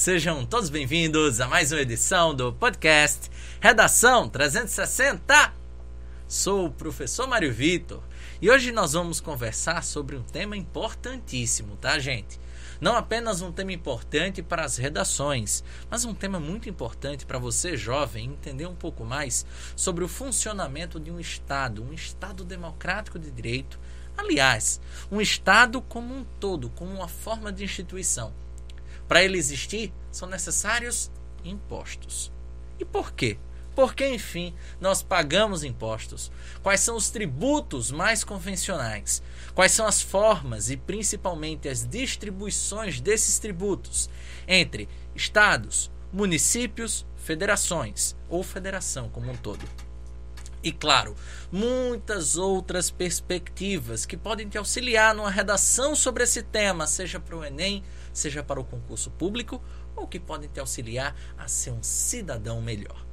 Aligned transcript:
sejam 0.00 0.46
todos 0.46 0.70
bem-vindos 0.70 1.42
a 1.42 1.46
mais 1.46 1.72
uma 1.72 1.82
edição 1.82 2.34
do 2.34 2.54
podcast 2.54 3.30
Redação 3.60 4.30
360. 4.30 5.52
Sou 6.26 6.68
o 6.68 6.72
professor 6.72 7.28
Mário 7.28 7.52
Vitor 7.52 8.02
e 8.40 8.50
hoje 8.50 8.72
nós 8.72 8.94
vamos 8.94 9.20
conversar 9.20 9.84
sobre 9.84 10.16
um 10.16 10.22
tema 10.22 10.56
importantíssimo, 10.56 11.76
tá, 11.76 11.98
gente? 11.98 12.40
Não 12.80 12.96
apenas 12.96 13.42
um 13.42 13.52
tema 13.52 13.74
importante 13.74 14.42
para 14.42 14.64
as 14.64 14.78
redações, 14.78 15.62
mas 15.90 16.06
um 16.06 16.14
tema 16.14 16.40
muito 16.40 16.66
importante 16.66 17.26
para 17.26 17.38
você, 17.38 17.76
jovem, 17.76 18.24
entender 18.24 18.64
um 18.64 18.74
pouco 18.74 19.04
mais 19.04 19.44
sobre 19.76 20.02
o 20.02 20.08
funcionamento 20.08 20.98
de 20.98 21.10
um 21.10 21.20
Estado, 21.20 21.84
um 21.84 21.92
Estado 21.92 22.42
democrático 22.42 23.18
de 23.18 23.30
direito. 23.30 23.78
Aliás, 24.16 24.80
um 25.12 25.20
Estado 25.20 25.82
como 25.82 26.14
um 26.14 26.24
todo, 26.40 26.70
como 26.70 26.90
uma 26.90 27.08
forma 27.08 27.52
de 27.52 27.64
instituição 27.64 28.32
para 29.10 29.24
ele 29.24 29.36
existir, 29.36 29.92
são 30.12 30.28
necessários 30.28 31.10
impostos. 31.44 32.30
E 32.78 32.84
por 32.84 33.12
quê? 33.12 33.38
Porque, 33.74 34.06
enfim, 34.06 34.54
nós 34.80 35.02
pagamos 35.02 35.64
impostos. 35.64 36.30
Quais 36.62 36.78
são 36.78 36.94
os 36.94 37.10
tributos 37.10 37.90
mais 37.90 38.22
convencionais? 38.22 39.20
Quais 39.52 39.72
são 39.72 39.84
as 39.84 40.00
formas 40.00 40.70
e 40.70 40.76
principalmente 40.76 41.68
as 41.68 41.84
distribuições 41.84 43.00
desses 43.00 43.40
tributos 43.40 44.08
entre 44.46 44.88
estados, 45.12 45.90
municípios, 46.12 47.04
federações 47.16 48.14
ou 48.28 48.44
federação 48.44 49.08
como 49.08 49.32
um 49.32 49.36
todo? 49.36 49.68
E 50.62 50.70
claro, 50.70 51.16
muitas 51.50 52.36
outras 52.36 52.90
perspectivas 52.90 54.06
que 54.06 54.16
podem 54.16 54.48
te 54.48 54.56
auxiliar 54.56 55.16
numa 55.16 55.30
redação 55.30 55.96
sobre 55.96 56.22
esse 56.22 56.42
tema, 56.42 56.86
seja 56.86 57.18
para 57.18 57.36
o 57.36 57.44
Enem, 57.44 57.82
seja 58.12 58.42
para 58.42 58.60
o 58.60 58.64
concurso 58.64 59.10
público 59.10 59.62
ou 59.96 60.06
que 60.06 60.20
podem 60.20 60.48
te 60.48 60.60
auxiliar 60.60 61.14
a 61.36 61.48
ser 61.48 61.70
um 61.70 61.82
cidadão 61.82 62.60
melhor. 62.60 63.04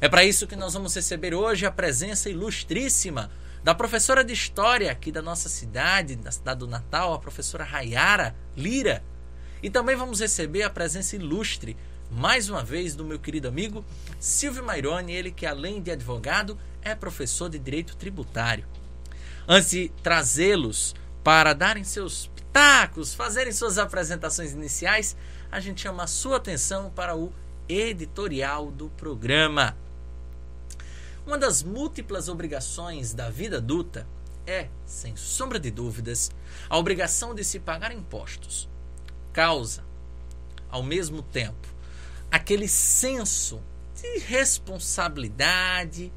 É 0.00 0.08
para 0.08 0.24
isso 0.24 0.46
que 0.46 0.56
nós 0.56 0.74
vamos 0.74 0.94
receber 0.94 1.34
hoje 1.34 1.66
a 1.66 1.70
presença 1.70 2.30
ilustríssima 2.30 3.30
da 3.62 3.74
professora 3.74 4.24
de 4.24 4.32
História 4.32 4.90
aqui 4.90 5.12
da 5.12 5.20
nossa 5.20 5.48
cidade, 5.48 6.16
da 6.16 6.30
cidade 6.30 6.60
do 6.60 6.66
Natal, 6.66 7.12
a 7.12 7.18
professora 7.18 7.64
Rayara 7.64 8.34
Lira. 8.56 9.02
E 9.62 9.68
também 9.68 9.94
vamos 9.94 10.20
receber 10.20 10.62
a 10.62 10.70
presença 10.70 11.16
ilustre, 11.16 11.76
mais 12.10 12.48
uma 12.48 12.64
vez, 12.64 12.94
do 12.94 13.04
meu 13.04 13.18
querido 13.18 13.48
amigo 13.48 13.84
Silvio 14.18 14.64
Maironi, 14.64 15.12
ele 15.12 15.30
que 15.30 15.44
além 15.44 15.82
de 15.82 15.90
advogado, 15.90 16.58
é 16.82 16.94
professor 16.94 17.50
de 17.50 17.58
Direito 17.58 17.96
Tributário. 17.96 18.64
Antes 19.46 19.70
de 19.70 19.88
trazê-los 20.02 20.94
para 21.22 21.52
darem 21.52 21.84
seus 21.84 22.30
pitacos, 22.50 23.14
fazerem 23.14 23.52
suas 23.52 23.78
apresentações 23.78 24.52
iniciais, 24.52 25.16
a 25.50 25.60
gente 25.60 25.82
chama 25.82 26.02
a 26.02 26.08
sua 26.08 26.36
atenção 26.36 26.90
para 26.90 27.16
o 27.16 27.32
editorial 27.68 28.72
do 28.72 28.88
programa. 28.90 29.76
Uma 31.24 31.38
das 31.38 31.62
múltiplas 31.62 32.28
obrigações 32.28 33.14
da 33.14 33.30
vida 33.30 33.58
adulta 33.58 34.04
é, 34.46 34.68
sem 34.84 35.14
sombra 35.16 35.60
de 35.60 35.70
dúvidas, 35.70 36.32
a 36.68 36.76
obrigação 36.76 37.34
de 37.34 37.44
se 37.44 37.60
pagar 37.60 37.92
impostos. 37.92 38.68
Causa, 39.32 39.84
ao 40.68 40.82
mesmo 40.82 41.22
tempo, 41.22 41.68
aquele 42.32 42.66
senso 42.66 43.62
de 43.94 44.18
responsabilidade 44.18 46.12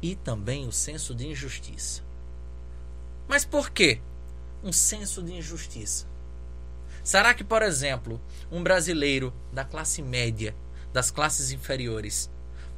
e 0.00 0.16
também 0.16 0.66
o 0.66 0.72
senso 0.72 1.14
de 1.14 1.28
injustiça. 1.28 2.02
Mas 3.28 3.44
por 3.44 3.70
quê? 3.70 4.00
Um 4.62 4.72
senso 4.72 5.22
de 5.22 5.32
injustiça? 5.34 6.06
Será 7.02 7.34
que, 7.34 7.42
por 7.42 7.62
exemplo, 7.62 8.20
um 8.50 8.62
brasileiro 8.62 9.32
da 9.52 9.64
classe 9.64 10.00
média, 10.00 10.54
das 10.92 11.10
classes 11.10 11.50
inferiores, 11.50 12.30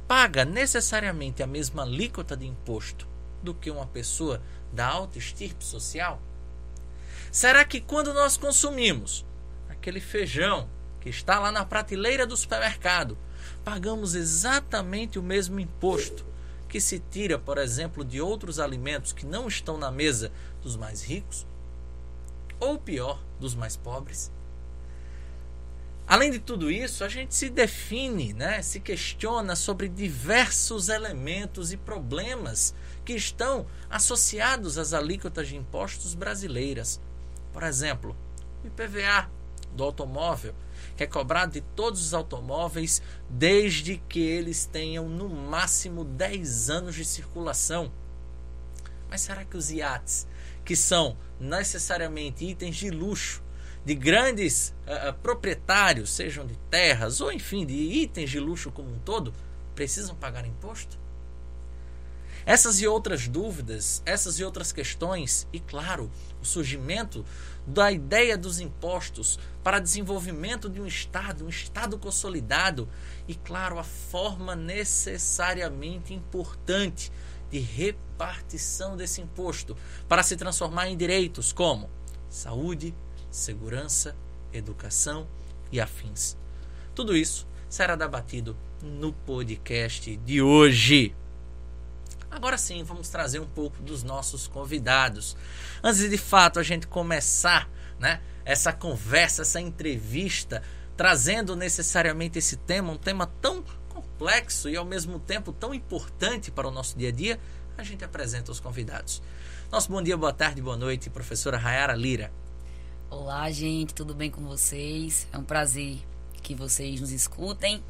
paga 0.07 0.43
necessariamente 0.43 1.43
a 1.43 1.47
mesma 1.47 1.83
alíquota 1.83 2.35
de 2.35 2.45
imposto 2.45 3.07
do 3.43 3.53
que 3.53 3.69
uma 3.69 3.85
pessoa 3.85 4.41
da 4.73 4.87
alta 4.87 5.19
estirpe 5.19 5.63
social? 5.63 6.19
Será 7.31 7.63
que 7.63 7.79
quando 7.79 8.13
nós 8.13 8.35
consumimos 8.35 9.25
aquele 9.69 9.99
feijão 9.99 10.67
que 10.99 11.09
está 11.09 11.39
lá 11.39 11.51
na 11.51 11.63
prateleira 11.63 12.25
do 12.25 12.35
supermercado, 12.35 13.15
pagamos 13.63 14.15
exatamente 14.15 15.19
o 15.19 15.23
mesmo 15.23 15.59
imposto 15.59 16.25
que 16.67 16.81
se 16.81 16.99
tira, 16.99 17.37
por 17.37 17.59
exemplo, 17.59 18.03
de 18.03 18.19
outros 18.19 18.59
alimentos 18.59 19.13
que 19.13 19.25
não 19.25 19.47
estão 19.47 19.77
na 19.77 19.91
mesa 19.91 20.31
dos 20.63 20.75
mais 20.75 21.03
ricos? 21.03 21.45
Ou 22.59 22.77
pior, 22.77 23.23
dos 23.39 23.55
mais 23.55 23.75
pobres. 23.75 24.31
Além 26.07 26.29
de 26.29 26.39
tudo 26.39 26.69
isso, 26.69 27.03
a 27.03 27.09
gente 27.09 27.33
se 27.33 27.49
define, 27.49 28.31
né, 28.31 28.61
se 28.61 28.79
questiona 28.79 29.55
sobre 29.55 29.89
diversos 29.89 30.87
elementos 30.87 31.73
e 31.73 31.77
problemas 31.77 32.75
que 33.03 33.13
estão 33.13 33.65
associados 33.89 34.77
às 34.77 34.93
alíquotas 34.93 35.47
de 35.47 35.55
impostos 35.55 36.13
brasileiras. 36.13 37.01
Por 37.51 37.63
exemplo, 37.63 38.15
o 38.63 38.67
IPVA 38.67 39.31
do 39.71 39.83
automóvel, 39.83 40.53
que 40.95 41.03
é 41.03 41.07
cobrado 41.07 41.53
de 41.53 41.61
todos 41.61 41.99
os 42.01 42.13
automóveis 42.13 43.01
desde 43.27 43.97
que 44.07 44.19
eles 44.19 44.65
tenham 44.65 45.09
no 45.09 45.27
máximo 45.27 46.03
10 46.03 46.69
anos 46.69 46.95
de 46.95 47.03
circulação. 47.03 47.91
Mas 49.09 49.21
será 49.21 49.43
que 49.43 49.57
os 49.57 49.71
iates 49.71 50.27
que 50.65 50.75
são 50.75 51.15
necessariamente 51.39 52.43
itens 52.43 52.75
de 52.75 52.89
luxo 52.89 53.43
de 53.85 53.93
grandes 53.93 54.73
uh, 54.87 55.13
proprietários, 55.21 56.09
sejam 56.09 56.45
de 56.45 56.57
terras 56.71 57.21
ou 57.21 57.31
enfim 57.31 57.65
de 57.65 57.75
itens 57.75 58.31
de 58.31 58.39
luxo 58.39 58.71
como 58.71 58.89
um 58.89 58.99
todo, 58.99 59.31
precisam 59.75 60.15
pagar 60.15 60.45
imposto? 60.45 60.97
Essas 62.47 62.79
e 62.79 62.87
outras 62.87 63.27
dúvidas, 63.27 64.03
essas 64.05 64.39
e 64.39 64.43
outras 64.43 64.71
questões, 64.71 65.47
e 65.51 65.59
claro, 65.59 66.11
o 66.39 66.45
surgimento 66.45 67.25
da 67.65 67.91
ideia 67.91 68.37
dos 68.37 68.59
impostos 68.59 69.39
para 69.63 69.79
desenvolvimento 69.79 70.69
de 70.69 70.79
um 70.79 70.85
Estado, 70.85 71.45
um 71.45 71.49
Estado 71.49 71.97
consolidado, 71.97 72.87
e 73.27 73.33
claro, 73.33 73.79
a 73.79 73.83
forma 73.83 74.55
necessariamente 74.55 76.13
importante 76.13 77.11
de 77.49 77.59
repartição 77.59 78.95
desse 78.95 79.21
imposto 79.21 79.75
para 80.07 80.23
se 80.23 80.35
transformar 80.35 80.87
em 80.89 80.97
direitos 80.97 81.51
como 81.53 81.89
saúde, 82.29 82.93
segurança, 83.29 84.15
educação 84.51 85.27
e 85.71 85.79
afins. 85.79 86.37
Tudo 86.93 87.15
isso 87.15 87.47
será 87.69 87.95
debatido 87.95 88.55
no 88.81 89.11
podcast 89.11 90.15
de 90.17 90.41
hoje. 90.41 91.15
Agora 92.29 92.57
sim, 92.57 92.83
vamos 92.83 93.09
trazer 93.09 93.39
um 93.39 93.47
pouco 93.47 93.81
dos 93.81 94.03
nossos 94.03 94.47
convidados. 94.47 95.37
Antes 95.83 96.01
de, 96.01 96.09
de 96.09 96.17
fato 96.17 96.59
a 96.59 96.63
gente 96.63 96.87
começar, 96.87 97.69
né, 97.99 98.21
essa 98.43 98.73
conversa, 98.73 99.41
essa 99.43 99.59
entrevista, 99.61 100.61
trazendo 100.97 101.55
necessariamente 101.55 102.37
esse 102.37 102.57
tema, 102.57 102.91
um 102.91 102.97
tema 102.97 103.27
tão 103.41 103.63
complexo 104.15 104.69
e 104.69 104.77
ao 104.77 104.85
mesmo 104.85 105.19
tempo 105.19 105.51
tão 105.51 105.73
importante 105.73 106.49
para 106.49 106.67
o 106.67 106.71
nosso 106.71 106.97
dia 106.97 107.09
a 107.09 107.11
dia, 107.11 107.39
a 107.77 107.83
gente 107.83 108.03
apresenta 108.03 108.49
os 108.49 108.61
convidados. 108.61 109.21
Nosso 109.69 109.91
bom 109.91 110.01
dia, 110.01 110.15
boa 110.15 110.31
tarde, 110.31 110.61
boa 110.61 110.77
noite, 110.77 111.09
professora 111.09 111.57
Rayara 111.57 111.93
Lira. 111.93 112.31
Olá, 113.09 113.51
gente, 113.51 113.93
tudo 113.93 114.15
bem 114.15 114.31
com 114.31 114.41
vocês? 114.41 115.27
É 115.33 115.37
um 115.37 115.43
prazer 115.43 115.97
que 116.41 116.55
vocês 116.55 117.01
nos 117.01 117.11
escutem 117.11 117.83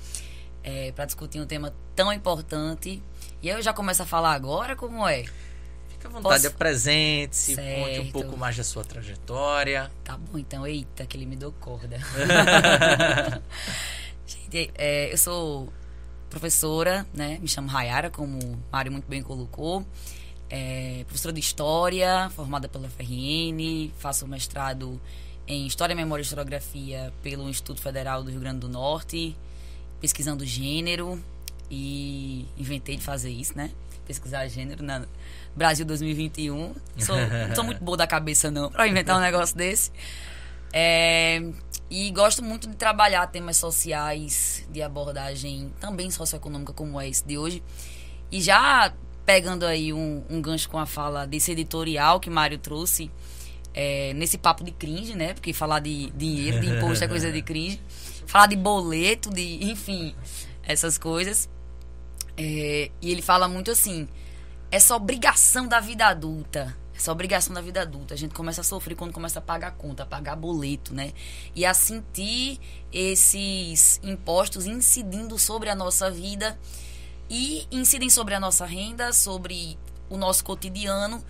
é, 0.63 0.91
para 0.93 1.05
discutir 1.05 1.39
um 1.39 1.45
tema 1.45 1.71
tão 1.95 2.11
importante. 2.11 3.03
E 3.39 3.47
eu 3.47 3.61
já 3.61 3.71
começo 3.71 4.01
a 4.01 4.05
falar 4.05 4.33
agora 4.33 4.75
como 4.75 5.07
é? 5.07 5.25
Fique 5.89 6.07
à 6.07 6.09
vontade, 6.09 6.41
Posso... 6.41 6.47
apresente-se, 6.47 7.55
conte 7.55 7.99
um 7.99 8.11
pouco 8.11 8.35
mais 8.35 8.57
da 8.57 8.63
sua 8.63 8.83
trajetória. 8.83 9.91
Tá 10.03 10.17
bom, 10.17 10.39
então, 10.39 10.65
eita, 10.65 11.05
que 11.05 11.17
ele 11.17 11.27
me 11.27 11.35
deu 11.35 11.51
corda. 11.51 11.99
gente, 14.25 14.71
é, 14.73 15.13
eu 15.13 15.17
sou 15.19 15.71
professora, 16.29 17.05
né? 17.13 17.37
Me 17.41 17.47
chamo 17.47 17.67
Rayara, 17.67 18.09
como 18.09 18.37
o 18.39 18.57
Mário 18.71 18.91
muito 18.91 19.07
bem 19.07 19.21
colocou. 19.21 19.85
É, 20.49 21.03
professora 21.07 21.33
de 21.33 21.39
História, 21.39 22.29
formada 22.35 22.67
pela 22.67 22.87
FRN, 22.89 23.91
faço 23.97 24.27
mestrado 24.27 24.99
em 25.47 25.65
História, 25.65 25.95
Memória 25.95 26.21
e 26.21 26.23
Historiografia 26.23 27.13
pelo 27.23 27.49
Instituto 27.49 27.81
Federal 27.81 28.23
do 28.23 28.31
Rio 28.31 28.39
Grande 28.39 28.59
do 28.59 28.69
Norte, 28.69 29.35
pesquisando 29.99 30.45
gênero 30.45 31.21
e 31.69 32.45
inventei 32.57 32.95
de 32.95 33.03
fazer 33.03 33.29
isso, 33.29 33.55
né? 33.55 33.71
Pesquisar 34.07 34.47
gênero 34.47 34.83
na 34.83 35.05
Brasil 35.55 35.85
2021. 35.85 36.75
Sou, 36.99 37.15
não 37.47 37.55
sou 37.55 37.63
muito 37.63 37.83
boa 37.83 37.97
da 37.97 38.05
cabeça, 38.05 38.51
não, 38.51 38.69
para 38.71 38.87
inventar 38.87 39.17
um 39.17 39.21
negócio 39.21 39.55
desse. 39.55 39.91
É, 40.71 41.41
e 41.89 42.09
gosto 42.11 42.43
muito 42.43 42.67
de 42.67 42.75
trabalhar 42.75 43.27
temas 43.27 43.57
sociais, 43.57 44.67
de 44.69 44.81
abordagem 44.81 45.71
também 45.79 46.09
socioeconômica, 46.09 46.73
como 46.73 46.99
é 46.99 47.07
esse 47.07 47.25
de 47.25 47.37
hoje. 47.37 47.63
E 48.31 48.41
já 48.41 48.93
pegando 49.25 49.65
aí 49.65 49.91
um, 49.91 50.23
um 50.29 50.41
gancho 50.41 50.69
com 50.69 50.77
a 50.77 50.85
fala 50.85 51.25
desse 51.25 51.51
editorial 51.51 52.19
que 52.19 52.29
Mário 52.29 52.57
trouxe, 52.57 53.11
é, 53.73 54.13
nesse 54.13 54.37
papo 54.37 54.63
de 54.63 54.71
cringe, 54.71 55.15
né? 55.15 55.33
Porque 55.33 55.51
falar 55.51 55.79
de 55.79 56.09
dinheiro, 56.11 56.59
de 56.59 56.67
imposto 56.67 57.03
é 57.03 57.07
coisa 57.07 57.31
de 57.31 57.41
cringe. 57.43 57.81
falar 58.25 58.47
de 58.47 58.55
boleto, 58.55 59.29
de, 59.29 59.65
enfim, 59.65 60.15
essas 60.63 60.97
coisas. 60.97 61.49
É, 62.37 62.89
e 63.01 63.11
ele 63.11 63.21
fala 63.21 63.47
muito 63.47 63.71
assim: 63.71 64.07
essa 64.71 64.95
obrigação 64.95 65.67
da 65.67 65.79
vida 65.79 66.07
adulta. 66.07 66.75
Essa 66.95 67.11
obrigação 67.11 67.53
da 67.53 67.61
vida 67.61 67.81
adulta. 67.81 68.13
A 68.13 68.17
gente 68.17 68.33
começa 68.33 68.61
a 68.61 68.63
sofrer 68.63 68.95
quando 68.95 69.11
começa 69.11 69.39
a 69.39 69.41
pagar 69.41 69.71
conta, 69.71 70.03
a 70.03 70.05
pagar 70.05 70.35
boleto, 70.35 70.93
né? 70.93 71.11
E 71.53 71.65
a 71.65 71.73
sentir 71.73 72.59
esses 72.91 73.99
impostos 74.01 74.65
incidindo 74.65 75.37
sobre 75.37 75.69
a 75.69 75.75
nossa 75.75 76.09
vida 76.09 76.57
e 77.29 77.67
incidem 77.69 78.09
sobre 78.09 78.33
a 78.33 78.39
nossa 78.39 78.65
renda, 78.65 79.11
sobre 79.11 79.77
o 80.09 80.17
nosso 80.17 80.43
cotidiano. 80.43 81.23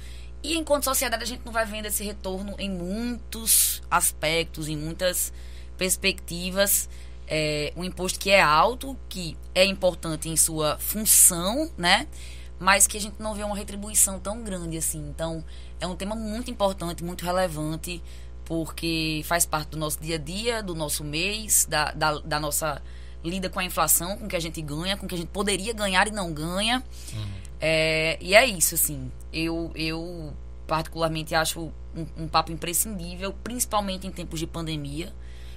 E 0.44 0.56
enquanto 0.56 0.84
sociedade 0.84 1.24
a 1.24 1.26
gente 1.26 1.44
não 1.44 1.52
vai 1.52 1.66
vendo 1.66 1.88
esse 1.88 2.04
retorno 2.04 2.54
em 2.60 2.70
muitos 2.70 3.82
aspectos, 3.90 4.68
em 4.68 4.78
muitas 4.78 5.34
perspectivas. 5.78 6.88
É, 7.28 7.74
um 7.76 7.84
imposto 7.84 8.20
que 8.20 8.30
é 8.30 8.40
alto, 8.40 8.96
que 9.10 9.36
é 9.56 9.66
importante 9.66 10.30
em 10.30 10.38
sua 10.38 10.78
função, 10.78 11.72
né? 11.76 12.08
Mas 12.60 12.88
que 12.88 12.98
a 12.98 13.02
gente 13.02 13.16
não 13.20 13.34
vê 13.34 13.44
uma 13.44 13.56
retribuição 13.56 14.20
tão 14.20 14.44
grande 14.44 14.78
assim. 14.78 15.00
Então, 15.10 15.44
é 15.80 15.86
um 15.86 15.96
tema 15.96 16.16
muito 16.16 16.50
importante, 16.50 17.04
muito 17.04 17.26
relevante, 17.26 18.02
porque 18.46 19.22
faz 19.26 19.46
parte 19.46 19.70
do 19.70 19.78
nosso 19.78 20.00
dia 20.00 20.16
a 20.16 20.20
dia, 20.20 20.64
do 20.64 20.74
nosso 20.74 21.04
mês, 21.04 21.66
da, 21.70 21.92
da, 21.92 22.20
da 22.20 22.40
nossa 22.40 22.82
lida 23.24 23.50
com 23.50 23.60
a 23.60 23.64
inflação, 23.64 24.18
com 24.18 24.26
o 24.26 24.28
que 24.28 24.36
a 24.36 24.40
gente 24.40 24.62
ganha, 24.62 24.96
com 24.96 25.06
o 25.06 25.10
que 25.10 25.16
a 25.16 25.18
gente 25.18 25.30
poderia 25.30 25.74
ganhar 25.74 26.08
e 26.08 26.12
não 26.12 26.34
ganha. 26.34 26.84
Uhum. 27.14 27.26
É, 27.60 28.18
e 28.22 28.36
é 28.36 28.46
isso, 28.46 28.76
assim. 28.76 29.12
Eu, 29.34 29.72
eu 29.76 30.34
particularmente 30.68 31.36
acho 31.36 31.72
um, 31.96 32.06
um 32.18 32.28
papo 32.28 32.52
imprescindível, 32.52 33.34
principalmente 33.44 34.08
em 34.08 34.12
tempos 34.12 34.40
de 34.40 34.48
pandemia 34.48 35.12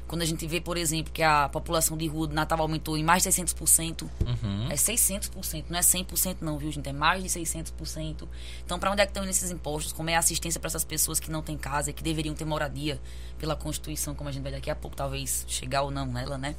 quando 0.08 0.22
a 0.22 0.25
gente 0.25 0.46
vê, 0.46 0.58
por 0.60 0.78
exemplo, 0.78 1.12
que 1.12 1.22
a 1.22 1.49
população 1.50 1.96
de 1.96 2.06
rua 2.06 2.26
do 2.26 2.34
Natal 2.34 2.58
aumentou 2.60 2.96
em 2.96 3.05
mais 3.05 3.22
de 3.22 3.28
600%, 3.28 4.02
uhum. 4.02 4.70
é 4.70 4.75
600%, 4.75 5.66
não 5.69 5.78
é 5.78 5.82
100% 5.82 6.38
não, 6.40 6.58
viu, 6.58 6.72
gente? 6.72 6.88
É 6.88 6.93
mais 6.93 7.22
de 7.22 7.28
600%. 7.28 8.26
Então, 8.64 8.78
para 8.78 8.90
onde 8.90 9.02
é 9.02 9.05
que 9.05 9.10
estão 9.10 9.22
indo 9.22 9.31
esses 9.31 9.50
impostos? 9.50 9.93
Como 9.93 10.08
é 10.08 10.16
a 10.16 10.19
assistência 10.19 10.58
para 10.58 10.69
essas 10.69 10.82
pessoas 10.82 11.20
que 11.20 11.31
não 11.31 11.43
têm 11.43 11.58
casa, 11.58 11.93
que 11.93 12.02
deveriam 12.02 12.34
ter 12.34 12.46
moradia 12.46 12.99
pela 13.38 13.55
Constituição, 13.55 14.14
como 14.14 14.31
a 14.31 14.32
gente 14.32 14.43
vai 14.43 14.50
daqui 14.50 14.70
a 14.70 14.75
pouco, 14.75 14.96
talvez 14.96 15.44
chegar 15.46 15.82
ou 15.82 15.90
não 15.90 16.06
nela, 16.06 16.38
né? 16.38 16.56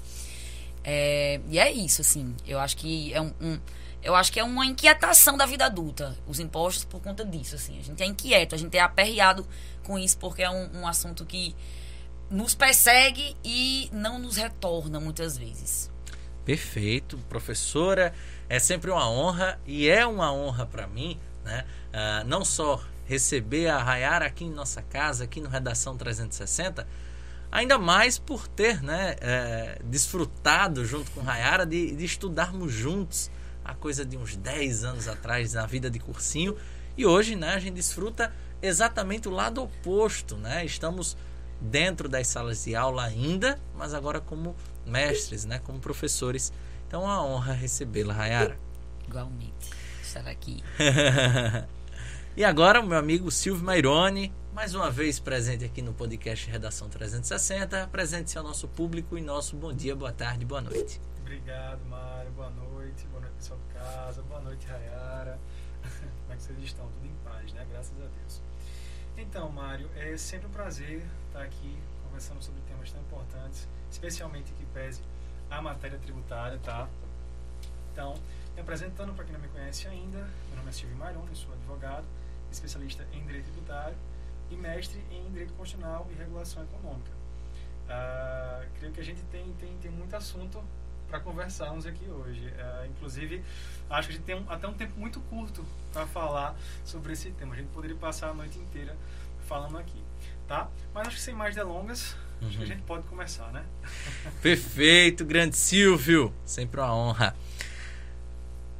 É, 0.83 1.41
e 1.49 1.57
é 1.57 1.71
isso, 1.71 2.01
assim. 2.01 2.35
Eu 2.47 2.59
acho 2.59 2.77
que 2.77 3.11
é 3.13 3.19
um, 3.19 3.33
um 3.41 3.59
eu 4.01 4.15
acho 4.15 4.31
que 4.31 4.39
é 4.39 4.43
uma 4.43 4.65
inquietação 4.65 5.35
da 5.35 5.45
vida 5.45 5.65
adulta, 5.65 6.17
os 6.25 6.39
impostos 6.39 6.85
por 6.85 7.01
conta 7.01 7.25
disso, 7.25 7.55
assim. 7.55 7.77
A 7.79 7.83
gente 7.83 8.01
é 8.01 8.05
inquieto, 8.05 8.55
a 8.55 8.57
gente 8.57 8.77
é 8.77 8.79
aperreado 8.79 9.45
com 9.83 9.99
isso, 9.99 10.17
porque 10.17 10.41
é 10.41 10.49
um, 10.49 10.81
um 10.81 10.87
assunto 10.87 11.25
que 11.25 11.53
nos 12.29 12.53
persegue 12.53 13.35
e 13.43 13.89
não 13.91 14.19
nos 14.19 14.37
retorna 14.37 14.99
muitas 14.99 15.37
vezes. 15.37 15.89
Perfeito, 16.45 17.17
professora. 17.29 18.13
É 18.47 18.59
sempre 18.59 18.89
uma 18.89 19.09
honra 19.09 19.59
e 19.65 19.87
é 19.87 20.05
uma 20.05 20.33
honra 20.33 20.65
para 20.65 20.87
mim, 20.87 21.19
né? 21.43 21.65
Uh, 21.89 22.27
não 22.27 22.43
só 22.43 22.81
receber 23.05 23.67
a 23.67 23.81
Rayara 23.81 24.25
aqui 24.25 24.45
em 24.45 24.51
nossa 24.51 24.81
casa, 24.81 25.23
aqui 25.23 25.41
no 25.41 25.49
Redação 25.49 25.97
360, 25.97 26.87
ainda 27.51 27.77
mais 27.79 28.19
por 28.19 28.47
ter 28.47 28.83
né, 28.83 29.15
é, 29.19 29.79
desfrutado 29.83 30.85
junto 30.85 31.09
com 31.11 31.21
Rayara 31.21 31.65
de, 31.65 31.95
de 31.95 32.05
estudarmos 32.05 32.71
juntos 32.71 33.31
a 33.65 33.73
coisa 33.73 34.05
de 34.05 34.15
uns 34.15 34.35
10 34.35 34.83
anos 34.83 35.07
atrás 35.07 35.53
na 35.53 35.65
vida 35.65 35.89
de 35.89 35.99
cursinho 35.99 36.55
e 36.95 37.05
hoje 37.05 37.35
né, 37.35 37.53
a 37.53 37.59
gente 37.59 37.73
desfruta 37.73 38.31
exatamente 38.61 39.27
o 39.27 39.31
lado 39.31 39.63
oposto, 39.63 40.35
né? 40.37 40.65
Estamos 40.65 41.17
dentro 41.59 42.07
das 42.07 42.27
salas 42.27 42.63
de 42.63 42.75
aula 42.75 43.03
ainda, 43.03 43.59
mas 43.75 43.93
agora 43.93 44.19
como 44.19 44.55
mestres, 44.85 45.45
né, 45.45 45.59
como 45.59 45.79
professores. 45.79 46.51
Então 46.87 47.01
é 47.01 47.05
uma 47.05 47.23
honra 47.23 47.53
recebê-la, 47.53 48.13
Rayara. 48.13 48.57
Igualmente, 49.07 49.71
estar 50.01 50.27
aqui. 50.27 50.63
e 52.35 52.43
agora 52.43 52.79
o 52.79 52.87
meu 52.87 52.97
amigo 52.97 53.29
Silvio 53.31 53.63
Maironi, 53.63 54.33
mais 54.53 54.73
uma 54.73 54.89
vez 54.89 55.19
presente 55.19 55.65
aqui 55.65 55.81
no 55.81 55.93
podcast 55.93 56.49
Redação 56.49 56.89
360. 56.89 57.87
Presente-se 57.87 58.37
ao 58.37 58.43
nosso 58.43 58.67
público 58.67 59.17
e 59.17 59.21
nosso 59.21 59.55
bom 59.55 59.73
dia, 59.73 59.95
boa 59.95 60.11
tarde, 60.11 60.45
boa 60.45 60.61
noite. 60.61 60.99
Obrigado, 61.21 61.85
Mário. 61.85 62.31
Boa 62.31 62.49
noite. 62.49 63.05
Boa 63.07 63.21
noite, 63.21 63.35
pessoal 63.35 63.59
de 63.59 63.73
casa. 63.75 64.21
Boa 64.23 64.41
noite, 64.41 64.65
Rayara. 64.65 65.39
Como 66.25 66.33
é 66.33 66.35
que 66.35 66.41
vocês 66.41 66.57
estão? 66.63 66.87
Tudo 66.87 67.05
em 67.05 67.13
paz, 67.23 67.53
né? 67.53 67.67
Graças 67.71 67.93
a 68.01 68.07
Deus. 68.07 68.48
Então, 69.21 69.49
Mário, 69.51 69.89
é 69.97 70.15
sempre 70.15 70.47
um 70.47 70.49
prazer 70.49 71.05
estar 71.27 71.43
aqui 71.43 71.77
conversando 72.05 72.41
sobre 72.41 72.61
temas 72.61 72.89
tão 72.89 73.01
importantes, 73.01 73.67
especialmente 73.91 74.53
que 74.53 74.65
pese 74.67 75.01
a 75.51 75.61
matéria 75.61 75.99
tributária, 75.99 76.57
tá? 76.59 76.87
Então, 77.91 78.15
me 78.55 78.61
apresentando 78.61 79.13
para 79.13 79.25
quem 79.25 79.33
não 79.33 79.41
me 79.41 79.49
conhece 79.49 79.89
ainda, 79.89 80.19
meu 80.47 80.55
nome 80.55 80.69
é 80.69 80.71
Silvio 80.71 80.95
Maroni, 80.95 81.35
sou 81.35 81.51
advogado, 81.51 82.05
especialista 82.49 83.05
em 83.11 83.25
direito 83.25 83.51
tributário 83.51 83.97
e 84.49 84.55
mestre 84.55 85.03
em 85.11 85.29
direito 85.31 85.53
constitucional 85.53 86.07
e 86.09 86.13
regulação 86.13 86.63
econômica. 86.63 87.11
Uh, 87.89 88.69
creio 88.79 88.93
que 88.93 89.01
a 89.01 89.03
gente 89.03 89.21
tem, 89.23 89.51
tem, 89.59 89.77
tem 89.79 89.91
muito 89.91 90.15
assunto 90.15 90.63
para 91.09 91.19
conversarmos 91.19 91.85
aqui 91.85 92.05
hoje. 92.05 92.47
Uh, 92.47 92.85
inclusive, 92.87 93.43
acho 93.89 94.07
que 94.07 94.13
a 94.13 94.17
gente 94.17 94.25
tem 94.25 94.35
um, 94.35 94.45
até 94.49 94.67
um 94.67 94.73
tempo 94.73 94.99
muito 94.99 95.19
curto 95.21 95.65
para 95.91 96.05
falar 96.07 96.55
sobre 96.85 97.13
esse 97.13 97.31
tema. 97.31 97.53
A 97.53 97.57
gente 97.57 97.69
poderia 97.69 97.97
passar 97.97 98.29
a 98.29 98.33
noite 98.33 98.57
inteira 98.59 98.95
falando 99.47 99.77
aqui 99.77 100.03
tá? 100.49 100.67
Mas 100.93 101.07
acho 101.07 101.17
que 101.17 101.21
sem 101.21 101.35
mais 101.35 101.55
delongas, 101.55 102.15
uhum. 102.41 102.47
acho 102.47 102.57
que 102.57 102.57
a 102.57 102.59
uhum. 102.61 102.65
gente 102.65 102.81
pode 102.81 103.03
começar, 103.07 103.49
né? 103.53 103.63
Perfeito, 104.41 105.23
grande 105.23 105.55
Silvio, 105.55 106.33
sempre 106.43 106.81
uma 106.81 106.93
honra. 106.93 107.35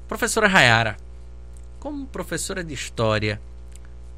Professora 0.08 0.48
Rayara, 0.48 0.98
como 1.80 2.08
professora 2.08 2.64
de 2.64 2.74
história, 2.74 3.40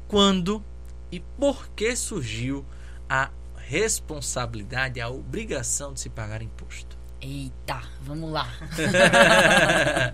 quando 0.08 0.64
e 1.12 1.20
por 1.20 1.68
que 1.68 1.94
surgiu 1.94 2.64
a 3.08 3.30
responsabilidade, 3.56 4.98
a 4.98 5.10
obrigação 5.10 5.92
de 5.92 6.00
se 6.00 6.08
pagar 6.08 6.40
imposto? 6.40 6.96
Eita, 7.22 7.80
vamos 8.00 8.32
lá. 8.32 8.48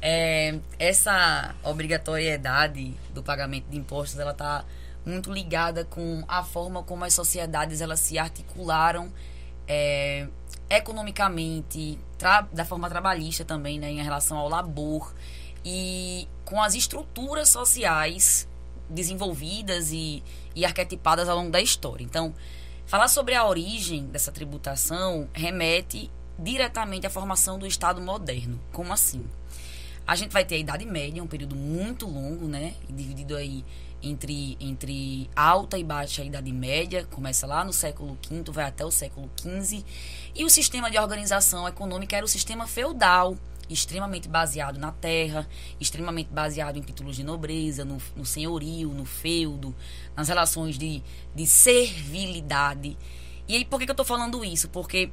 é, 0.00 0.60
essa 0.78 1.56
obrigatoriedade 1.64 2.94
do 3.12 3.20
pagamento 3.20 3.68
de 3.68 3.76
impostos, 3.76 4.16
ela 4.20 4.30
está 4.30 4.64
muito 5.04 5.32
ligada 5.32 5.84
com 5.84 6.22
a 6.28 6.44
forma 6.44 6.84
como 6.84 7.04
as 7.04 7.14
sociedades 7.14 7.80
elas 7.80 7.98
se 7.98 8.16
articularam 8.16 9.12
é, 9.66 10.28
economicamente, 10.70 11.98
da 12.52 12.64
forma 12.64 12.88
trabalhista 12.88 13.44
também, 13.44 13.80
né, 13.80 13.90
em 13.90 14.02
relação 14.02 14.36
ao 14.38 14.48
labor 14.48 15.12
e 15.64 16.28
com 16.44 16.62
as 16.62 16.76
estruturas 16.76 17.48
sociais 17.48 18.48
desenvolvidas 18.88 19.90
e, 19.90 20.22
e 20.54 20.64
arquetipadas 20.64 21.28
ao 21.28 21.36
longo 21.36 21.50
da 21.50 21.60
história. 21.60 22.04
Então, 22.04 22.32
falar 22.88 23.08
sobre 23.08 23.34
a 23.34 23.46
origem 23.46 24.06
dessa 24.06 24.32
tributação 24.32 25.28
remete 25.34 26.10
diretamente 26.38 27.06
à 27.06 27.10
formação 27.10 27.58
do 27.58 27.66
Estado 27.66 28.00
moderno. 28.00 28.58
Como 28.72 28.92
assim? 28.94 29.24
A 30.06 30.16
gente 30.16 30.32
vai 30.32 30.42
ter 30.42 30.54
a 30.54 30.58
Idade 30.58 30.86
Média, 30.86 31.22
um 31.22 31.26
período 31.26 31.54
muito 31.54 32.06
longo, 32.06 32.48
né? 32.48 32.74
Dividido 32.88 33.36
aí 33.36 33.62
entre, 34.02 34.56
entre 34.58 35.28
alta 35.36 35.76
e 35.76 35.84
baixa 35.84 36.24
Idade 36.24 36.50
Média, 36.50 37.04
começa 37.10 37.46
lá 37.46 37.62
no 37.62 37.74
século 37.74 38.16
V, 38.30 38.42
vai 38.50 38.64
até 38.64 38.86
o 38.86 38.90
século 38.90 39.30
XV. 39.38 39.84
E 40.34 40.42
o 40.46 40.48
sistema 40.48 40.90
de 40.90 40.98
organização 40.98 41.68
econômica 41.68 42.16
era 42.16 42.24
o 42.24 42.28
sistema 42.28 42.66
feudal, 42.66 43.36
extremamente 43.68 44.28
baseado 44.28 44.78
na 44.78 44.92
terra, 44.92 45.48
extremamente 45.80 46.30
baseado 46.30 46.76
em 46.76 46.82
títulos 46.82 47.16
de 47.16 47.24
nobreza, 47.24 47.84
no, 47.84 47.98
no 48.16 48.24
senhorio, 48.24 48.90
no 48.90 49.04
feudo, 49.04 49.74
nas 50.16 50.28
relações 50.28 50.78
de, 50.78 51.02
de 51.34 51.46
servilidade. 51.46 52.96
E 53.46 53.56
aí, 53.56 53.64
por 53.64 53.78
que, 53.78 53.86
que 53.86 53.90
eu 53.90 53.94
estou 53.94 54.06
falando 54.06 54.44
isso? 54.44 54.68
Porque 54.68 55.10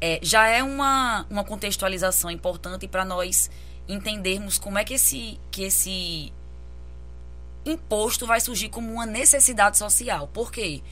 é, 0.00 0.18
já 0.22 0.48
é 0.48 0.62
uma, 0.62 1.26
uma 1.30 1.44
contextualização 1.44 2.30
importante 2.30 2.88
para 2.88 3.04
nós 3.04 3.50
entendermos 3.88 4.58
como 4.58 4.78
é 4.78 4.84
que 4.84 4.94
esse, 4.94 5.38
que 5.50 5.62
esse 5.62 6.32
imposto 7.64 8.26
vai 8.26 8.40
surgir 8.40 8.68
como 8.68 8.92
uma 8.92 9.06
necessidade 9.06 9.76
social. 9.76 10.28
Por 10.28 10.50
quê? 10.50 10.82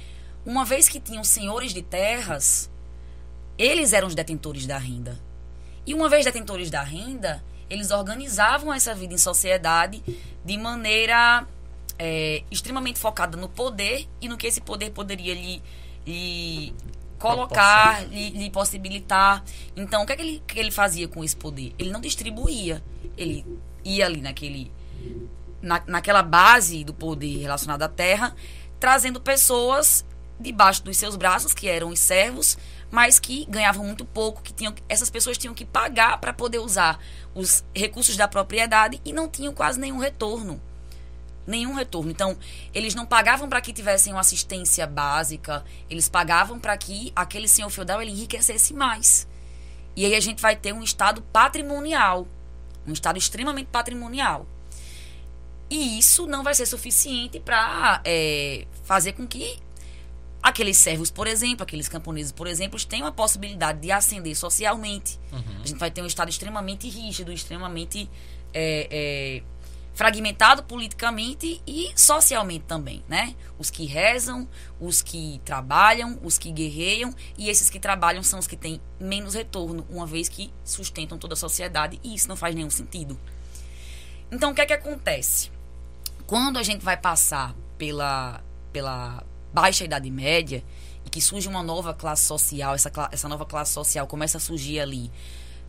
Uma 0.44 0.64
vez 0.64 0.88
que 0.88 1.00
tinham 1.00 1.24
senhores 1.24 1.72
de 1.72 1.82
terras, 1.82 2.70
eles 3.56 3.92
eram 3.92 4.08
os 4.08 4.14
detentores 4.14 4.66
da 4.66 4.78
renda. 4.78 5.27
E 5.88 5.95
uma 5.95 6.07
vez 6.07 6.23
detentores 6.23 6.71
da 6.71 6.83
renda, 6.83 7.42
eles 7.71 7.90
organizavam 7.90 8.75
essa 8.75 8.95
vida 8.95 9.14
em 9.14 9.16
sociedade 9.16 10.02
de 10.45 10.59
maneira 10.59 11.47
é, 11.99 12.42
extremamente 12.50 12.99
focada 12.99 13.38
no 13.38 13.49
poder 13.49 14.07
e 14.21 14.28
no 14.28 14.37
que 14.37 14.47
esse 14.47 14.61
poder 14.61 14.90
poderia 14.90 15.33
lhe, 15.33 15.62
lhe 16.07 16.75
colocar, 17.18 18.07
lhe, 18.07 18.28
lhe, 18.28 18.50
possibilitar. 18.50 19.42
Então, 19.75 20.02
o 20.02 20.07
que, 20.07 20.12
é 20.12 20.16
que, 20.16 20.21
ele, 20.21 20.42
que 20.47 20.59
ele 20.59 20.71
fazia 20.71 21.09
com 21.09 21.25
esse 21.25 21.35
poder? 21.35 21.75
Ele 21.78 21.88
não 21.88 22.02
distribuía. 22.02 22.85
Ele 23.16 23.47
ia 23.83 24.04
ali 24.04 24.21
naquele 24.21 24.71
na, 25.62 25.83
naquela 25.87 26.23
base 26.23 26.85
do 26.85 26.92
poder 26.92 27.38
relacionado 27.38 27.83
à 27.83 27.88
terra, 27.88 28.37
trazendo 28.78 29.23
pessoas 29.23 30.04
debaixo 30.38 30.85
dos 30.85 30.99
seus 30.99 31.16
braços, 31.16 31.54
que 31.54 31.66
eram 31.66 31.88
os 31.88 31.99
servos, 31.99 32.59
mas 32.90 33.18
que 33.18 33.45
ganhavam 33.47 33.85
muito 33.85 34.04
pouco, 34.04 34.42
que 34.42 34.52
tinham, 34.52 34.75
essas 34.88 35.11
pessoas 35.11 35.37
tinham 35.37 35.54
que 35.54 35.64
pagar 35.64 36.18
para 36.18 36.33
poder 36.33 36.59
usar 36.59 36.99
os 37.35 37.64
recursos 37.75 38.16
da 38.16 38.26
propriedade 38.26 39.00
e 39.04 39.12
não 39.12 39.28
tinham 39.28 39.52
quase 39.52 39.78
nenhum 39.78 39.99
retorno. 39.99 40.61
Nenhum 41.47 41.75
retorno. 41.75 42.11
Então, 42.11 42.37
eles 42.75 42.95
não 42.95 43.07
pagavam 43.07 43.49
para 43.49 43.61
que 43.61 43.73
tivessem 43.73 44.12
uma 44.12 44.21
assistência 44.21 44.87
básica, 44.87 45.64
eles 45.88 46.09
pagavam 46.09 46.59
para 46.59 46.76
que 46.76 47.12
aquele 47.14 47.49
senhor 47.49 47.71
feudal 47.71 48.02
ele 48.02 48.11
enriquecesse 48.11 48.75
mais. 48.75 49.26
E 49.97 50.04
aí 50.04 50.14
a 50.14 50.21
gente 50.21 50.40
vai 50.40 50.54
ter 50.54 50.73
um 50.73 50.83
estado 50.83 51.23
patrimonial, 51.33 52.26
um 52.87 52.92
estado 52.92 53.18
extremamente 53.18 53.68
patrimonial. 53.68 54.47
E 55.71 55.99
isso 55.99 56.26
não 56.26 56.42
vai 56.42 56.54
ser 56.54 56.66
suficiente 56.66 57.38
para 57.40 58.00
é, 58.04 58.66
fazer 58.85 59.12
com 59.12 59.26
que 59.26 59.59
aqueles 60.42 60.76
servos, 60.76 61.11
por 61.11 61.26
exemplo, 61.26 61.62
aqueles 61.62 61.88
camponeses, 61.88 62.33
por 62.33 62.47
exemplo, 62.47 62.83
tenham 62.85 63.07
a 63.07 63.12
possibilidade 63.12 63.80
de 63.80 63.90
ascender 63.90 64.37
socialmente. 64.37 65.18
Uhum. 65.33 65.62
A 65.62 65.66
gente 65.66 65.78
vai 65.78 65.90
ter 65.90 66.02
um 66.02 66.07
Estado 66.07 66.28
extremamente 66.28 66.88
rígido, 66.88 67.33
extremamente 67.33 68.09
é, 68.54 68.88
é, 68.90 69.42
fragmentado 69.95 70.62
politicamente 70.62 71.61
e 71.66 71.90
socialmente 71.97 72.64
também, 72.66 73.04
né? 73.09 73.35
Os 73.59 73.68
que 73.68 73.85
rezam, 73.85 74.49
os 74.80 75.02
que 75.02 75.40
trabalham, 75.45 76.18
os 76.23 76.38
que 76.38 76.52
guerreiam 76.52 77.12
e 77.37 77.49
esses 77.50 77.68
que 77.68 77.80
trabalham 77.80 78.23
são 78.23 78.38
os 78.38 78.47
que 78.47 78.57
têm 78.57 78.80
menos 79.00 79.35
retorno, 79.35 79.85
uma 79.90 80.07
vez 80.07 80.28
que 80.28 80.52
sustentam 80.64 81.18
toda 81.18 81.35
a 81.35 81.37
sociedade 81.37 81.99
e 82.02 82.14
isso 82.14 82.28
não 82.28 82.37
faz 82.37 82.54
nenhum 82.54 82.71
sentido. 82.71 83.18
Então, 84.30 84.52
o 84.52 84.54
que 84.54 84.61
é 84.61 84.66
que 84.66 84.73
acontece? 84.73 85.50
Quando 86.26 86.59
a 86.59 86.62
gente 86.62 86.85
vai 86.85 86.97
passar 86.97 87.54
pela, 87.76 88.40
pela 88.73 89.25
baixa 89.52 89.85
Idade 89.85 90.11
Média 90.11 90.62
e 91.05 91.11
que 91.11 91.21
surge 91.21 91.49
uma 91.49 91.62
nova 91.62 91.95
classe 91.95 92.25
social, 92.25 92.75
essa, 92.75 92.90
essa 93.12 93.28
nova 93.28 93.47
classe 93.47 93.73
social 93.73 94.07
começa 94.07 94.38
a 94.38 94.40
surgir 94.40 94.81
ali 94.81 95.11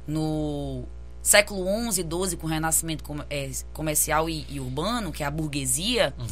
no 0.07 0.85
século 1.21 1.65
XI, 1.91 2.01
XII, 2.01 2.37
com 2.37 2.47
o 2.47 2.49
renascimento 2.49 3.03
é, 3.29 3.51
comercial 3.73 4.29
e, 4.29 4.45
e, 4.49 4.59
urbano, 4.59 5.11
que 5.11 5.23
é 5.23 5.25
a 5.25 5.31
burguesia, 5.31 6.13
uhum. 6.17 6.27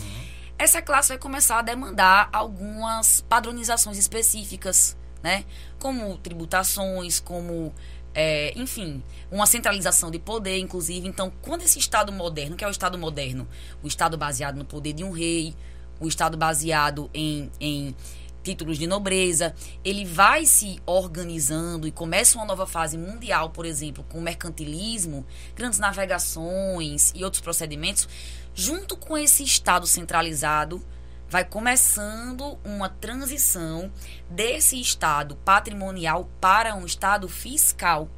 essa 0.57 0.81
classe 0.81 1.09
vai 1.09 1.17
começar 1.17 1.59
a 1.59 1.61
demandar 1.61 2.29
algumas 2.31 3.21
padronizações 3.21 3.97
específicas, 3.97 4.97
né? 5.21 5.45
Como 5.79 6.17
tributações, 6.17 7.19
como 7.19 7.73
é, 8.13 8.51
enfim, 8.55 9.03
uma 9.31 9.45
centralização 9.45 10.09
de 10.09 10.17
poder, 10.17 10.57
inclusive. 10.57 11.07
Então, 11.07 11.31
quando 11.41 11.61
esse 11.61 11.77
Estado 11.77 12.11
moderno, 12.11 12.55
que 12.55 12.63
é 12.63 12.67
o 12.67 12.71
Estado 12.71 12.97
moderno, 12.97 13.47
o 13.83 13.87
Estado 13.87 14.17
baseado 14.17 14.55
no 14.55 14.65
poder 14.65 14.93
de 14.93 15.03
um 15.03 15.11
rei, 15.11 15.55
o 15.99 16.07
Estado 16.07 16.37
baseado 16.37 17.09
em, 17.13 17.51
em 17.59 17.95
títulos 18.43 18.77
de 18.77 18.87
nobreza, 18.87 19.53
ele 19.83 20.05
vai 20.05 20.45
se 20.45 20.79
organizando 20.85 21.85
e 21.85 21.91
começa 21.91 22.37
uma 22.37 22.45
nova 22.45 22.65
fase 22.65 22.97
mundial, 22.97 23.49
por 23.49 23.65
exemplo, 23.65 24.05
com 24.07 24.19
o 24.19 24.21
mercantilismo, 24.21 25.25
grandes 25.53 25.79
navegações 25.79 27.11
e 27.13 27.23
outros 27.25 27.41
procedimentos, 27.41 28.07
junto 28.55 28.95
com 28.95 29.17
esse 29.17 29.43
Estado 29.43 29.85
centralizado, 29.85 30.81
vai 31.29 31.43
começando 31.43 32.57
uma 32.63 32.87
transição 32.87 33.91
desse 34.29 34.79
estado 34.79 35.35
patrimonial 35.37 36.29
para 36.39 36.73
um 36.73 36.85
estado 36.85 37.27
fiscal. 37.27 38.09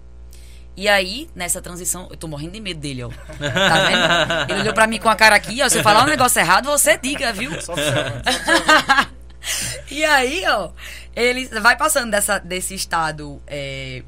E 0.80 0.88
aí, 0.88 1.30
nessa 1.36 1.62
transição, 1.62 2.08
eu 2.10 2.16
tô 2.16 2.26
morrendo 2.26 2.54
de 2.54 2.62
medo 2.62 2.80
dele, 2.80 3.04
ó. 3.04 3.10
Tá 3.10 3.36
vendo? 3.36 4.50
Ele 4.50 4.62
olhou 4.62 4.74
pra 4.74 4.88
mim 4.88 4.98
com 4.98 5.10
a 5.10 5.16
cara 5.16 5.36
aqui, 5.36 5.62
ó. 5.62 5.68
Se 5.68 5.80
eu 5.80 5.84
falar 5.84 6.06
um 6.06 6.08
negócio 6.08 6.40
errado, 6.40 6.68
você 6.68 6.98
diga, 6.98 7.34
viu? 7.34 7.52
e 9.92 10.06
aí, 10.06 10.42
ó, 10.48 10.72
ele 11.14 11.48
vai 11.60 11.76
passando 11.76 12.10
dessa, 12.10 12.40
desse 12.40 12.76
estado 12.76 13.42
é, 13.46 14.04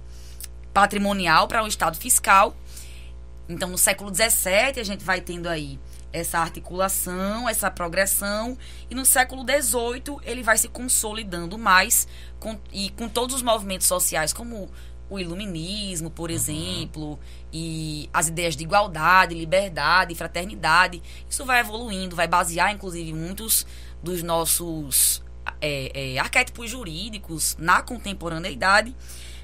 patrimonial 0.73 1.45
para 1.45 1.61
um 1.61 1.67
estado 1.67 1.97
fiscal. 1.97 2.55
Então, 3.49 3.67
no 3.67 3.77
século 3.77 4.09
XVII, 4.09 4.79
a 4.79 4.85
gente 4.85 5.03
vai 5.03 5.19
tendo 5.19 5.49
aí 5.49 5.77
essa 6.13 6.39
articulação, 6.39 7.49
essa 7.49 7.69
progressão, 7.69 8.57
e 8.89 8.95
no 8.95 9.05
século 9.05 9.43
XVIII 9.43 10.19
ele 10.23 10.41
vai 10.41 10.57
se 10.57 10.69
consolidando 10.69 11.57
mais 11.57 12.07
com, 12.39 12.57
e 12.71 12.91
com 12.91 13.09
todos 13.09 13.35
os 13.35 13.41
movimentos 13.41 13.87
sociais, 13.87 14.31
como 14.31 14.71
o 15.11 15.19
iluminismo, 15.19 16.09
por 16.09 16.29
uhum. 16.29 16.35
exemplo, 16.35 17.19
e 17.51 18.09
as 18.13 18.29
ideias 18.29 18.55
de 18.55 18.63
igualdade, 18.63 19.35
liberdade, 19.35 20.15
fraternidade. 20.15 21.03
Isso 21.29 21.43
vai 21.43 21.59
evoluindo, 21.59 22.15
vai 22.15 22.29
basear, 22.29 22.71
inclusive, 22.71 23.11
muitos 23.11 23.67
dos 24.01 24.23
nossos 24.23 25.21
é, 25.59 26.13
é, 26.13 26.17
arquétipos 26.17 26.69
jurídicos 26.69 27.57
na 27.59 27.81
contemporaneidade, 27.81 28.95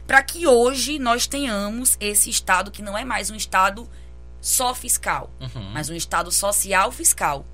para 0.07 0.23
que 0.23 0.47
hoje 0.47 0.97
nós 0.99 1.27
tenhamos 1.27 1.97
esse 1.99 2.29
Estado 2.29 2.71
que 2.71 2.81
não 2.81 2.97
é 2.97 3.03
mais 3.03 3.29
um 3.29 3.35
Estado 3.35 3.89
só 4.39 4.73
fiscal, 4.73 5.29
uhum. 5.41 5.71
mas 5.73 5.89
um 5.89 5.95
Estado 5.95 6.31
social 6.31 6.93
fiscal. 6.93 7.45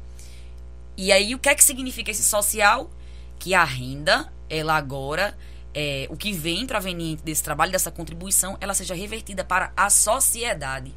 E 0.96 1.12
aí, 1.12 1.34
o 1.34 1.40
que 1.40 1.50
é 1.50 1.56
que 1.56 1.64
significa 1.64 2.12
esse 2.12 2.24
social? 2.24 2.92
Que 3.40 3.56
a 3.56 3.64
renda, 3.64 4.32
ela 4.48 4.76
agora, 4.76 5.36
é, 5.74 6.08
o 6.10 6.16
que 6.16 6.32
vem 6.32 6.66
proveniente 6.66 7.24
desse 7.24 7.44
trabalho, 7.44 7.72
dessa 7.72 7.92
contribuição, 7.92 8.58
ela 8.62 8.74
seja 8.74 8.94
revertida 8.94 9.44
para 9.44 9.72
a 9.76 9.90
sociedade. 9.90 10.94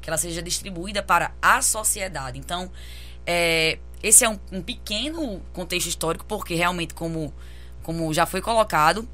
Que 0.00 0.10
ela 0.10 0.18
seja 0.18 0.42
distribuída 0.42 1.02
para 1.02 1.32
a 1.40 1.62
sociedade. 1.62 2.38
Então, 2.38 2.70
é, 3.26 3.78
esse 4.02 4.24
é 4.24 4.28
um, 4.28 4.38
um, 4.52 4.62
pequeno 4.62 5.40
contexto 5.52 5.86
histórico, 5.86 6.24
porque 6.26 6.54
realmente, 6.54 6.92
como, 6.92 7.32
como 7.82 8.12
já 8.12 8.26
foi 8.26 8.42
colocado, 8.42 9.08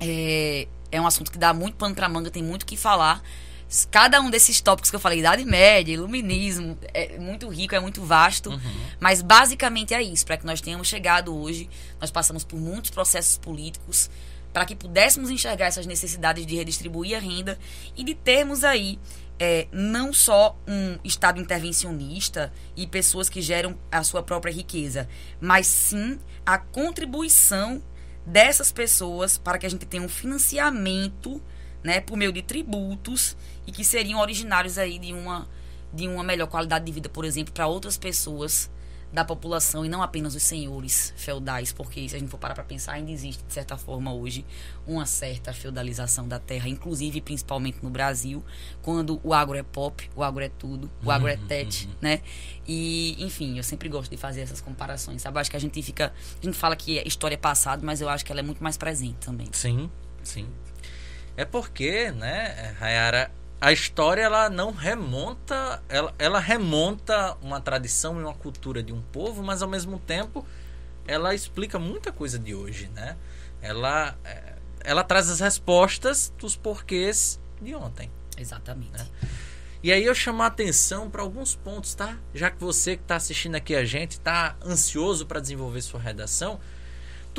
é, 0.00 0.68
é 0.92 1.00
um 1.00 1.06
assunto 1.06 1.32
que 1.32 1.38
dá 1.38 1.54
muito 1.54 1.76
pano 1.76 1.94
para 1.94 2.08
manga, 2.08 2.30
tem 2.30 2.42
muito 2.42 2.62
o 2.62 2.66
que 2.66 2.76
falar 2.76 3.22
cada 3.90 4.20
um 4.20 4.30
desses 4.30 4.60
tópicos 4.60 4.90
que 4.90 4.96
eu 4.96 5.00
falei, 5.00 5.18
Idade 5.18 5.44
Média, 5.44 5.92
Iluminismo, 5.92 6.78
é 6.94 7.18
muito 7.18 7.48
rico, 7.48 7.74
é 7.74 7.80
muito 7.80 8.02
vasto. 8.02 8.50
Uhum. 8.50 8.60
Mas 8.98 9.20
basicamente 9.20 9.92
é 9.92 10.02
isso. 10.02 10.24
Para 10.24 10.36
que 10.36 10.46
nós 10.46 10.60
tenhamos 10.60 10.88
chegado 10.88 11.36
hoje, 11.36 11.68
nós 12.00 12.10
passamos 12.10 12.44
por 12.44 12.58
muitos 12.58 12.90
processos 12.90 13.36
políticos 13.36 14.10
para 14.52 14.64
que 14.64 14.74
pudéssemos 14.74 15.30
enxergar 15.30 15.66
essas 15.66 15.86
necessidades 15.86 16.46
de 16.46 16.56
redistribuir 16.56 17.16
a 17.16 17.20
renda 17.20 17.58
e 17.96 18.02
de 18.02 18.14
termos 18.14 18.64
aí 18.64 18.98
é, 19.38 19.68
não 19.70 20.12
só 20.12 20.58
um 20.66 20.98
Estado 21.04 21.40
intervencionista 21.40 22.52
e 22.76 22.86
pessoas 22.86 23.28
que 23.28 23.40
geram 23.40 23.78
a 23.90 24.02
sua 24.02 24.22
própria 24.22 24.52
riqueza, 24.52 25.08
mas 25.40 25.66
sim 25.66 26.18
a 26.44 26.58
contribuição 26.58 27.82
dessas 28.26 28.72
pessoas 28.72 29.38
para 29.38 29.58
que 29.58 29.66
a 29.66 29.70
gente 29.70 29.86
tenha 29.86 30.02
um 30.02 30.08
financiamento 30.08 31.40
né, 31.88 32.02
por 32.02 32.18
meio 32.18 32.30
de 32.30 32.42
tributos 32.42 33.34
e 33.66 33.72
que 33.72 33.82
seriam 33.82 34.20
originários 34.20 34.76
aí 34.76 34.98
de 34.98 35.14
uma, 35.14 35.48
de 35.90 36.06
uma 36.06 36.22
melhor 36.22 36.46
qualidade 36.46 36.84
de 36.84 36.92
vida, 36.92 37.08
por 37.08 37.24
exemplo, 37.24 37.50
para 37.50 37.66
outras 37.66 37.96
pessoas 37.96 38.70
da 39.10 39.24
população 39.24 39.86
e 39.86 39.88
não 39.88 40.02
apenas 40.02 40.34
os 40.34 40.42
senhores 40.42 41.14
feudais, 41.16 41.72
porque 41.72 42.06
se 42.06 42.14
a 42.14 42.18
gente 42.18 42.28
for 42.28 42.36
parar 42.36 42.52
para 42.52 42.64
pensar, 42.64 42.92
ainda 42.92 43.10
existe, 43.10 43.42
de 43.42 43.54
certa 43.54 43.78
forma, 43.78 44.12
hoje, 44.12 44.44
uma 44.86 45.06
certa 45.06 45.50
feudalização 45.54 46.28
da 46.28 46.38
terra, 46.38 46.68
inclusive, 46.68 47.22
principalmente 47.22 47.78
no 47.82 47.88
Brasil, 47.88 48.44
quando 48.82 49.18
o 49.24 49.32
agro 49.32 49.56
é 49.56 49.62
pop, 49.62 50.10
o 50.14 50.22
agro 50.22 50.44
é 50.44 50.50
tudo, 50.50 50.90
o 51.02 51.10
agro 51.10 51.26
é 51.26 51.36
uhum, 51.36 51.46
tete, 51.46 51.86
uhum. 51.86 51.94
né? 52.02 52.20
E, 52.66 53.16
enfim, 53.18 53.56
eu 53.56 53.64
sempre 53.64 53.88
gosto 53.88 54.10
de 54.10 54.18
fazer 54.18 54.42
essas 54.42 54.60
comparações, 54.60 55.22
sabe? 55.22 55.38
Eu 55.38 55.40
acho 55.40 55.50
que 55.50 55.56
a 55.56 55.60
gente 55.60 55.82
fica, 55.82 56.12
a 56.38 56.44
gente 56.44 56.58
fala 56.58 56.76
que 56.76 56.98
a 56.98 57.08
história 57.08 57.34
é 57.34 57.38
passado, 57.38 57.82
mas 57.82 58.02
eu 58.02 58.10
acho 58.10 58.26
que 58.26 58.30
ela 58.30 58.40
é 58.40 58.44
muito 58.44 58.62
mais 58.62 58.76
presente 58.76 59.16
também. 59.20 59.48
Sim, 59.52 59.88
sim. 60.22 60.46
É 61.38 61.44
porque, 61.44 62.10
né, 62.10 62.74
Rayara, 62.80 63.30
a 63.60 63.72
história 63.72 64.22
ela 64.22 64.50
não 64.50 64.72
remonta, 64.72 65.80
ela, 65.88 66.12
ela 66.18 66.40
remonta 66.40 67.36
uma 67.40 67.60
tradição 67.60 68.18
e 68.20 68.24
uma 68.24 68.34
cultura 68.34 68.82
de 68.82 68.92
um 68.92 69.00
povo, 69.00 69.40
mas 69.40 69.62
ao 69.62 69.68
mesmo 69.68 70.00
tempo 70.00 70.44
ela 71.06 71.32
explica 71.36 71.78
muita 71.78 72.10
coisa 72.10 72.40
de 72.40 72.56
hoje, 72.56 72.90
né? 72.92 73.16
Ela, 73.62 74.18
é, 74.24 74.54
ela 74.80 75.04
traz 75.04 75.30
as 75.30 75.38
respostas 75.38 76.34
dos 76.36 76.56
porquês 76.56 77.38
de 77.62 77.72
ontem. 77.72 78.10
Exatamente. 78.36 78.98
Né? 78.98 79.06
E 79.80 79.92
aí 79.92 80.04
eu 80.04 80.16
chamo 80.16 80.42
a 80.42 80.46
atenção 80.46 81.08
para 81.08 81.22
alguns 81.22 81.54
pontos, 81.54 81.94
tá? 81.94 82.18
Já 82.34 82.50
que 82.50 82.58
você 82.58 82.96
que 82.96 83.02
está 83.04 83.14
assistindo 83.14 83.54
aqui 83.54 83.76
a 83.76 83.84
gente 83.84 84.14
está 84.14 84.56
ansioso 84.66 85.24
para 85.24 85.38
desenvolver 85.38 85.82
sua 85.82 86.00
redação, 86.00 86.58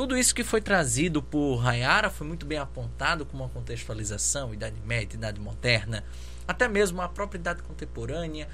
tudo 0.00 0.16
isso 0.16 0.34
que 0.34 0.42
foi 0.42 0.62
trazido 0.62 1.22
por 1.22 1.56
Rayara 1.56 2.08
foi 2.08 2.26
muito 2.26 2.46
bem 2.46 2.56
apontado 2.56 3.26
com 3.26 3.36
uma 3.36 3.50
contextualização, 3.50 4.54
Idade 4.54 4.80
Média, 4.86 5.14
Idade 5.14 5.38
Moderna, 5.38 6.02
até 6.48 6.66
mesmo 6.66 7.02
a 7.02 7.08
própria 7.10 7.38
Idade 7.38 7.62
Contemporânea. 7.62 8.48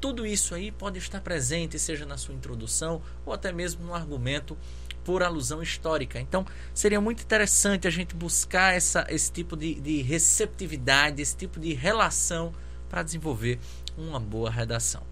Tudo 0.00 0.24
isso 0.24 0.54
aí 0.54 0.70
pode 0.70 1.00
estar 1.00 1.20
presente, 1.20 1.76
seja 1.76 2.06
na 2.06 2.16
sua 2.16 2.36
introdução 2.36 3.02
ou 3.26 3.32
até 3.32 3.50
mesmo 3.50 3.84
no 3.84 3.92
argumento 3.92 4.56
por 5.04 5.24
alusão 5.24 5.60
histórica. 5.60 6.20
Então, 6.20 6.46
seria 6.72 7.00
muito 7.00 7.24
interessante 7.24 7.88
a 7.88 7.90
gente 7.90 8.14
buscar 8.14 8.72
essa, 8.72 9.04
esse 9.08 9.32
tipo 9.32 9.56
de, 9.56 9.74
de 9.80 10.02
receptividade, 10.02 11.20
esse 11.20 11.36
tipo 11.36 11.58
de 11.58 11.74
relação 11.74 12.54
para 12.88 13.02
desenvolver 13.02 13.58
uma 13.98 14.20
boa 14.20 14.52
redação. 14.52 15.02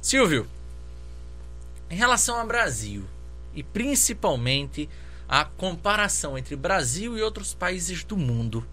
Silvio, 0.00 0.48
em 1.88 1.94
relação 1.94 2.36
ao 2.36 2.46
Brasil 2.48 3.04
e 3.54 3.62
principalmente 3.62 4.88
a 5.30 5.44
comparação 5.44 6.36
entre 6.36 6.56
Brasil 6.56 7.16
e 7.16 7.22
outros 7.22 7.54
países 7.54 8.02
do 8.02 8.16
mundo. 8.16 8.66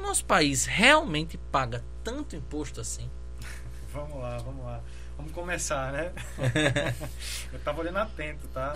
Nosso 0.00 0.24
país 0.24 0.66
realmente 0.66 1.38
paga 1.38 1.84
tanto 2.02 2.34
imposto 2.34 2.80
assim? 2.80 3.08
Vamos 3.94 4.20
lá, 4.20 4.36
vamos 4.38 4.64
lá. 4.64 4.80
Vamos 5.16 5.30
começar, 5.32 5.92
né? 5.92 6.10
Eu 7.52 7.60
tava 7.60 7.82
olhando 7.82 7.98
atento, 7.98 8.48
tá? 8.48 8.72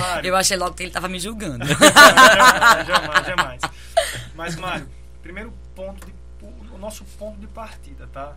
Mário, 0.00 0.28
Eu 0.32 0.36
achei 0.36 0.56
logo 0.56 0.74
que 0.74 0.84
ele 0.84 0.92
tava 0.92 1.08
me 1.08 1.20
julgando. 1.20 1.66
jamais, 1.66 3.26
jamais. 3.26 3.60
Mas, 4.34 4.56
Mário, 4.56 4.88
primeiro 5.20 5.52
ponto 5.74 6.06
de, 6.06 6.14
o 6.72 6.78
nosso 6.78 7.04
ponto 7.18 7.38
de 7.38 7.48
partida, 7.48 8.06
tá? 8.06 8.34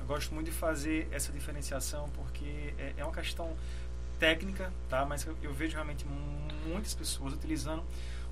Eu 0.00 0.06
gosto 0.06 0.34
muito 0.34 0.50
de 0.50 0.56
fazer 0.56 1.06
essa 1.12 1.30
diferenciação 1.30 2.08
porque 2.16 2.74
é, 2.78 2.94
é 2.96 3.04
uma 3.04 3.12
questão 3.12 3.54
técnica, 4.18 4.72
tá? 4.88 5.04
Mas 5.04 5.26
eu, 5.26 5.52
vejo 5.52 5.74
realmente 5.74 6.04
muitas 6.66 6.94
pessoas 6.94 7.32
utilizando 7.32 7.82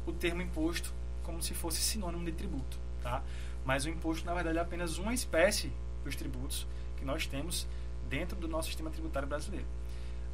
o 0.07 0.13
termo 0.13 0.43
imposto 0.43 0.93
como 1.23 1.43
se 1.43 1.55
fosse 1.55 1.81
sinônimo 1.81 2.25
de 2.25 2.33
tributo, 2.33 2.79
tá? 3.03 3.23
Mas 3.65 3.85
o 3.85 3.89
imposto, 3.89 4.27
na 4.27 4.35
verdade, 4.35 4.59
é 4.59 4.61
apenas 4.61 4.99
uma 4.99 5.15
espécie 5.15 5.73
dos 6.05 6.15
tributos 6.15 6.67
que 6.97 7.05
nós 7.05 7.27
temos 7.27 7.67
dentro 8.09 8.37
do 8.37 8.47
nosso 8.47 8.69
sistema 8.69 8.91
tributário 8.91 9.29
brasileiro. 9.29 9.67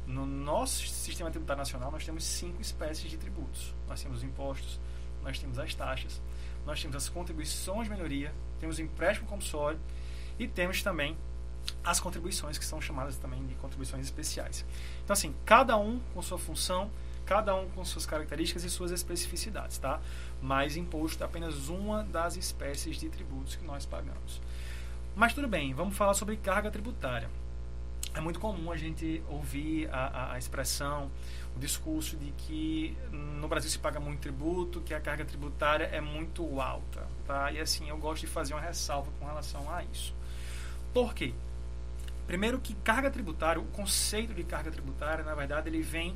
No 0.05 0.25
nosso 0.25 0.85
sistema 0.87 1.31
tributário 1.31 1.59
nacional, 1.59 1.91
nós 1.91 2.05
temos 2.05 2.23
cinco 2.25 2.61
espécies 2.61 3.09
de 3.09 3.17
tributos. 3.17 3.73
Nós 3.87 4.01
temos 4.01 4.17
os 4.17 4.23
impostos, 4.23 4.79
nós 5.23 5.39
temos 5.39 5.57
as 5.57 5.73
taxas, 5.73 6.21
nós 6.65 6.81
temos 6.81 6.97
as 6.97 7.07
contribuições 7.07 7.87
de 7.87 7.93
melhoria, 7.93 8.33
temos 8.59 8.77
o 8.77 8.81
empréstimo 8.81 9.27
compulsório 9.27 9.79
e 10.37 10.47
temos 10.47 10.81
também 10.83 11.15
as 11.83 11.99
contribuições, 11.99 12.57
que 12.57 12.65
são 12.65 12.79
chamadas 12.79 13.17
também 13.17 13.45
de 13.45 13.55
contribuições 13.55 14.05
especiais. 14.05 14.65
Então, 15.03 15.13
assim, 15.13 15.33
cada 15.45 15.77
um 15.77 15.99
com 16.13 16.21
sua 16.21 16.37
função, 16.37 16.89
cada 17.25 17.55
um 17.55 17.67
com 17.69 17.83
suas 17.85 18.05
características 18.05 18.63
e 18.63 18.69
suas 18.69 18.91
especificidades, 18.91 19.77
tá? 19.77 19.99
Mas 20.41 20.75
imposto 20.75 21.23
é 21.23 21.25
apenas 21.25 21.69
uma 21.69 22.03
das 22.03 22.35
espécies 22.35 22.97
de 22.97 23.09
tributos 23.09 23.55
que 23.55 23.65
nós 23.65 23.85
pagamos. 23.85 24.41
Mas 25.15 25.33
tudo 25.33 25.47
bem, 25.47 25.73
vamos 25.73 25.95
falar 25.95 26.13
sobre 26.13 26.37
carga 26.37 26.69
tributária. 26.69 27.29
É 28.13 28.19
muito 28.19 28.39
comum 28.39 28.71
a 28.71 28.77
gente 28.77 29.23
ouvir 29.29 29.89
a, 29.89 30.07
a, 30.07 30.33
a 30.33 30.37
expressão, 30.37 31.09
o 31.55 31.59
discurso 31.59 32.17
de 32.17 32.31
que 32.31 32.97
no 33.11 33.47
Brasil 33.47 33.69
se 33.69 33.79
paga 33.79 33.99
muito 33.99 34.19
tributo, 34.19 34.81
que 34.81 34.93
a 34.93 34.99
carga 34.99 35.23
tributária 35.23 35.85
é 35.85 36.01
muito 36.01 36.59
alta, 36.59 37.07
tá? 37.25 37.51
E 37.51 37.59
assim, 37.59 37.87
eu 37.87 37.97
gosto 37.97 38.21
de 38.21 38.27
fazer 38.27 38.53
uma 38.53 38.61
ressalva 38.61 39.09
com 39.19 39.25
relação 39.25 39.69
a 39.73 39.83
isso. 39.85 40.13
Por 40.93 41.13
quê? 41.13 41.33
Primeiro 42.27 42.59
que 42.59 42.73
carga 42.75 43.09
tributária, 43.09 43.61
o 43.61 43.65
conceito 43.65 44.33
de 44.33 44.43
carga 44.43 44.71
tributária, 44.71 45.23
na 45.23 45.35
verdade, 45.35 45.69
ele 45.69 45.81
vem 45.81 46.15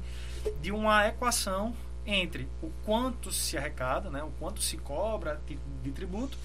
de 0.61 0.71
uma 0.71 1.07
equação 1.07 1.75
entre 2.05 2.47
o 2.61 2.69
quanto 2.85 3.31
se 3.31 3.57
arrecada, 3.57 4.09
né, 4.09 4.23
o 4.23 4.31
quanto 4.39 4.61
se 4.61 4.77
cobra 4.77 5.33
a 5.33 5.35
título 5.37 5.75
de 5.83 5.91
tributo 5.91 6.37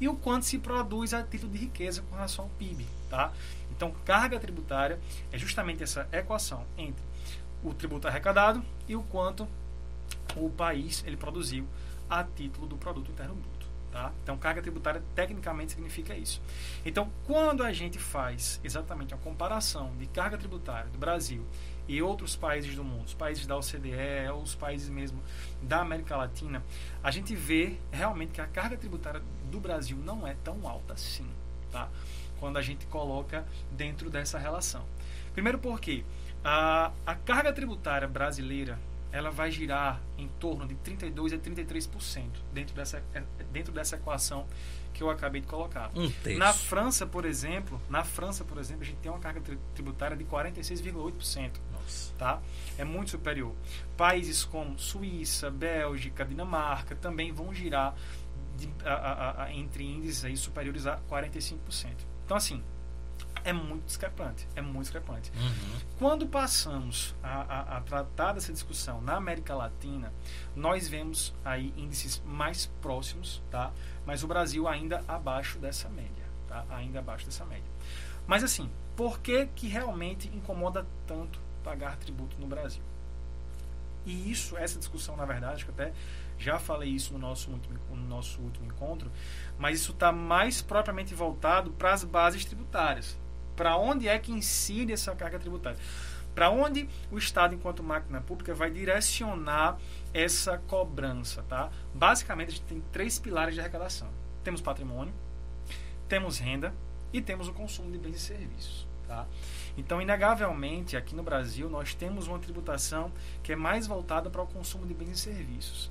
e 0.00 0.08
o 0.08 0.16
quanto 0.16 0.44
se 0.44 0.58
produz 0.58 1.14
a 1.14 1.22
título 1.22 1.52
de 1.52 1.58
riqueza 1.58 2.02
com 2.02 2.16
relação 2.16 2.46
ao 2.46 2.50
PIB, 2.50 2.86
tá? 3.08 3.32
Então, 3.70 3.92
carga 4.04 4.40
tributária 4.40 4.98
é 5.32 5.38
justamente 5.38 5.82
essa 5.82 6.08
equação 6.12 6.66
entre 6.76 7.02
o 7.62 7.72
tributo 7.72 8.08
arrecadado 8.08 8.62
e 8.88 8.96
o 8.96 9.02
quanto 9.04 9.48
o 10.36 10.50
país 10.50 11.02
ele 11.06 11.16
produziu 11.16 11.66
a 12.10 12.24
título 12.24 12.66
do 12.66 12.76
produto 12.76 13.10
interno 13.10 13.34
bruto. 13.34 13.63
Tá? 13.94 14.10
Então, 14.24 14.36
carga 14.36 14.60
tributária 14.60 15.00
tecnicamente 15.14 15.70
significa 15.70 16.16
isso. 16.16 16.42
Então, 16.84 17.12
quando 17.28 17.62
a 17.62 17.72
gente 17.72 17.96
faz 17.96 18.60
exatamente 18.64 19.14
a 19.14 19.16
comparação 19.16 19.96
de 19.96 20.06
carga 20.08 20.36
tributária 20.36 20.90
do 20.90 20.98
Brasil 20.98 21.46
e 21.86 22.02
outros 22.02 22.34
países 22.34 22.74
do 22.74 22.82
mundo, 22.82 23.04
os 23.04 23.14
países 23.14 23.46
da 23.46 23.56
OCDE, 23.56 24.32
os 24.42 24.56
países 24.56 24.88
mesmo 24.88 25.22
da 25.62 25.78
América 25.78 26.16
Latina, 26.16 26.60
a 27.04 27.10
gente 27.12 27.36
vê 27.36 27.78
realmente 27.92 28.32
que 28.32 28.40
a 28.40 28.48
carga 28.48 28.76
tributária 28.76 29.22
do 29.48 29.60
Brasil 29.60 29.96
não 29.98 30.26
é 30.26 30.34
tão 30.42 30.66
alta 30.66 30.94
assim, 30.94 31.30
tá? 31.70 31.88
Quando 32.40 32.56
a 32.56 32.62
gente 32.62 32.86
coloca 32.86 33.46
dentro 33.70 34.10
dessa 34.10 34.40
relação. 34.40 34.84
Primeiro 35.34 35.60
porque 35.60 36.04
a, 36.42 36.90
a 37.06 37.14
carga 37.14 37.52
tributária 37.52 38.08
brasileira 38.08 38.76
ela 39.14 39.30
vai 39.30 39.48
girar 39.48 40.00
em 40.18 40.26
torno 40.40 40.66
de 40.66 40.74
32 40.74 41.32
a 41.32 41.38
33% 41.38 42.30
dentro 42.52 42.74
dessa, 42.74 43.00
é, 43.14 43.22
dentro 43.52 43.72
dessa 43.72 43.94
equação 43.94 44.44
que 44.92 45.04
eu 45.04 45.08
acabei 45.08 45.40
de 45.40 45.46
colocar. 45.46 45.92
Um 45.94 46.12
na 46.36 46.52
França, 46.52 47.06
por 47.06 47.24
exemplo, 47.24 47.80
na 47.88 48.02
França, 48.02 48.44
por 48.44 48.58
exemplo, 48.58 48.82
a 48.82 48.84
gente 48.84 48.96
tem 48.96 49.12
uma 49.12 49.20
carga 49.20 49.40
tributária 49.72 50.16
de 50.16 50.24
46,8%. 50.24 51.52
Tá? 52.18 52.40
É 52.76 52.82
muito 52.82 53.12
superior. 53.12 53.54
Países 53.96 54.44
como 54.44 54.76
Suíça, 54.78 55.48
Bélgica, 55.48 56.24
Dinamarca 56.24 56.96
também 56.96 57.30
vão 57.30 57.54
girar 57.54 57.94
de, 58.56 58.68
a, 58.84 58.94
a, 58.94 59.44
a, 59.44 59.54
entre 59.54 59.84
índices 59.84 60.24
aí 60.24 60.36
superiores 60.36 60.86
a 60.86 60.98
45%. 61.08 61.58
Então, 62.24 62.36
assim, 62.36 62.64
é 63.44 63.52
muito 63.52 63.84
discrepante. 63.84 64.48
É 64.56 64.62
muito 64.62 64.82
discrepante. 64.82 65.30
Uhum. 65.36 65.80
Quando 65.98 66.26
passamos 66.26 67.14
a, 67.22 67.42
a, 67.42 67.76
a, 67.76 67.80
tratar 67.82 68.32
dessa 68.32 68.52
discussão 68.52 69.00
na 69.02 69.16
América 69.16 69.54
Latina, 69.54 70.12
nós 70.56 70.88
vemos 70.88 71.34
aí 71.44 71.72
índices 71.76 72.22
mais 72.24 72.66
próximos, 72.80 73.42
tá? 73.50 73.70
Mas 74.06 74.24
o 74.24 74.26
Brasil 74.26 74.66
ainda 74.66 75.04
abaixo 75.06 75.58
dessa 75.58 75.88
média, 75.88 76.24
tá? 76.48 76.64
Ainda 76.70 76.98
abaixo 77.00 77.26
dessa 77.26 77.44
média. 77.44 77.70
Mas 78.26 78.42
assim, 78.42 78.70
por 78.96 79.20
que 79.20 79.46
que 79.54 79.68
realmente 79.68 80.28
incomoda 80.28 80.86
tanto 81.06 81.38
pagar 81.62 81.96
tributo 81.98 82.36
no 82.40 82.46
Brasil? 82.46 82.82
E 84.06 84.30
isso, 84.30 84.56
essa 84.56 84.78
discussão, 84.78 85.16
na 85.16 85.24
verdade, 85.24 85.54
acho 85.54 85.64
que 85.64 85.70
até 85.70 85.92
já 86.38 86.58
falei 86.58 86.90
isso 86.90 87.12
no 87.12 87.18
nosso 87.18 87.50
último, 87.50 87.78
no 87.90 88.06
nosso 88.06 88.40
último 88.40 88.66
encontro, 88.66 89.10
mas 89.58 89.80
isso 89.80 89.92
está 89.92 90.12
mais 90.12 90.60
propriamente 90.60 91.14
voltado 91.14 91.70
para 91.72 91.92
as 91.92 92.04
bases 92.04 92.44
tributárias. 92.44 93.16
Para 93.56 93.76
onde 93.76 94.08
é 94.08 94.18
que 94.18 94.32
incide 94.32 94.92
essa 94.92 95.14
carga 95.14 95.38
tributária? 95.38 95.78
Para 96.34 96.50
onde 96.50 96.88
o 97.12 97.18
Estado, 97.18 97.54
enquanto 97.54 97.82
máquina 97.82 98.20
pública, 98.20 98.52
vai 98.54 98.70
direcionar 98.70 99.78
essa 100.12 100.58
cobrança? 100.58 101.44
Tá? 101.48 101.70
Basicamente, 101.94 102.48
a 102.48 102.50
gente 102.52 102.62
tem 102.62 102.82
três 102.92 103.18
pilares 103.18 103.54
de 103.54 103.60
arrecadação: 103.60 104.08
temos 104.42 104.60
patrimônio, 104.60 105.14
temos 106.08 106.38
renda 106.38 106.74
e 107.12 107.20
temos 107.20 107.46
o 107.46 107.52
consumo 107.52 107.92
de 107.92 107.98
bens 107.98 108.16
e 108.16 108.20
serviços. 108.20 108.86
Tá? 109.06 109.26
Então, 109.76 110.02
inegavelmente, 110.02 110.96
aqui 110.96 111.14
no 111.14 111.22
Brasil, 111.22 111.68
nós 111.68 111.94
temos 111.94 112.26
uma 112.26 112.38
tributação 112.38 113.12
que 113.42 113.52
é 113.52 113.56
mais 113.56 113.86
voltada 113.86 114.28
para 114.28 114.42
o 114.42 114.46
consumo 114.46 114.86
de 114.86 114.94
bens 114.94 115.10
e 115.10 115.18
serviços. 115.18 115.90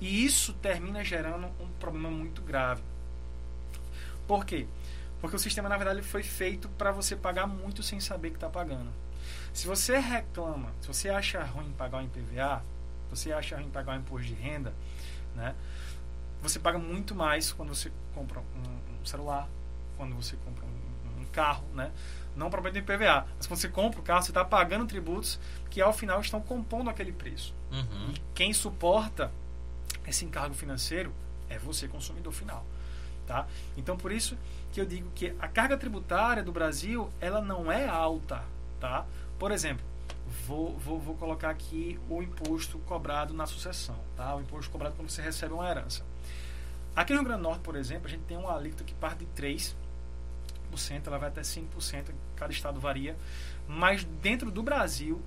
E 0.00 0.24
isso 0.24 0.52
termina 0.54 1.04
gerando 1.04 1.46
um 1.60 1.68
problema 1.78 2.10
muito 2.10 2.42
grave. 2.42 2.82
Por 4.26 4.44
quê? 4.44 4.66
O 5.32 5.38
sistema, 5.38 5.68
na 5.68 5.76
verdade, 5.76 6.02
foi 6.02 6.22
feito 6.22 6.68
para 6.70 6.90
você 6.92 7.16
pagar 7.16 7.46
muito 7.46 7.82
sem 7.82 8.00
saber 8.00 8.30
que 8.30 8.36
está 8.36 8.48
pagando. 8.48 8.90
Se 9.52 9.66
você 9.66 9.98
reclama, 9.98 10.72
se 10.80 10.88
você 10.88 11.08
acha 11.08 11.42
ruim 11.44 11.72
pagar 11.72 11.98
o 11.98 12.02
IPVA, 12.02 12.62
se 13.08 13.16
você 13.16 13.32
acha 13.32 13.56
ruim 13.56 13.70
pagar 13.70 13.96
o 13.96 14.00
imposto 14.00 14.26
de 14.26 14.34
renda, 14.34 14.74
né, 15.34 15.54
você 16.42 16.58
paga 16.58 16.78
muito 16.78 17.14
mais 17.14 17.52
quando 17.52 17.74
você 17.74 17.90
compra 18.14 18.40
um, 18.40 19.00
um 19.00 19.06
celular, 19.06 19.48
quando 19.96 20.14
você 20.14 20.36
compra 20.44 20.64
um, 20.64 21.20
um 21.20 21.24
carro, 21.26 21.64
né? 21.74 21.90
Não 22.36 22.50
propriamente 22.50 22.84
IPVA, 22.84 23.26
mas 23.36 23.46
quando 23.46 23.60
você 23.60 23.68
compra 23.68 24.00
o 24.00 24.02
carro, 24.02 24.22
você 24.22 24.30
está 24.30 24.44
pagando 24.44 24.86
tributos 24.86 25.38
que 25.70 25.80
ao 25.80 25.92
final 25.92 26.20
estão 26.20 26.40
compondo 26.40 26.90
aquele 26.90 27.12
preço. 27.12 27.54
Uhum. 27.70 28.10
E 28.10 28.20
quem 28.34 28.52
suporta 28.52 29.32
esse 30.06 30.24
encargo 30.24 30.54
financeiro 30.54 31.12
é 31.48 31.58
você, 31.58 31.88
consumidor 31.88 32.32
final. 32.32 32.66
Tá? 33.26 33.46
Então, 33.76 33.96
por 33.96 34.12
isso 34.12 34.36
que 34.74 34.80
eu 34.80 34.84
digo 34.84 35.08
que 35.14 35.32
a 35.38 35.46
carga 35.46 35.76
tributária 35.78 36.42
do 36.42 36.50
Brasil 36.50 37.08
ela 37.20 37.40
não 37.40 37.70
é 37.70 37.86
alta. 37.86 38.42
Tá? 38.80 39.06
Por 39.38 39.52
exemplo, 39.52 39.86
vou, 40.44 40.76
vou, 40.76 40.98
vou 40.98 41.14
colocar 41.14 41.48
aqui 41.50 41.98
o 42.10 42.20
imposto 42.20 42.80
cobrado 42.80 43.32
na 43.32 43.46
sucessão. 43.46 43.96
Tá? 44.16 44.34
O 44.34 44.40
imposto 44.40 44.72
cobrado 44.72 44.96
quando 44.96 45.08
você 45.08 45.22
recebe 45.22 45.54
uma 45.54 45.70
herança. 45.70 46.04
Aqui 46.96 47.12
no 47.12 47.20
Rio 47.20 47.28
Grande 47.28 47.42
do 47.42 47.48
Norte, 47.48 47.60
por 47.60 47.76
exemplo, 47.76 48.08
a 48.08 48.10
gente 48.10 48.24
tem 48.24 48.36
uma 48.36 48.52
alíquota 48.52 48.82
que 48.82 48.92
parte 48.94 49.24
de 49.24 49.26
3%, 49.40 49.74
ela 51.06 51.18
vai 51.18 51.28
até 51.28 51.42
5%, 51.42 52.12
cada 52.34 52.52
estado 52.52 52.80
varia. 52.80 53.16
Mas 53.68 54.02
dentro 54.02 54.50
do 54.50 54.62
Brasil, 54.62 55.22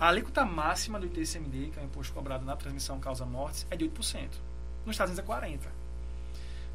a 0.00 0.08
alíquota 0.08 0.46
máxima 0.46 0.98
do 0.98 1.06
ITCMD, 1.06 1.72
que 1.72 1.78
é 1.78 1.82
o 1.82 1.84
imposto 1.84 2.14
cobrado 2.14 2.44
na 2.46 2.56
transmissão 2.56 2.98
causa-mortes, 2.98 3.66
é 3.70 3.76
de 3.76 3.84
8%. 3.84 4.28
Nos 4.86 4.94
Estados 4.94 5.12
Unidos 5.12 5.18
é 5.18 5.22
40%. 5.22 5.77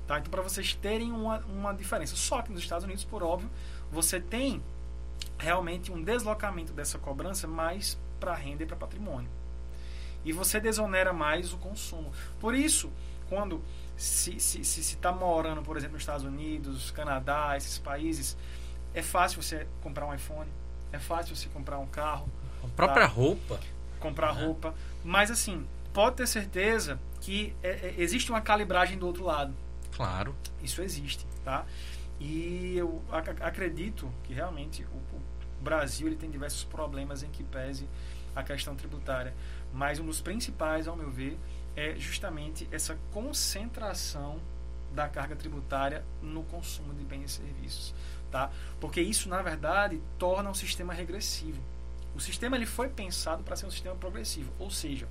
Tá? 0.08 0.20
Então, 0.20 0.30
para 0.32 0.42
vocês 0.42 0.74
terem 0.74 1.12
uma, 1.12 1.40
uma 1.40 1.74
diferença. 1.74 2.16
Só 2.16 2.42
que 2.42 2.52
nos 2.52 2.62
Estados 2.62 2.84
Unidos, 2.84 3.04
por 3.06 3.24
óbvio, 3.24 3.50
você 3.92 4.20
tem 4.20 4.62
realmente 5.38 5.92
um 5.92 6.04
deslocamento 6.04 6.74
dessa 6.74 6.98
cobrança 6.98 7.48
mais 7.48 7.98
para 8.20 8.34
renda 8.34 8.64
e 8.64 8.66
para 8.66 8.76
patrimônio. 8.76 9.30
E 10.26 10.32
você 10.32 10.60
desonera 10.60 11.12
mais 11.14 11.54
o 11.54 11.58
consumo. 11.58 12.12
Por 12.40 12.54
isso, 12.56 12.92
quando 13.30 13.62
se 13.98 14.32
está 14.32 14.40
se, 14.40 14.64
se, 14.64 14.84
se 14.84 14.98
tá 14.98 15.12
morando, 15.12 15.62
por 15.62 15.78
exemplo, 15.78 15.94
nos 15.94 16.04
Estados 16.04 16.26
Unidos, 16.26 16.92
Canadá, 16.92 17.56
esses 17.58 17.78
países, 17.78 18.38
é 18.94 19.02
fácil 19.02 19.42
você 19.42 19.68
comprar 19.82 20.06
um 20.06 20.14
iPhone, 20.14 20.50
é 20.92 21.00
fácil 21.00 21.36
você 21.36 21.48
comprar 21.50 21.78
um 21.80 21.88
carro, 21.88 22.28
A 22.64 22.68
própria 22.70 23.08
Tá. 23.08 23.14
roupa. 23.14 23.60
comprar 24.00 24.34
Uhum. 24.36 24.46
roupa, 24.48 24.76
mas 25.04 25.32
assim, 25.32 25.66
pode 25.94 26.18
ter 26.18 26.28
certeza 26.28 27.00
que 27.22 27.56
é, 27.64 27.70
é, 27.70 27.96
existe 27.98 28.30
uma 28.32 28.42
calibragem 28.42 28.98
do 28.98 29.06
outro 29.08 29.24
lado. 29.24 29.54
Claro. 29.96 30.36
Isso 30.62 30.82
existe, 30.82 31.26
tá? 31.44 31.66
E 32.20 32.76
eu 32.78 33.02
ac- 33.12 33.42
acredito 33.42 34.12
que 34.24 34.34
realmente 34.34 34.84
o, 34.84 35.16
o 35.16 35.22
Brasil 35.62 36.08
ele 36.08 36.16
tem 36.16 36.30
diversos 36.30 36.64
problemas 36.64 37.24
em 37.24 37.30
que 37.30 37.44
pese 37.44 37.88
a 38.36 38.44
questão 38.44 38.76
tributária, 38.76 39.34
mas 39.74 40.00
um 40.00 40.06
dos 40.06 40.20
principais, 40.22 40.88
ao 40.88 40.96
meu 40.96 41.12
ver, 41.12 41.38
é 41.76 41.96
justamente 41.98 42.68
essa 42.72 42.98
concentração 43.12 44.40
da 44.94 45.08
carga 45.08 45.36
tributária 45.36 46.04
no 46.22 46.44
consumo 46.44 46.94
de 46.94 47.04
bens 47.04 47.26
e 47.32 47.34
serviços, 47.44 47.94
tá? 48.32 48.52
Porque 48.80 49.02
isso, 49.02 49.28
na 49.28 49.42
verdade, 49.42 50.02
torna 50.20 50.50
um 50.50 50.54
sistema 50.54 50.94
regressivo. 50.94 51.60
O 52.16 52.20
sistema 52.20 52.56
ele 52.56 52.66
foi 52.68 52.90
pensado 52.90 53.44
para 53.44 53.56
ser 53.56 53.66
um 53.66 53.72
sistema 53.72 53.96
progressivo, 53.96 54.52
ou 54.60 54.70
seja, 54.70 55.08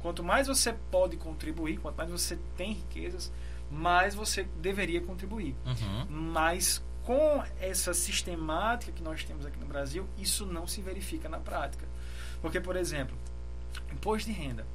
quanto 0.00 0.24
mais 0.24 0.48
você 0.48 0.72
pode 0.90 1.16
contribuir, 1.16 1.78
quanto 1.78 1.96
mais 1.96 2.10
você 2.10 2.36
tem 2.56 2.72
riquezas, 2.72 3.30
mais 3.72 4.14
você 4.14 4.44
deveria 4.60 5.00
contribuir. 5.00 5.54
Uhum. 5.64 6.06
Mas 6.08 6.82
com 7.02 7.42
essa 7.60 7.92
sistemática 7.94 8.92
que 8.92 9.02
nós 9.02 9.24
temos 9.24 9.44
aqui 9.46 9.58
no 9.58 9.66
Brasil, 9.66 10.06
isso 10.18 10.46
não 10.46 10.66
se 10.66 10.80
verifica 10.82 11.28
na 11.28 11.38
prática. 11.38 11.84
Porque, 12.40 12.60
por 12.60 12.76
exemplo, 12.76 13.16
imposto 13.92 14.30
de 14.30 14.36
renda. 14.36 14.66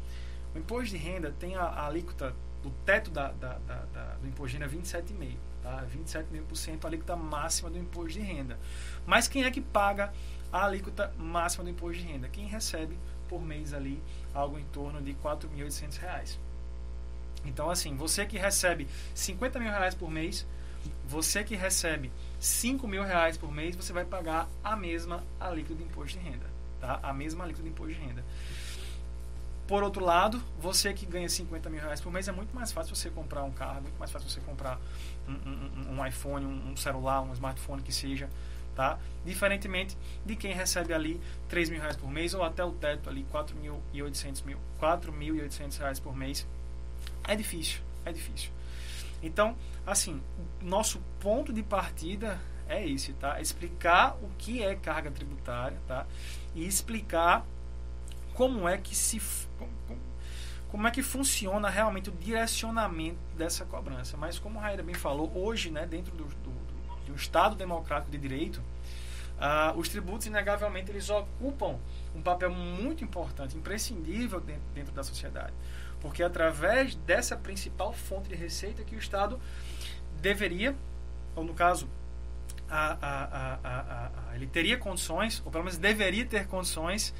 O 0.54 0.58
imposto 0.58 0.90
de 0.96 0.98
renda 0.98 1.34
tem 1.40 1.56
a, 1.56 1.62
a 1.64 1.86
alíquota, 1.88 2.36
o 2.66 2.70
teto 2.86 3.12
da, 3.12 3.32
da- 3.32 3.58
da- 3.60 3.86
da- 3.94 4.14
do 4.16 4.28
imposto 4.28 4.58
de 4.58 4.64
renda 4.64 4.76
é 4.76 4.78
27,5%. 4.82 5.38
Tá? 5.64 5.86
27,5% 5.96 6.84
a 6.84 6.88
alíquota 6.88 7.16
máxima 7.16 7.70
do 7.70 7.78
imposto 7.78 8.14
de 8.20 8.22
renda. 8.22 8.58
Mas 9.06 9.28
quem 9.28 9.44
é 9.44 9.52
que 9.52 9.62
paga 9.62 10.12
a 10.52 10.66
alíquota 10.66 11.14
máxima 11.18 11.64
do 11.64 11.70
imposto 11.70 12.02
de 12.02 12.08
renda? 12.08 12.28
Quem 12.30 12.46
recebe 12.48 12.98
por 13.30 13.42
mês 13.42 13.74
ali 13.74 14.02
algo 14.34 14.58
em 14.58 14.64
torno 14.66 15.02
de 15.02 15.14
4.800 15.16 15.98
reais. 16.00 16.40
Então, 17.46 17.70
assim, 17.70 17.96
você 17.96 18.26
que 18.26 18.38
recebe 18.38 18.88
50 19.16 19.60
mil 19.60 19.70
reais 19.70 19.96
por 19.96 20.10
mês, 20.12 20.46
você 21.08 21.44
que 21.44 21.56
recebe 21.56 22.12
5 22.40 22.88
mil 22.88 23.04
reais 23.04 23.38
por 23.38 23.52
mês, 23.52 23.76
você 23.76 23.94
vai 23.94 24.06
pagar 24.06 24.48
a 24.64 24.76
mesma 24.76 25.24
alíquota 25.40 25.76
de 25.76 25.84
imposto 25.84 26.20
de 26.20 26.26
renda. 26.26 26.46
Tá? 26.80 27.00
A 27.02 27.14
mesma 27.14 27.44
alíquota 27.44 27.64
de 27.64 27.70
imposto 27.70 27.94
de 27.94 28.00
renda. 28.00 28.24
Por 29.68 29.84
outro 29.84 30.04
lado, 30.04 30.42
você 30.62 30.94
que 30.94 31.06
ganha 31.06 31.28
50 31.28 31.70
mil 31.70 31.82
reais 31.82 32.00
por 32.00 32.12
mês, 32.12 32.28
é 32.28 32.32
muito 32.32 32.56
mais 32.56 32.72
fácil 32.72 32.96
você 32.96 33.10
comprar 33.10 33.44
um 33.44 33.52
carro, 33.52 33.80
é 33.80 33.82
muito 33.82 33.98
mais 34.00 34.10
fácil 34.12 34.30
você 34.30 34.40
comprar 34.42 34.80
um, 35.28 35.34
um- 35.34 36.00
um 36.00 36.06
iPhone, 36.06 36.46
um, 36.46 36.72
um 36.72 36.78
celular, 36.78 37.22
um 37.22 37.34
smartphone 37.34 37.82
que 37.82 37.92
seja, 37.92 38.30
tá? 38.76 38.98
Diferentemente 39.26 39.98
de 40.26 40.38
quem 40.38 40.54
recebe 40.54 40.94
ali 40.94 41.20
3 41.50 41.70
mil 41.70 41.82
reais 41.82 41.98
por 41.98 42.10
mês 42.10 42.34
ou 42.34 42.44
até 42.44 42.64
o 42.64 42.72
teto 42.72 43.10
ali 43.10 43.26
4.800 43.30 44.46
mil, 44.46 44.58
4.800 44.80 45.78
reais 45.80 46.00
por 46.00 46.16
mês. 46.16 46.48
É 47.28 47.36
difícil, 47.36 47.82
é 48.06 48.12
difícil. 48.12 48.50
Então, 49.22 49.56
assim, 49.86 50.22
nosso 50.62 51.00
ponto 51.20 51.52
de 51.52 51.62
partida 51.64 52.40
é 52.70 52.88
esse, 52.88 53.14
tá? 53.14 53.40
Explicar 53.42 54.16
o 54.22 54.30
que 54.38 54.64
é 54.64 54.76
carga 54.76 55.12
tributária, 55.12 55.78
tá? 55.88 56.06
E 56.56 56.66
explicar 56.66 57.46
como 58.34 58.68
é 58.68 58.78
que 58.78 58.96
se 58.96 59.22
como- 60.70 60.88
é 60.88 60.92
que 60.92 61.02
funciona 61.02 61.70
realmente 61.70 62.10
o 62.10 62.12
direcionamento 62.12 63.18
dessa 63.38 63.66
cobrança. 63.66 64.18
Mas 64.18 64.38
como 64.38 64.60
a 64.60 64.64
Raíra 64.64 64.84
bem 64.84 64.94
falou, 64.96 65.32
hoje, 65.36 65.72
né, 65.72 65.86
dentro 65.86 66.12
do, 66.16 66.26
do, 66.26 66.52
do- 67.06 67.16
Estado 67.16 67.56
democrático 67.56 68.12
de 68.12 68.18
direito, 68.18 68.62
ah, 69.40 69.74
os 69.76 69.88
tributos, 69.90 70.28
inegavelmente, 70.28 70.92
eles 70.92 71.10
ocupam 71.10 71.80
um 72.14 72.22
papel 72.22 72.52
muito 72.52 73.04
importante, 73.04 73.56
imprescindível 73.58 74.40
dentro, 74.42 74.62
dentro 74.76 74.94
da 74.94 75.04
sociedade. 75.04 75.54
Porque 76.02 76.22
é 76.22 76.26
através 76.26 76.96
dessa 76.96 77.36
principal 77.36 77.92
fonte 77.94 78.30
de 78.30 78.36
receita 78.36 78.84
que 78.84 78.96
o 78.96 79.00
Estado 79.00 79.40
deveria, 80.22 80.76
ou 81.36 81.44
no 81.44 81.54
caso, 81.54 81.88
a- 82.70 82.98
a- 83.02 83.60
a- 83.64 84.36
ele 84.36 84.48
teria 84.48 84.78
condições, 84.78 85.42
ou 85.46 85.52
pelo 85.52 85.64
menos 85.64 85.78
deveria 85.80 86.26
ter 86.26 86.48
condições, 86.48 87.14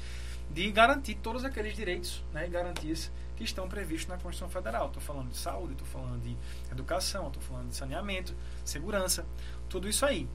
de 0.50 0.70
garantir 0.70 1.14
todos 1.16 1.44
aqueles 1.44 1.74
direitos 1.76 2.24
né, 2.32 2.46
e 2.46 2.50
garantias 2.50 3.10
que 3.36 3.44
estão 3.44 3.68
previstos 3.68 4.08
na 4.08 4.14
Constituição 4.16 4.48
Federal. 4.48 4.86
Estou 4.86 5.02
falando 5.02 5.28
de 5.30 5.36
saúde, 5.36 5.72
estou 5.72 5.86
falando 5.86 6.20
de 6.22 6.34
educação, 6.72 7.28
estou 7.28 7.42
falando 7.42 7.68
de 7.68 7.76
saneamento, 7.76 8.34
segurança, 8.64 9.26
tudo 9.68 9.88
isso 9.88 10.04
aí. 10.06 10.26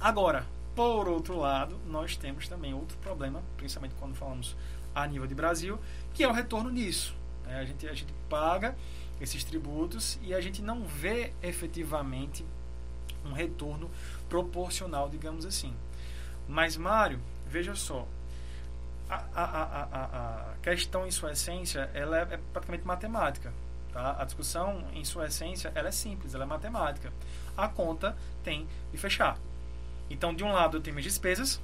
Agora, 0.00 0.46
por 0.74 1.08
outro 1.08 1.36
lado, 1.38 1.78
nós 1.86 2.16
temos 2.16 2.48
também 2.48 2.72
outro 2.72 2.96
problema, 2.98 3.42
principalmente 3.56 3.94
quando 3.98 4.14
falamos 4.14 4.56
a 4.94 5.06
nível 5.06 5.26
de 5.26 5.34
Brasil, 5.34 5.78
que 6.14 6.22
é 6.24 6.28
o 6.28 6.32
retorno 6.32 6.72
disso. 6.72 7.14
Né? 7.48 7.58
A, 7.60 7.64
gente, 7.64 7.88
a 7.88 7.94
gente 7.94 8.12
paga 8.28 8.76
esses 9.20 9.42
tributos 9.42 10.18
e 10.22 10.34
a 10.34 10.40
gente 10.40 10.62
não 10.62 10.84
vê 10.84 11.32
efetivamente 11.42 12.44
um 13.24 13.32
retorno 13.32 13.90
proporcional, 14.28 15.08
digamos 15.08 15.44
assim. 15.44 15.74
Mas, 16.46 16.76
Mário, 16.76 17.20
veja 17.46 17.74
só, 17.74 18.06
a, 19.08 19.24
a, 19.34 19.44
a, 19.44 20.04
a, 20.52 20.54
questão 20.62 21.06
em 21.06 21.10
sua 21.10 21.32
essência 21.32 21.90
ela 21.94 22.18
é, 22.18 22.22
é 22.34 22.40
praticamente 22.52 22.86
matemática. 22.86 23.52
Tá? 23.92 24.16
A 24.20 24.24
discussão 24.24 24.84
em 24.92 25.04
sua 25.04 25.26
essência 25.26 25.72
ela 25.74 25.88
é 25.88 25.92
simples, 25.92 26.34
ela 26.34 26.44
é 26.44 26.46
matemática. 26.46 27.12
A 27.56 27.68
conta 27.68 28.16
tem 28.44 28.68
de 28.92 28.98
fechar. 28.98 29.38
Então, 30.10 30.34
de 30.34 30.44
um 30.44 30.52
lado 30.52 30.76
eu 30.76 30.80
tenho 30.80 30.94
minhas 30.94 31.10
despesas, 31.10 31.60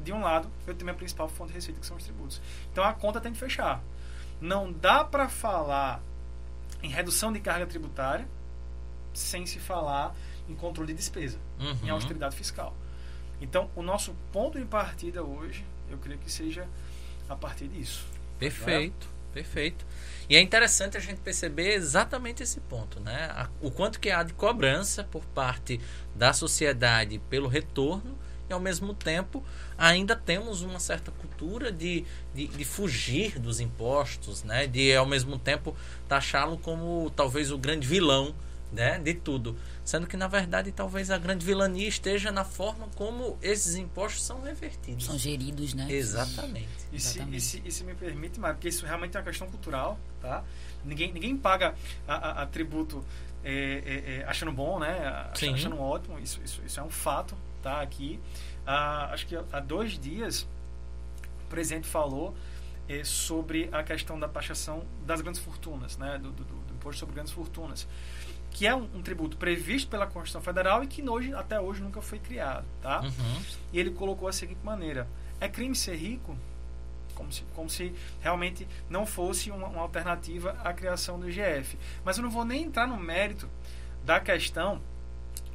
de 0.00 0.12
um 0.12 0.20
lado 0.20 0.48
eu 0.66 0.74
tenho 0.74 0.86
minha 0.86 0.96
principal 0.96 1.28
fonte 1.28 1.48
de 1.48 1.54
receita, 1.54 1.80
que 1.80 1.86
são 1.86 1.96
os 1.96 2.04
tributos. 2.04 2.40
Então, 2.72 2.84
a 2.84 2.92
conta 2.92 3.20
tem 3.20 3.32
de 3.32 3.38
fechar. 3.38 3.82
Não 4.44 4.70
dá 4.70 5.02
para 5.02 5.26
falar 5.26 6.02
em 6.82 6.88
redução 6.90 7.32
de 7.32 7.40
carga 7.40 7.66
tributária 7.66 8.28
sem 9.14 9.46
se 9.46 9.58
falar 9.58 10.14
em 10.46 10.54
controle 10.54 10.92
de 10.92 10.98
despesa, 10.98 11.38
em 11.58 11.86
Uhum. 11.88 11.94
austeridade 11.94 12.36
fiscal. 12.36 12.76
Então, 13.40 13.70
o 13.74 13.82
nosso 13.82 14.14
ponto 14.30 14.58
de 14.58 14.66
partida 14.66 15.22
hoje, 15.22 15.64
eu 15.90 15.96
creio 15.96 16.18
que 16.18 16.30
seja 16.30 16.68
a 17.26 17.34
partir 17.34 17.68
disso. 17.68 18.04
Perfeito, 18.38 19.08
perfeito. 19.32 19.86
E 20.28 20.36
é 20.36 20.40
interessante 20.42 20.98
a 20.98 21.00
gente 21.00 21.20
perceber 21.22 21.72
exatamente 21.72 22.42
esse 22.42 22.60
ponto, 22.60 23.00
né? 23.00 23.48
O 23.62 23.70
quanto 23.70 23.98
que 23.98 24.10
há 24.10 24.22
de 24.22 24.34
cobrança 24.34 25.04
por 25.04 25.24
parte 25.24 25.80
da 26.14 26.34
sociedade 26.34 27.18
pelo 27.30 27.48
retorno 27.48 28.14
e 28.50 28.52
ao 28.52 28.60
mesmo 28.60 28.92
tempo 28.92 29.42
ainda 29.78 30.14
temos 30.16 30.62
uma 30.62 30.78
certa 30.80 31.10
cultura 31.10 31.70
de, 31.72 32.04
de, 32.34 32.46
de 32.48 32.64
fugir 32.64 33.38
dos 33.38 33.60
impostos, 33.60 34.42
né? 34.42 34.66
De 34.66 34.94
ao 34.94 35.06
mesmo 35.06 35.38
tempo 35.38 35.76
taxá-lo 36.08 36.58
como 36.58 37.10
talvez 37.14 37.50
o 37.50 37.58
grande 37.58 37.86
vilão, 37.86 38.34
né? 38.72 38.98
De 38.98 39.14
tudo, 39.14 39.56
sendo 39.84 40.06
que 40.06 40.16
na 40.16 40.26
verdade 40.26 40.72
talvez 40.72 41.10
a 41.10 41.18
grande 41.18 41.44
vilania 41.46 41.86
esteja 41.88 42.32
na 42.32 42.44
forma 42.44 42.88
como 42.96 43.38
esses 43.40 43.76
impostos 43.76 44.22
são 44.24 44.40
revertidos. 44.42 45.04
São 45.04 45.16
geridos, 45.18 45.74
né? 45.74 45.86
Exatamente. 45.90 46.68
E 46.92 46.98
se, 47.00 47.06
e, 47.08 47.10
Exatamente. 47.12 47.40
se, 47.42 47.62
e 47.64 47.70
se 47.70 47.84
me 47.84 47.94
permite, 47.94 48.40
Mário, 48.40 48.56
porque 48.56 48.68
isso 48.68 48.84
realmente 48.84 49.16
é 49.16 49.20
uma 49.20 49.26
questão 49.26 49.48
cultural, 49.48 49.98
tá? 50.20 50.42
Ninguém, 50.84 51.12
ninguém 51.12 51.36
paga 51.36 51.74
a, 52.06 52.14
a- 52.14 52.42
a 52.42 52.46
tributo 52.46 53.04
é, 53.44 53.52
é, 53.52 54.12
é, 54.20 54.24
achando 54.26 54.50
bom, 54.52 54.78
né? 54.78 54.98
Ach- 55.06 55.38
Sim. 55.38 55.54
Achando 55.54 55.78
ótimo, 55.80 56.18
isso, 56.18 56.40
isso, 56.44 56.60
isso 56.66 56.80
é 56.80 56.82
um 56.82 56.90
fato, 56.90 57.36
tá? 57.62 57.80
Aqui, 57.80 58.18
acho 58.66 59.26
que 59.26 59.36
há 59.36 59.60
dois 59.60 59.98
dias, 59.98 60.46
o 61.44 61.48
presidente 61.50 61.86
falou 61.86 62.34
é, 62.88 63.04
sobre 63.04 63.68
a 63.72 63.82
questão 63.82 64.18
da 64.18 64.28
taxação 64.28 64.84
das 65.06 65.20
grandes 65.20 65.40
fortunas, 65.40 65.96
né? 65.96 66.18
Do, 66.18 66.30
do, 66.30 66.44
do- 66.44 66.64
imposto 66.74 67.00
sobre 67.00 67.14
grandes 67.14 67.32
fortunas, 67.32 67.86
que 68.50 68.66
é 68.66 68.74
um, 68.74 68.82
um 68.94 69.00
tributo 69.02 69.36
previsto 69.38 69.88
pela 69.88 70.06
Constituição 70.06 70.42
Federal 70.42 70.82
e 70.84 70.86
que 70.86 71.08
hoje, 71.08 71.32
até 71.32 71.58
hoje 71.58 71.82
nunca 71.82 72.02
foi 72.02 72.18
criado, 72.18 72.66
tá? 72.82 73.00
Uhum. 73.00 73.42
E 73.72 73.78
ele 73.80 73.90
colocou 73.90 74.28
a 74.28 74.32
seguinte 74.32 74.60
maneira: 74.62 75.08
é 75.40 75.48
crime 75.48 75.74
ser 75.74 75.96
rico? 75.96 76.36
Como 77.14 77.32
se, 77.32 77.42
como 77.54 77.70
se 77.70 77.94
realmente 78.20 78.66
não 78.90 79.06
fosse 79.06 79.50
uma, 79.50 79.68
uma 79.68 79.80
alternativa 79.82 80.50
à 80.64 80.72
criação 80.72 81.18
do 81.18 81.30
IGF. 81.30 81.78
Mas 82.04 82.16
eu 82.18 82.24
não 82.24 82.30
vou 82.30 82.44
nem 82.44 82.64
entrar 82.64 82.88
no 82.88 82.96
mérito 82.98 83.48
da 84.04 84.18
questão 84.20 84.80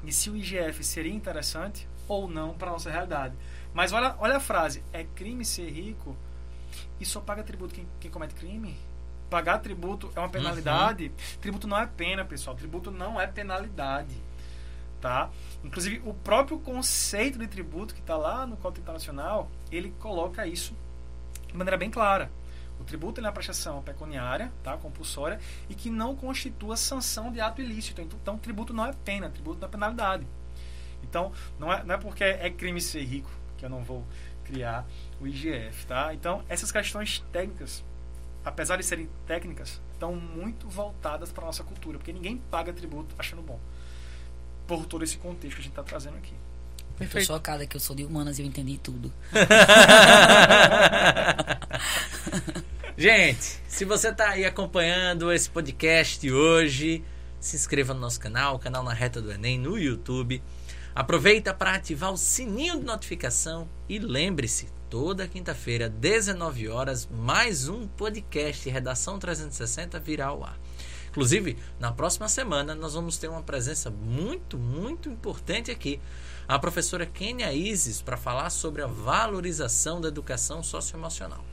de 0.03 0.13
se 0.13 0.29
o 0.29 0.37
IGF 0.37 0.81
seria 0.85 1.13
interessante 1.13 1.85
ou 2.09 2.27
não 2.27 2.53
para 2.53 2.67
a 2.67 2.73
nossa 2.73 2.91
realidade. 2.91 3.33
Mas 3.73 3.93
olha, 3.93 4.15
olha 4.19 4.35
a 4.35 4.41
frase: 4.41 4.83
é 4.91 5.05
crime 5.05 5.45
ser 5.45 5.69
rico 5.69 6.17
e 6.99 7.05
só 7.05 7.21
paga 7.21 7.41
tributo 7.43 7.73
quem, 7.73 7.87
quem 8.01 8.11
comete 8.11 8.35
crime? 8.35 8.77
Pagar 9.29 9.59
tributo 9.59 10.11
é 10.15 10.19
uma 10.19 10.27
penalidade? 10.27 11.11
Tributo 11.39 11.67
não 11.67 11.77
é 11.77 11.85
pena, 11.85 12.25
pessoal. 12.25 12.55
Tributo 12.55 12.91
não 12.91 13.21
é 13.21 13.27
penalidade 13.27 14.29
tá? 14.99 15.29
Inclusive 15.63 16.01
o 16.05 16.13
próprio 16.13 16.59
conceito 16.59 17.39
de 17.39 17.47
tributo 17.47 17.93
que 17.93 18.01
está 18.01 18.15
lá 18.15 18.45
no 18.45 18.57
Código 18.57 18.81
Internacional, 18.81 19.49
ele 19.71 19.91
coloca 19.99 20.45
isso 20.45 20.75
de 21.47 21.55
maneira 21.55 21.77
bem 21.77 21.89
clara. 21.89 22.29
O 22.79 22.83
tributo 22.83 23.19
é 23.19 23.23
uma 23.23 23.31
prestação 23.31 23.81
pecuniária, 23.81 24.51
tá, 24.63 24.77
compulsória, 24.77 25.39
e 25.67 25.75
que 25.75 25.89
não 25.89 26.15
constitua 26.15 26.77
sanção 26.77 27.31
de 27.31 27.41
ato 27.41 27.61
ilícito. 27.61 28.01
Então, 28.01 28.17
então, 28.21 28.37
tributo 28.37 28.73
não 28.73 28.85
é 28.85 28.93
pena, 28.93 29.29
tributo 29.29 29.59
não 29.59 29.67
é 29.67 29.71
penalidade. 29.71 30.25
Então, 31.03 31.31
não 31.59 31.71
é, 31.71 31.83
não 31.83 31.95
é 31.95 31.97
porque 31.97 32.23
é 32.23 32.49
crime 32.49 32.81
ser 32.81 33.03
rico 33.03 33.29
que 33.57 33.65
eu 33.65 33.69
não 33.69 33.83
vou 33.83 34.05
criar 34.45 34.85
o 35.19 35.27
IGF, 35.27 35.85
tá? 35.85 36.13
Então, 36.13 36.43
essas 36.49 36.71
questões 36.71 37.23
técnicas, 37.31 37.83
apesar 38.43 38.77
de 38.77 38.83
serem 38.83 39.09
técnicas, 39.27 39.81
estão 39.93 40.15
muito 40.15 40.67
voltadas 40.67 41.31
para 41.31 41.43
a 41.43 41.47
nossa 41.47 41.63
cultura, 41.63 41.97
porque 41.97 42.13
ninguém 42.13 42.37
paga 42.49 42.73
tributo 42.73 43.13
achando 43.17 43.41
bom. 43.41 43.59
Por 44.65 44.85
todo 44.85 45.03
esse 45.03 45.17
contexto 45.17 45.55
que 45.55 45.61
a 45.61 45.63
gente 45.63 45.71
está 45.71 45.83
trazendo 45.83 46.17
aqui. 46.17 46.33
Perfeito. 46.97 47.27
Tô 47.27 47.33
chocada 47.33 47.65
que 47.65 47.75
eu 47.75 47.79
sou 47.79 47.95
de 47.95 48.03
humanas 48.03 48.39
e 48.39 48.41
eu 48.41 48.45
entendi 48.45 48.77
tudo. 48.77 49.11
Gente, 52.97 53.61
se 53.67 53.85
você 53.85 54.09
está 54.09 54.31
aí 54.31 54.43
acompanhando 54.43 55.31
esse 55.31 55.49
podcast 55.49 56.29
hoje, 56.29 57.01
se 57.39 57.55
inscreva 57.55 57.93
no 57.93 58.01
nosso 58.01 58.19
canal, 58.19 58.55
o 58.55 58.59
canal 58.59 58.83
Na 58.83 58.93
Reta 58.93 59.21
do 59.21 59.31
Enem, 59.31 59.57
no 59.57 59.77
YouTube. 59.77 60.43
Aproveita 60.95 61.53
para 61.53 61.75
ativar 61.75 62.11
o 62.11 62.17
sininho 62.17 62.79
de 62.79 62.85
notificação 62.85 63.69
e 63.87 63.99
lembre-se, 63.99 64.67
toda 64.89 65.27
quinta-feira, 65.27 65.87
19 65.87 66.67
horas, 66.67 67.07
mais 67.11 67.69
um 67.69 67.87
podcast 67.87 68.67
Redação 68.67 69.19
360 69.19 69.99
virá 69.99 70.27
ao 70.27 70.43
ar. 70.43 70.57
Inclusive, 71.09 71.57
na 71.79 71.91
próxima 71.91 72.27
semana 72.27 72.73
nós 72.73 72.95
vamos 72.95 73.17
ter 73.17 73.27
uma 73.27 73.43
presença 73.43 73.91
muito, 73.91 74.57
muito 74.57 75.09
importante 75.09 75.69
aqui. 75.69 75.99
A 76.47 76.57
professora 76.57 77.05
Kenia 77.05 77.53
Isis 77.53 78.01
para 78.01 78.17
falar 78.17 78.49
sobre 78.49 78.81
a 78.81 78.87
valorização 78.87 80.01
da 80.01 80.07
educação 80.07 80.63
socioemocional. 80.63 81.45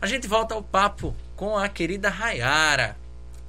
A 0.00 0.06
gente 0.06 0.28
volta 0.28 0.54
ao 0.54 0.62
papo 0.62 1.16
com 1.34 1.56
a 1.56 1.68
querida 1.68 2.10
Rayara. 2.10 2.98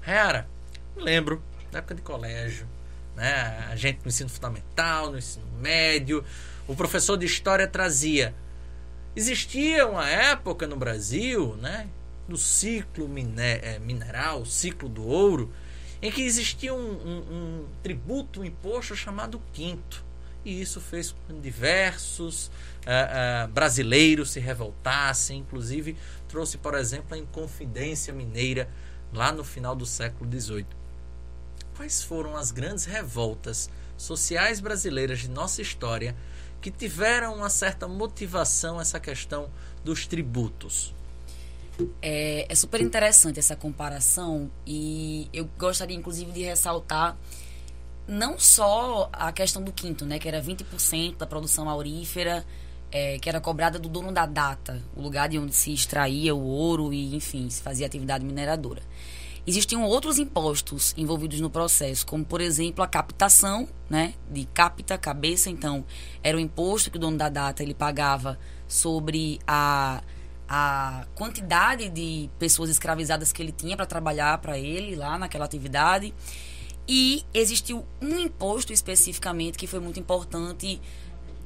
Rayara, 0.01 0.47
lembro 0.95 1.43
da 1.71 1.79
época 1.79 1.95
de 1.95 2.01
colégio, 2.01 2.67
né? 3.15 3.67
A 3.71 3.75
gente 3.75 3.99
no 4.03 4.07
ensino 4.07 4.29
fundamental, 4.29 5.11
no 5.11 5.17
ensino 5.17 5.45
médio, 5.59 6.23
o 6.67 6.75
professor 6.75 7.17
de 7.17 7.25
história 7.25 7.67
trazia. 7.67 8.33
Existia 9.15 9.87
uma 9.87 10.09
época 10.09 10.65
no 10.65 10.75
Brasil, 10.75 11.55
né, 11.57 11.87
do 12.27 12.37
ciclo 12.37 13.09
é, 13.37 13.77
mineral, 13.79 14.45
ciclo 14.45 14.89
do 14.89 15.05
ouro, 15.05 15.51
em 16.01 16.11
que 16.11 16.21
existia 16.21 16.73
um, 16.73 16.77
um, 16.77 17.17
um 17.31 17.65
tributo, 17.81 18.41
um 18.41 18.45
imposto 18.45 18.95
chamado 18.95 19.41
quinto. 19.53 20.03
E 20.43 20.61
isso 20.61 20.81
fez 20.81 21.11
com 21.11 21.33
que 21.35 21.39
diversos 21.39 22.47
uh, 22.47 23.45
uh, 23.45 23.47
brasileiros 23.49 24.31
se 24.31 24.39
revoltassem, 24.39 25.39
inclusive 25.39 25.95
trouxe, 26.27 26.57
por 26.57 26.73
exemplo, 26.73 27.15
a 27.15 27.17
Inconfidência 27.17 28.11
Mineira 28.11 28.67
lá 29.13 29.31
no 29.31 29.43
final 29.43 29.75
do 29.75 29.85
século 29.85 30.29
XVIII. 30.29 30.82
Quais 31.75 32.03
foram 32.03 32.35
as 32.35 32.51
grandes 32.51 32.85
revoltas 32.85 33.69
sociais 33.97 34.59
brasileiras 34.59 35.19
de 35.19 35.29
nossa 35.29 35.61
história 35.61 36.15
que 36.61 36.71
tiveram 36.71 37.35
uma 37.35 37.49
certa 37.49 37.87
motivação 37.87 38.79
essa 38.79 38.99
questão 38.99 39.49
dos 39.83 40.07
tributos? 40.07 40.93
É, 42.01 42.45
é, 42.47 42.55
super 42.55 42.81
interessante 42.81 43.39
essa 43.39 43.55
comparação 43.55 44.51
e 44.65 45.27
eu 45.33 45.49
gostaria 45.57 45.97
inclusive 45.97 46.31
de 46.31 46.43
ressaltar 46.43 47.17
não 48.07 48.37
só 48.37 49.09
a 49.11 49.31
questão 49.31 49.63
do 49.63 49.71
quinto, 49.71 50.05
né, 50.05 50.19
que 50.19 50.27
era 50.27 50.41
20% 50.41 51.17
da 51.17 51.25
produção 51.25 51.69
aurífera, 51.69 52.45
é, 52.91 53.17
que 53.17 53.27
era 53.27 53.41
cobrada 53.41 53.79
do 53.79 53.89
dono 53.89 54.11
da 54.11 54.25
data, 54.25 54.81
o 54.95 55.01
lugar 55.01 55.29
de 55.29 55.39
onde 55.39 55.55
se 55.55 55.73
extraía 55.73 56.35
o 56.35 56.43
ouro 56.43 56.93
e, 56.93 57.15
enfim, 57.15 57.49
se 57.49 57.61
fazia 57.61 57.87
atividade 57.87 58.23
mineradora. 58.23 58.83
Existiam 59.45 59.83
outros 59.83 60.19
impostos 60.19 60.93
envolvidos 60.95 61.41
no 61.41 61.49
processo, 61.49 62.05
como, 62.05 62.23
por 62.23 62.39
exemplo, 62.39 62.81
a 62.81 62.87
captação, 62.87 63.67
né, 63.89 64.13
de 64.31 64.45
capta, 64.45 64.97
cabeça. 64.97 65.49
Então, 65.49 65.83
era 66.23 66.37
o 66.37 66.39
imposto 66.39 66.89
que 66.89 66.95
o 66.95 66.99
dono 66.99 67.17
da 67.17 67.27
data 67.27 67.61
ele 67.61 67.73
pagava 67.73 68.39
sobre 68.65 69.39
a, 69.45 70.01
a 70.47 71.05
quantidade 71.13 71.89
de 71.89 72.29
pessoas 72.39 72.69
escravizadas 72.69 73.33
que 73.33 73.41
ele 73.41 73.51
tinha 73.51 73.75
para 73.75 73.85
trabalhar 73.85 74.37
para 74.37 74.57
ele 74.57 74.95
lá 74.95 75.17
naquela 75.17 75.43
atividade. 75.43 76.13
E 76.87 77.25
existiu 77.33 77.85
um 78.01 78.17
imposto 78.19 78.71
especificamente 78.71 79.57
que 79.57 79.67
foi 79.67 79.79
muito 79.81 79.99
importante 79.99 80.81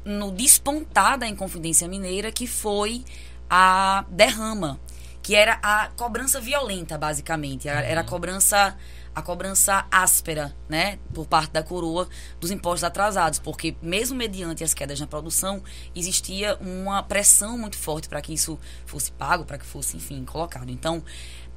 no 0.05 0.31
despontar 0.31 1.17
da 1.17 1.27
Inconfidência 1.27 1.87
Mineira, 1.87 2.31
que 2.31 2.45
foi 2.45 3.03
a 3.49 4.05
derrama 4.09 4.79
que 5.27 5.35
era 5.35 5.59
a 5.61 5.89
cobrança 5.97 6.39
violenta, 6.39 6.97
basicamente. 6.97 7.67
Era, 7.67 7.99
a 7.99 8.01
uhum. 8.01 8.09
cobrança 8.09 8.77
a 9.13 9.21
cobrança 9.21 9.85
áspera, 9.91 10.55
né, 10.69 10.99
por 11.11 11.25
parte 11.25 11.51
da 11.51 11.63
coroa 11.63 12.07
dos 12.39 12.51
impostos 12.51 12.83
atrasados, 12.83 13.39
porque 13.39 13.75
mesmo 13.81 14.15
mediante 14.15 14.63
as 14.63 14.75
quedas 14.75 14.99
na 14.99 15.07
produção, 15.07 15.61
existia 15.95 16.55
uma 16.57 17.01
pressão 17.01 17.57
muito 17.57 17.77
forte 17.77 18.07
para 18.07 18.21
que 18.21 18.31
isso 18.31 18.59
fosse 18.85 19.11
pago, 19.11 19.43
para 19.43 19.57
que 19.57 19.65
fosse, 19.65 19.97
enfim, 19.97 20.23
colocado. 20.23 20.69
Então, 20.69 21.03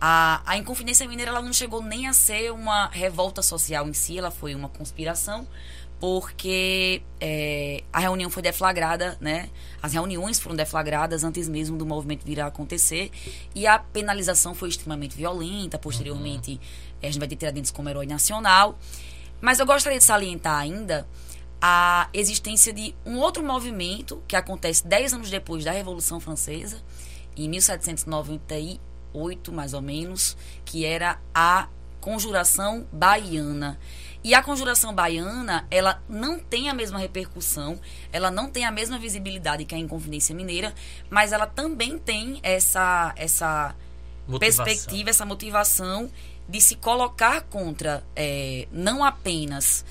a, 0.00 0.40
a 0.46 0.56
Inconfidência 0.56 1.06
Mineira 1.06 1.30
ela 1.30 1.42
não 1.42 1.52
chegou 1.52 1.82
nem 1.82 2.08
a 2.08 2.14
ser 2.14 2.50
uma 2.50 2.88
revolta 2.88 3.42
social 3.42 3.86
em 3.86 3.92
si, 3.92 4.18
ela 4.18 4.30
foi 4.30 4.54
uma 4.54 4.70
conspiração, 4.70 5.46
porque 6.00 7.02
é, 7.20 7.84
a 7.92 8.00
reunião 8.00 8.30
foi 8.30 8.42
deflagrada, 8.42 9.18
né? 9.20 9.50
As 9.82 9.92
reuniões 9.92 10.40
foram 10.40 10.56
deflagradas 10.56 11.22
antes 11.22 11.46
mesmo 11.46 11.76
do 11.76 11.84
movimento 11.84 12.24
vir 12.24 12.40
a 12.40 12.46
acontecer 12.46 13.10
e 13.54 13.66
a 13.66 13.78
penalização 13.78 14.54
foi 14.54 14.70
extremamente 14.70 15.14
violenta. 15.14 15.78
Posteriormente, 15.78 16.52
uhum. 16.52 16.58
a 17.02 17.06
gente 17.06 17.18
vai 17.18 17.28
ter 17.28 17.36
Tiradentes 17.36 17.70
como 17.70 17.90
herói 17.90 18.06
nacional. 18.06 18.78
Mas 19.42 19.60
eu 19.60 19.66
gostaria 19.66 19.98
de 19.98 20.04
salientar 20.04 20.58
ainda 20.58 21.06
a 21.60 22.08
existência 22.14 22.72
de 22.72 22.94
um 23.04 23.18
outro 23.18 23.44
movimento 23.44 24.22
que 24.26 24.34
acontece 24.34 24.86
10 24.86 25.12
anos 25.14 25.30
depois 25.30 25.64
da 25.64 25.72
Revolução 25.72 26.18
Francesa, 26.18 26.78
em 27.36 27.46
1798, 27.48 29.52
mais 29.52 29.74
ou 29.74 29.82
menos, 29.82 30.36
que 30.64 30.86
era 30.86 31.20
a 31.34 31.68
Conjuração 32.00 32.86
Baiana. 32.90 33.78
E 34.22 34.34
a 34.34 34.42
conjuração 34.42 34.94
baiana, 34.94 35.66
ela 35.70 36.02
não 36.08 36.38
tem 36.38 36.68
a 36.68 36.74
mesma 36.74 36.98
repercussão, 36.98 37.80
ela 38.12 38.30
não 38.30 38.50
tem 38.50 38.66
a 38.66 38.70
mesma 38.70 38.98
visibilidade 38.98 39.64
que 39.64 39.74
a 39.74 39.78
Inconfidência 39.78 40.34
Mineira, 40.34 40.74
mas 41.08 41.32
ela 41.32 41.46
também 41.46 41.98
tem 41.98 42.38
essa, 42.42 43.14
essa 43.16 43.74
perspectiva, 44.38 45.08
essa 45.08 45.24
motivação 45.24 46.10
de 46.46 46.60
se 46.60 46.74
colocar 46.76 47.42
contra 47.42 48.04
é, 48.14 48.68
não 48.70 49.02
apenas 49.02 49.84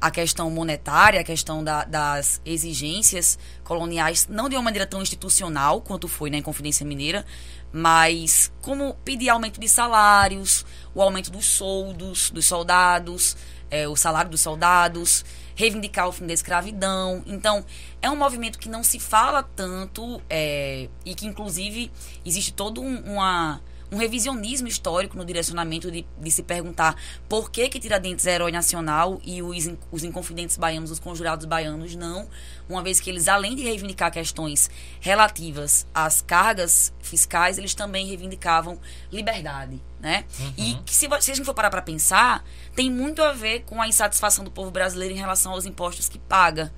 a 0.00 0.10
questão 0.10 0.50
monetária, 0.50 1.20
a 1.20 1.24
questão 1.24 1.64
da, 1.64 1.84
das 1.84 2.40
exigências 2.44 3.38
coloniais, 3.64 4.26
não 4.28 4.48
de 4.48 4.56
uma 4.56 4.62
maneira 4.62 4.86
tão 4.86 5.02
institucional 5.02 5.80
quanto 5.80 6.08
foi 6.08 6.30
na 6.30 6.36
Inconfidência 6.38 6.86
Mineira, 6.86 7.24
mas 7.72 8.52
como 8.60 8.94
pedir 9.04 9.30
aumento 9.30 9.58
de 9.58 9.68
salários, 9.68 10.64
o 10.94 11.02
aumento 11.02 11.30
dos 11.30 11.46
soldos 11.46 12.30
dos 12.30 12.44
soldados, 12.44 13.36
é, 13.70 13.88
o 13.88 13.96
salário 13.96 14.30
dos 14.30 14.40
soldados, 14.40 15.24
reivindicar 15.54 16.08
o 16.08 16.12
fim 16.12 16.26
da 16.26 16.32
escravidão. 16.32 17.22
Então, 17.26 17.64
é 18.02 18.10
um 18.10 18.16
movimento 18.16 18.58
que 18.58 18.68
não 18.68 18.82
se 18.82 18.98
fala 18.98 19.42
tanto 19.42 20.20
é, 20.28 20.88
e 21.04 21.14
que, 21.14 21.26
inclusive, 21.26 21.90
existe 22.24 22.52
todo 22.52 22.80
um, 22.80 23.00
uma, 23.00 23.60
um 23.90 23.96
revisionismo 23.96 24.66
histórico 24.68 25.16
no 25.16 25.24
direcionamento 25.24 25.90
de, 25.90 26.06
de, 26.18 26.30
se 26.30 26.42
perguntar 26.42 26.96
por 27.28 27.50
que, 27.50 27.68
que 27.68 27.78
Tiradentes 27.78 28.26
é 28.26 28.34
herói 28.34 28.52
nacional 28.52 29.20
e 29.24 29.42
os, 29.42 29.70
os 29.92 30.04
inconfidentes 30.04 30.56
baianos, 30.56 30.90
os 30.90 30.98
conjurados 30.98 31.46
baianos, 31.46 31.94
não, 31.94 32.28
uma 32.68 32.82
vez 32.82 33.00
que 33.00 33.10
eles, 33.10 33.28
além 33.28 33.54
de 33.54 33.62
reivindicar 33.62 34.10
questões 34.10 34.70
relativas 35.00 35.86
às 35.94 36.22
cargas 36.22 36.92
fiscais, 37.00 37.58
eles 37.58 37.74
também 37.74 38.06
reivindicavam 38.06 38.78
liberdade 39.12 39.80
né? 40.04 40.26
Uhum. 40.38 40.52
E 40.58 40.74
que 40.84 40.94
se, 40.94 41.08
se 41.20 41.32
a 41.32 41.34
gente 41.34 41.46
for 41.46 41.54
parar 41.54 41.70
para 41.70 41.80
pensar, 41.80 42.44
tem 42.76 42.90
muito 42.90 43.22
a 43.22 43.32
ver 43.32 43.60
com 43.60 43.80
a 43.80 43.88
insatisfação 43.88 44.44
do 44.44 44.50
povo 44.50 44.70
brasileiro 44.70 45.14
em 45.14 45.16
relação 45.16 45.52
aos 45.52 45.64
impostos 45.64 46.10
que 46.10 46.18
paga. 46.18 46.70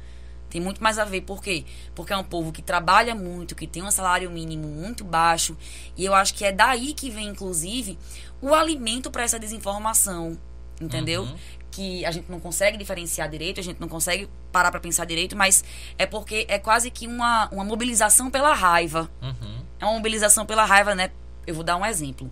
Tem 0.48 0.60
muito 0.60 0.82
mais 0.82 0.98
a 0.98 1.04
ver, 1.04 1.22
por 1.22 1.42
quê? 1.42 1.64
Porque 1.94 2.12
é 2.12 2.16
um 2.16 2.24
povo 2.24 2.52
que 2.52 2.62
trabalha 2.62 3.14
muito, 3.14 3.54
que 3.54 3.66
tem 3.66 3.82
um 3.82 3.90
salário 3.90 4.30
mínimo 4.30 4.68
muito 4.68 5.04
baixo, 5.04 5.56
e 5.96 6.04
eu 6.04 6.14
acho 6.14 6.34
que 6.34 6.44
é 6.44 6.52
daí 6.52 6.94
que 6.94 7.10
vem, 7.10 7.28
inclusive, 7.28 7.98
o 8.40 8.54
alimento 8.54 9.10
para 9.10 9.22
essa 9.22 9.38
desinformação, 9.38 10.38
entendeu? 10.80 11.22
Uhum. 11.22 11.36
Que 11.70 12.04
a 12.04 12.10
gente 12.10 12.30
não 12.30 12.40
consegue 12.40 12.78
diferenciar 12.78 13.28
direito, 13.28 13.60
a 13.60 13.62
gente 13.62 13.80
não 13.80 13.88
consegue 13.88 14.28
parar 14.52 14.70
para 14.70 14.80
pensar 14.80 15.04
direito, 15.04 15.36
mas 15.36 15.64
é 15.98 16.06
porque 16.06 16.46
é 16.48 16.58
quase 16.58 16.90
que 16.90 17.06
uma, 17.06 17.48
uma 17.50 17.64
mobilização 17.64 18.30
pela 18.30 18.54
raiva. 18.54 19.10
Uhum. 19.20 19.62
É 19.78 19.84
uma 19.84 19.94
mobilização 19.94 20.46
pela 20.46 20.64
raiva, 20.64 20.94
né? 20.94 21.10
Eu 21.46 21.54
vou 21.54 21.64
dar 21.64 21.76
um 21.76 21.84
exemplo. 21.84 22.30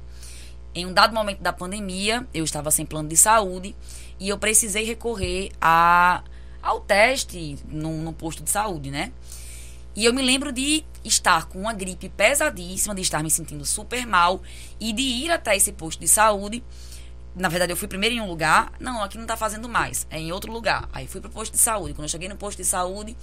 Em 0.75 0.87
um 0.87 0.93
dado 0.93 1.15
momento 1.15 1.41
da 1.41 1.53
pandemia, 1.53 2.27
eu 2.33 2.45
estava 2.45 2.71
sem 2.71 2.85
plano 2.85 3.09
de 3.09 3.17
saúde 3.17 3.77
e 4.19 4.29
eu 4.29 4.39
precisei 4.39 4.85
recorrer 4.85 5.51
a, 5.61 6.25
ao 6.65 6.81
teste 6.81 7.59
num 7.69 8.13
posto 8.13 8.43
de 8.43 8.51
saúde, 8.51 8.91
né? 8.91 9.13
E 9.95 10.05
eu 10.05 10.13
me 10.13 10.23
lembro 10.23 10.51
de 10.51 10.85
estar 11.05 11.47
com 11.47 11.61
uma 11.61 11.73
gripe 11.73 12.09
pesadíssima, 12.09 12.95
de 12.95 13.03
estar 13.03 13.23
me 13.23 13.31
sentindo 13.31 13.65
super 13.65 14.05
mal 14.07 14.43
e 14.81 14.93
de 14.93 15.03
ir 15.03 15.31
até 15.31 15.55
esse 15.55 15.73
posto 15.73 16.01
de 16.01 16.09
saúde. 16.09 16.65
Na 17.37 17.49
verdade, 17.49 17.73
eu 17.73 17.77
fui 17.77 17.87
primeiro 17.87 18.15
em 18.15 18.21
um 18.21 18.27
lugar. 18.27 18.73
Não, 18.81 19.03
aqui 19.03 19.17
não 19.17 19.25
está 19.25 19.37
fazendo 19.37 19.69
mais. 19.69 20.07
É 20.11 20.19
em 20.19 20.33
outro 20.33 20.51
lugar. 20.51 20.89
Aí 20.93 21.07
fui 21.07 21.21
pro 21.21 21.31
posto 21.31 21.53
de 21.53 21.59
saúde. 21.59 21.95
Quando 21.95 22.05
eu 22.05 22.09
cheguei 22.09 22.29
no 22.29 22.37
posto 22.37 22.59
de 22.59 22.65
saúde, 22.65 23.17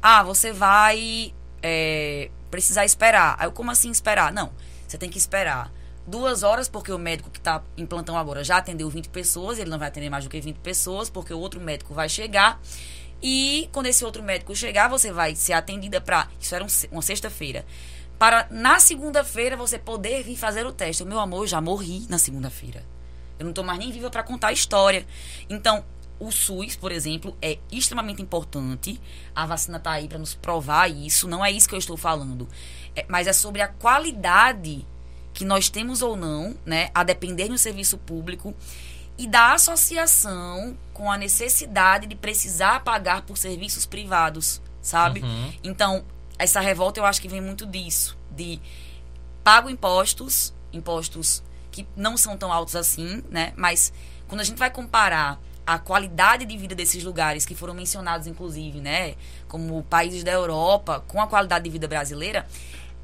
ah, 0.00 0.22
você 0.22 0.52
vai 0.52 1.34
é, 1.62 2.30
precisar 2.50 2.84
esperar. 2.84 3.36
Aí, 3.38 3.46
eu, 3.46 3.52
como 3.52 3.70
assim 3.70 3.90
esperar? 3.90 4.32
Não, 4.32 4.52
você 4.86 4.96
tem 4.96 5.10
que 5.10 5.18
esperar 5.18 5.70
duas 6.06 6.42
horas, 6.42 6.68
porque 6.68 6.92
o 6.92 6.98
médico 6.98 7.30
que 7.30 7.38
está 7.38 7.62
em 7.76 7.84
plantão 7.84 8.16
agora 8.16 8.44
já 8.44 8.58
atendeu 8.58 8.88
20 8.88 9.08
pessoas, 9.08 9.58
ele 9.58 9.70
não 9.70 9.78
vai 9.78 9.88
atender 9.88 10.08
mais 10.08 10.24
do 10.24 10.30
que 10.30 10.40
20 10.40 10.56
pessoas, 10.58 11.10
porque 11.10 11.34
o 11.34 11.38
outro 11.38 11.60
médico 11.60 11.92
vai 11.92 12.08
chegar. 12.08 12.60
E 13.22 13.68
quando 13.72 13.86
esse 13.86 14.04
outro 14.04 14.22
médico 14.22 14.54
chegar, 14.54 14.88
você 14.88 15.10
vai 15.10 15.34
ser 15.34 15.54
atendida 15.54 16.00
para. 16.00 16.28
Isso 16.38 16.54
era 16.54 16.64
um, 16.64 16.68
uma 16.92 17.02
sexta-feira. 17.02 17.64
Para 18.18 18.46
na 18.50 18.78
segunda-feira 18.78 19.56
você 19.56 19.78
poder 19.78 20.22
vir 20.22 20.36
fazer 20.36 20.66
o 20.66 20.72
teste. 20.72 21.04
Meu 21.04 21.18
amor, 21.18 21.42
eu 21.42 21.46
já 21.46 21.60
morri 21.60 22.06
na 22.08 22.18
segunda-feira. 22.18 22.84
Eu 23.38 23.44
não 23.44 23.50
estou 23.50 23.64
mais 23.64 23.78
nem 23.78 23.92
viva 23.92 24.10
para 24.10 24.22
contar 24.22 24.48
a 24.48 24.52
história. 24.52 25.06
Então, 25.50 25.84
o 26.18 26.30
SUS, 26.30 26.76
por 26.76 26.90
exemplo, 26.90 27.36
é 27.42 27.58
extremamente 27.70 28.22
importante. 28.22 29.00
A 29.34 29.44
vacina 29.44 29.76
está 29.76 29.92
aí 29.92 30.08
para 30.08 30.18
nos 30.18 30.34
provar 30.34 30.90
isso. 30.90 31.28
Não 31.28 31.44
é 31.44 31.50
isso 31.50 31.68
que 31.68 31.74
eu 31.74 31.78
estou 31.78 31.96
falando. 31.96 32.48
É, 32.94 33.04
mas 33.08 33.26
é 33.26 33.32
sobre 33.32 33.60
a 33.60 33.68
qualidade 33.68 34.86
que 35.36 35.44
nós 35.44 35.68
temos 35.68 36.00
ou 36.00 36.16
não, 36.16 36.56
né, 36.64 36.88
a 36.94 37.04
depender 37.04 37.48
do 37.48 37.58
serviço 37.58 37.98
público 37.98 38.54
e 39.18 39.26
da 39.26 39.52
associação 39.52 40.74
com 40.94 41.12
a 41.12 41.18
necessidade 41.18 42.06
de 42.06 42.16
precisar 42.16 42.82
pagar 42.82 43.20
por 43.20 43.36
serviços 43.36 43.84
privados, 43.84 44.62
sabe? 44.80 45.20
Uhum. 45.20 45.52
Então, 45.62 46.04
essa 46.38 46.58
revolta 46.58 47.00
eu 47.00 47.04
acho 47.04 47.20
que 47.20 47.28
vem 47.28 47.42
muito 47.42 47.66
disso, 47.66 48.16
de 48.30 48.58
pago 49.44 49.68
impostos, 49.68 50.54
impostos 50.72 51.42
que 51.70 51.86
não 51.94 52.16
são 52.16 52.38
tão 52.38 52.50
altos 52.50 52.74
assim, 52.74 53.22
né? 53.28 53.52
Mas 53.56 53.92
quando 54.26 54.40
a 54.40 54.44
gente 54.44 54.56
vai 54.56 54.70
comparar 54.70 55.38
a 55.66 55.78
qualidade 55.78 56.46
de 56.46 56.56
vida 56.56 56.74
desses 56.74 57.04
lugares 57.04 57.44
que 57.44 57.54
foram 57.54 57.74
mencionados 57.74 58.26
inclusive, 58.26 58.80
né, 58.80 59.16
como 59.48 59.82
países 59.82 60.24
da 60.24 60.32
Europa 60.32 61.04
com 61.06 61.20
a 61.20 61.26
qualidade 61.26 61.64
de 61.64 61.70
vida 61.70 61.86
brasileira, 61.86 62.46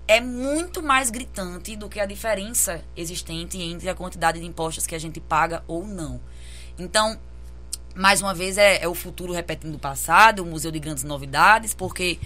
é 0.07 0.21
muito 0.21 0.83
mais 0.83 1.11
gritante 1.11 1.77
do 1.77 1.89
que 1.89 2.01
a 2.01 2.07
diferença 2.07 2.85
existente 2.97 3.61
entre 3.61 3.89
a 3.89 3.95
quantidade 3.95 4.41
de 4.41 4.47
impostos 4.47 4.87
que 4.87 4.95
a 4.95 4.99
gente 4.99 5.21
paga 5.21 5.63
ou 5.67 5.87
não. 5.87 6.21
Então, 6.79 7.19
mais 7.95 8.21
uma 8.21 8.35
vez, 8.35 8.59
é, 8.59 8.83
é 8.83 8.89
o 8.89 8.95
futuro 8.95 9.33
repetindo 9.33 9.75
o 9.75 9.79
passado, 9.79 10.41
o 10.41 10.47
Museu 10.47 10.71
de 10.71 10.79
Grandes 10.79 11.05
Novidades, 11.05 11.75
porque 11.75 12.19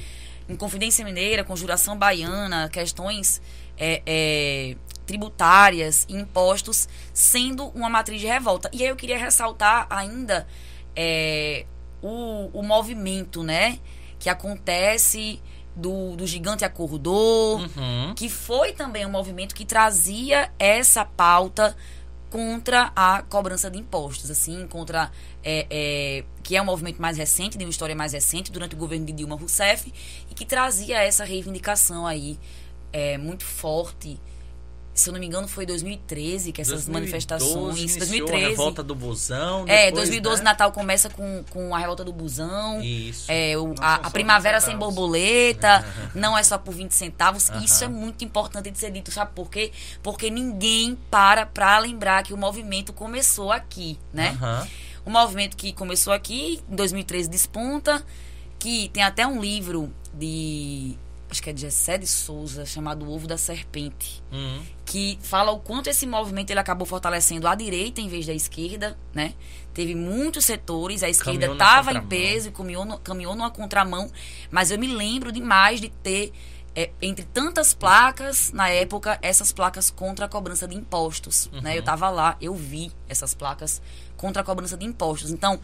em 0.49 0.57
Confidência 0.57 1.05
Mineira, 1.05 1.45
Conjuração 1.45 1.99
Baiana, 1.99 2.69
questões 2.69 3.43
é, 3.77 4.03
é, 4.07 4.77
tributárias 5.05 6.07
e 6.09 6.15
impostos 6.15 6.89
sendo 7.12 7.69
uma 7.69 7.89
matriz 7.89 8.21
de 8.21 8.27
revolta. 8.27 8.71
E 8.73 8.83
aí 8.83 8.89
eu 8.89 8.97
queria 8.97 9.19
ressaltar 9.19 9.87
ainda 9.91 10.47
é, 10.95 11.67
o, 12.01 12.51
o 12.53 12.62
movimento 12.62 13.43
né, 13.43 13.79
que 14.19 14.29
acontece 14.31 15.41
do, 15.77 16.17
do 16.17 16.27
Gigante 16.27 16.65
Acordou, 16.65 17.59
uhum. 17.59 18.15
que 18.17 18.29
foi 18.29 18.73
também 18.73 19.05
um 19.05 19.11
movimento 19.11 19.55
que 19.55 19.65
trazia 19.65 20.51
essa 20.59 21.05
pauta 21.05 21.77
contra 22.31 22.91
a 22.97 23.23
cobrança 23.23 23.71
de 23.71 23.79
impostos, 23.79 24.31
assim, 24.31 24.67
contra 24.67 25.12
é, 25.45 25.67
é, 25.71 26.25
que 26.43 26.57
é 26.57 26.62
um 26.62 26.65
movimento 26.65 27.01
mais 27.01 27.17
recente, 27.17 27.57
de 27.57 27.65
uma 27.65 27.71
história 27.71 27.95
mais 27.95 28.12
recente, 28.12 28.51
durante 28.51 28.75
o 28.75 28.79
governo 28.79 29.07
de 29.07 29.12
Dilma 29.12 29.37
Rousseff, 29.37 29.93
e 30.31 30.35
que 30.35 30.45
trazia 30.45 30.99
essa 31.03 31.25
reivindicação 31.25 32.07
aí 32.07 32.39
é, 32.93 33.19
muito 33.19 33.45
forte 33.45 34.19
se 34.96 35.09
eu 35.09 35.12
não 35.12 35.20
me 35.20 35.26
engano, 35.26 35.46
foi 35.46 35.66
2013 35.66 36.52
que 36.52 36.61
essas 36.61 36.87
2012, 36.87 36.92
manifestações. 36.92 37.96
2013. 37.96 38.44
A 38.44 38.48
revolta 38.48 38.82
do 38.82 38.94
busão. 38.94 39.64
É, 39.68 39.87
depois, 39.87 40.09
é, 40.09 40.20
2012 40.20 40.38
né? 40.38 40.44
Natal 40.44 40.72
começa 40.72 41.11
com, 41.11 41.44
com 41.50 41.74
a 41.74 41.78
revolta 41.78 42.02
do 42.02 42.12
busão. 42.12 42.80
Isso. 42.82 43.30
É, 43.30 43.56
o, 43.56 43.74
a, 43.78 43.94
a 44.06 44.11
primavera 44.11 44.61
sem 44.61 44.76
borboleta. 44.76 45.85
não 46.14 46.37
é 46.37 46.42
só 46.42 46.59
por 46.59 46.74
20 46.74 46.92
centavos. 46.92 47.50
Isso 47.62 47.85
é 47.85 47.88
muito 47.88 48.24
importante 48.24 48.70
de 48.70 48.78
ser 48.78 48.90
dito, 48.90 49.11
sabe 49.11 49.32
por 49.35 49.50
quê? 49.50 49.70
Porque 50.02 50.30
ninguém 50.30 50.96
para 51.11 51.46
pra 51.46 51.78
lembrar 51.78 52.22
que 52.22 52.32
o 52.32 52.37
movimento 52.37 52.92
começou 52.92 53.52
aqui, 53.52 53.98
né? 54.12 54.37
O 55.04 55.11
movimento 55.11 55.56
que 55.56 55.72
começou 55.72 56.12
aqui, 56.12 56.61
em 56.68 56.74
2013 56.74 57.28
desponta, 57.28 58.04
que 58.59 58.88
tem 58.88 59.02
até 59.02 59.26
um 59.26 59.40
livro 59.40 59.92
de 60.12 60.98
acho 61.37 61.42
que 61.42 61.51
é 61.51 61.53
de 61.53 61.61
Gessé 61.61 61.99
de 61.99 62.07
Souza, 62.07 62.64
chamado 62.64 63.11
Ovo 63.11 63.27
da 63.27 63.37
Serpente, 63.37 64.22
uhum. 64.33 64.62
que 64.87 65.18
fala 65.22 65.53
o 65.53 65.61
quanto 65.61 65.88
esse 65.88 66.07
movimento 66.07 66.51
ele 66.51 66.61
acabou 66.61 66.87
fortalecendo 66.87 67.46
a 67.46 67.55
direita 67.55 68.01
em 68.01 68.09
vez 68.09 68.27
da 68.27 68.33
esquerda, 68.33 68.96
né? 69.12 69.35
Teve 69.75 69.94
muitos 69.94 70.46
setores, 70.46 71.03
a 71.03 71.09
esquerda 71.09 71.53
estava 71.53 71.92
em 71.92 72.01
peso 72.01 72.49
e 72.49 72.53
caminhou, 72.53 72.87
no, 72.87 72.99
caminhou 72.99 73.35
numa 73.35 73.51
contramão, 73.51 74.11
mas 74.51 74.70
eu 74.70 74.79
me 74.79 74.87
lembro 74.87 75.31
demais 75.31 75.79
de 75.79 75.90
ter, 75.90 76.33
é, 76.75 76.90
entre 77.03 77.27
tantas 77.27 77.75
placas, 77.75 78.51
na 78.53 78.70
época, 78.70 79.18
essas 79.20 79.53
placas 79.53 79.90
contra 79.90 80.25
a 80.25 80.29
cobrança 80.29 80.66
de 80.66 80.75
impostos, 80.75 81.51
uhum. 81.53 81.61
né? 81.61 81.77
Eu 81.77 81.81
estava 81.81 82.09
lá, 82.09 82.38
eu 82.40 82.55
vi 82.55 82.90
essas 83.07 83.35
placas 83.35 83.83
contra 84.16 84.40
a 84.40 84.44
cobrança 84.44 84.79
de 84.79 84.87
impostos. 84.87 85.31
Então, 85.31 85.61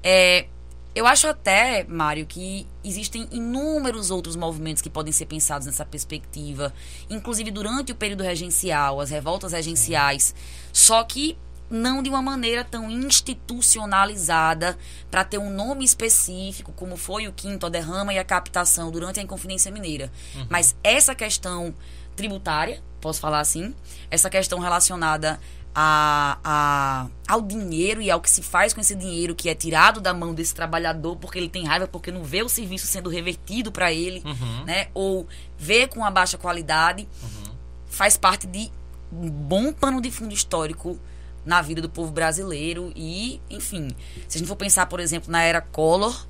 é, 0.00 0.46
eu 0.94 1.06
acho 1.06 1.28
até, 1.28 1.84
Mário, 1.84 2.26
que 2.26 2.66
existem 2.82 3.28
inúmeros 3.30 4.10
outros 4.10 4.34
movimentos 4.34 4.82
que 4.82 4.90
podem 4.90 5.12
ser 5.12 5.26
pensados 5.26 5.66
nessa 5.66 5.84
perspectiva, 5.84 6.72
inclusive 7.08 7.50
durante 7.50 7.92
o 7.92 7.94
período 7.94 8.22
regencial, 8.22 9.00
as 9.00 9.10
revoltas 9.10 9.52
regenciais, 9.52 10.34
só 10.72 11.04
que 11.04 11.36
não 11.70 12.02
de 12.02 12.08
uma 12.08 12.22
maneira 12.22 12.64
tão 12.64 12.90
institucionalizada 12.90 14.78
para 15.10 15.22
ter 15.24 15.38
um 15.38 15.50
nome 15.50 15.84
específico, 15.84 16.72
como 16.72 16.96
foi 16.96 17.28
o 17.28 17.32
quinto, 17.32 17.66
a 17.66 17.68
derrama 17.68 18.12
e 18.14 18.18
a 18.18 18.24
captação 18.24 18.90
durante 18.90 19.20
a 19.20 19.22
Inconfidência 19.22 19.70
Mineira. 19.70 20.10
Uhum. 20.34 20.46
Mas 20.48 20.74
essa 20.82 21.14
questão 21.14 21.74
tributária, 22.16 22.82
posso 23.00 23.20
falar 23.20 23.40
assim, 23.40 23.74
essa 24.10 24.28
questão 24.28 24.58
relacionada 24.58 25.38
a, 25.74 26.38
a, 26.42 27.06
ao 27.26 27.42
dinheiro 27.42 28.00
e 28.02 28.10
ao 28.10 28.20
que 28.20 28.30
se 28.30 28.42
faz 28.42 28.72
com 28.72 28.80
esse 28.80 28.94
dinheiro 28.94 29.34
que 29.34 29.48
é 29.48 29.54
tirado 29.54 30.00
da 30.00 30.12
mão 30.12 30.34
desse 30.34 30.54
trabalhador 30.54 31.16
porque 31.16 31.38
ele 31.38 31.48
tem 31.48 31.64
raiva 31.64 31.86
porque 31.86 32.10
não 32.10 32.24
vê 32.24 32.42
o 32.42 32.48
serviço 32.48 32.86
sendo 32.86 33.08
revertido 33.08 33.70
para 33.70 33.92
ele, 33.92 34.22
uhum. 34.24 34.64
né? 34.64 34.88
Ou 34.94 35.26
vê 35.56 35.86
com 35.86 36.04
a 36.04 36.10
baixa 36.10 36.36
qualidade, 36.36 37.08
uhum. 37.22 37.54
faz 37.86 38.16
parte 38.16 38.46
de 38.46 38.70
um 39.12 39.30
bom 39.30 39.72
pano 39.72 40.00
de 40.00 40.10
fundo 40.10 40.34
histórico 40.34 40.98
na 41.44 41.62
vida 41.62 41.80
do 41.80 41.88
povo 41.88 42.12
brasileiro 42.12 42.92
e, 42.94 43.40
enfim, 43.48 43.88
se 44.28 44.36
a 44.36 44.38
gente 44.38 44.48
for 44.48 44.56
pensar, 44.56 44.86
por 44.86 45.00
exemplo, 45.00 45.30
na 45.30 45.42
era 45.42 45.60
Collor, 45.60 46.26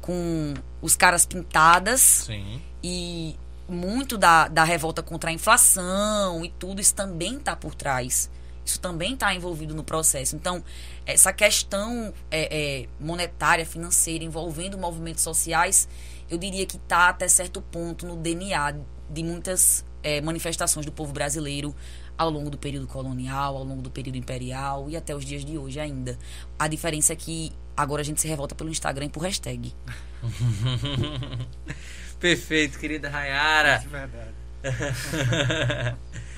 com 0.00 0.54
os 0.80 0.94
caras 0.94 1.26
pintadas 1.26 2.00
Sim. 2.00 2.60
e 2.82 3.36
muito 3.68 4.18
da, 4.18 4.48
da 4.48 4.64
revolta 4.64 5.02
contra 5.02 5.30
a 5.30 5.32
inflação 5.32 6.44
e 6.44 6.50
tudo 6.50 6.80
isso 6.80 6.94
também 6.94 7.36
está 7.36 7.56
por 7.56 7.74
trás 7.74 8.30
isso 8.70 8.80
também 8.80 9.14
está 9.14 9.34
envolvido 9.34 9.74
no 9.74 9.82
processo. 9.82 10.36
Então, 10.36 10.62
essa 11.04 11.32
questão 11.32 12.12
é, 12.30 12.82
é, 12.82 12.88
monetária, 12.98 13.66
financeira, 13.66 14.24
envolvendo 14.24 14.78
movimentos 14.78 15.22
sociais, 15.22 15.88
eu 16.28 16.38
diria 16.38 16.64
que 16.64 16.76
está 16.76 17.08
até 17.08 17.28
certo 17.28 17.60
ponto 17.60 18.06
no 18.06 18.16
DNA 18.16 18.76
de 19.10 19.22
muitas 19.22 19.84
é, 20.02 20.20
manifestações 20.20 20.86
do 20.86 20.92
povo 20.92 21.12
brasileiro 21.12 21.74
ao 22.16 22.30
longo 22.30 22.50
do 22.50 22.58
período 22.58 22.86
colonial, 22.86 23.56
ao 23.56 23.64
longo 23.64 23.82
do 23.82 23.90
período 23.90 24.16
imperial 24.16 24.88
e 24.88 24.96
até 24.96 25.14
os 25.14 25.24
dias 25.24 25.44
de 25.44 25.58
hoje 25.58 25.80
ainda. 25.80 26.18
A 26.58 26.68
diferença 26.68 27.12
é 27.12 27.16
que 27.16 27.50
agora 27.76 28.02
a 28.02 28.04
gente 28.04 28.20
se 28.20 28.28
revolta 28.28 28.54
pelo 28.54 28.70
Instagram 28.70 29.06
e 29.06 29.08
por 29.08 29.22
hashtag. 29.22 29.74
Perfeito, 32.20 32.78
querida 32.78 33.08
Rayara. 33.08 33.82
É 33.82 33.88
verdade. 33.88 34.34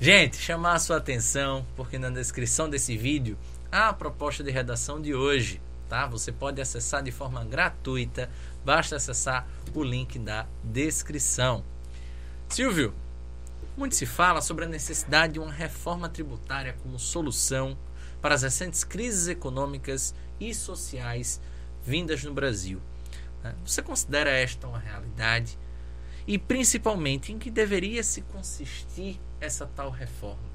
Gente, 0.00 0.36
chamar 0.36 0.74
a 0.74 0.78
sua 0.78 0.98
atenção, 0.98 1.66
porque 1.74 1.98
na 1.98 2.08
descrição 2.08 2.70
desse 2.70 2.96
vídeo 2.96 3.36
há 3.70 3.88
a 3.88 3.92
proposta 3.92 4.44
de 4.44 4.50
redação 4.52 5.02
de 5.02 5.12
hoje, 5.12 5.60
tá? 5.88 6.06
Você 6.06 6.30
pode 6.30 6.60
acessar 6.60 7.02
de 7.02 7.10
forma 7.10 7.44
gratuita, 7.44 8.30
basta 8.64 8.94
acessar 8.94 9.44
o 9.74 9.82
link 9.82 10.16
da 10.20 10.46
descrição. 10.62 11.64
Silvio, 12.48 12.94
muito 13.76 13.96
se 13.96 14.06
fala 14.06 14.40
sobre 14.40 14.66
a 14.66 14.68
necessidade 14.68 15.32
de 15.32 15.40
uma 15.40 15.50
reforma 15.52 16.08
tributária 16.08 16.76
como 16.80 16.96
solução 16.96 17.76
para 18.22 18.36
as 18.36 18.42
recentes 18.42 18.84
crises 18.84 19.26
econômicas 19.26 20.14
e 20.38 20.54
sociais 20.54 21.40
vindas 21.84 22.22
no 22.22 22.32
Brasil. 22.32 22.80
Né? 23.42 23.52
Você 23.66 23.82
considera 23.82 24.30
esta 24.30 24.68
uma 24.68 24.78
realidade? 24.78 25.58
E 26.28 26.36
principalmente 26.36 27.32
em 27.32 27.38
que 27.38 27.50
deveria 27.50 28.02
se 28.02 28.20
consistir 28.20 29.18
essa 29.40 29.66
tal 29.66 29.88
reforma? 29.88 30.46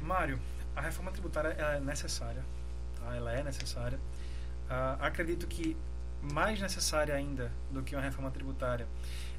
Mário, 0.00 0.40
a 0.74 0.80
reforma 0.80 1.12
tributária 1.12 1.48
é 1.48 1.78
necessária. 1.78 2.42
Tá? 2.98 3.14
Ela 3.14 3.32
é 3.34 3.42
necessária. 3.42 3.98
Uh, 4.64 4.96
acredito 5.04 5.46
que 5.46 5.76
mais 6.22 6.58
necessária 6.58 7.14
ainda 7.14 7.52
do 7.70 7.82
que 7.82 7.94
uma 7.94 8.00
reforma 8.00 8.30
tributária 8.30 8.88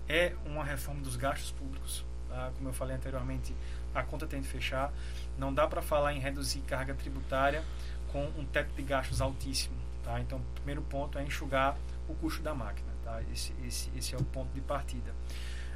é 0.07 0.35
uma 0.45 0.63
reforma 0.63 1.01
dos 1.01 1.15
gastos 1.15 1.51
públicos. 1.51 2.05
Tá? 2.29 2.51
Como 2.55 2.69
eu 2.69 2.73
falei 2.73 2.95
anteriormente, 2.95 3.55
a 3.95 4.03
conta 4.03 4.27
tem 4.27 4.39
que 4.39 4.47
fechar. 4.47 4.93
Não 5.35 5.51
dá 5.51 5.67
para 5.67 5.81
falar 5.81 6.13
em 6.13 6.19
reduzir 6.19 6.59
carga 6.67 6.93
tributária 6.93 7.63
com 8.11 8.25
um 8.37 8.45
teto 8.45 8.71
de 8.75 8.83
gastos 8.83 9.19
altíssimo. 9.19 9.77
Tá? 10.03 10.19
Então, 10.19 10.37
o 10.37 10.53
primeiro 10.53 10.83
ponto 10.83 11.17
é 11.17 11.23
enxugar 11.23 11.75
o 12.07 12.13
custo 12.13 12.43
da 12.43 12.53
máquina. 12.53 12.90
Tá? 13.11 13.21
Esse, 13.33 13.53
esse, 13.67 13.91
esse 13.97 14.15
é 14.15 14.17
o 14.17 14.23
ponto 14.23 14.53
de 14.53 14.61
partida. 14.61 15.13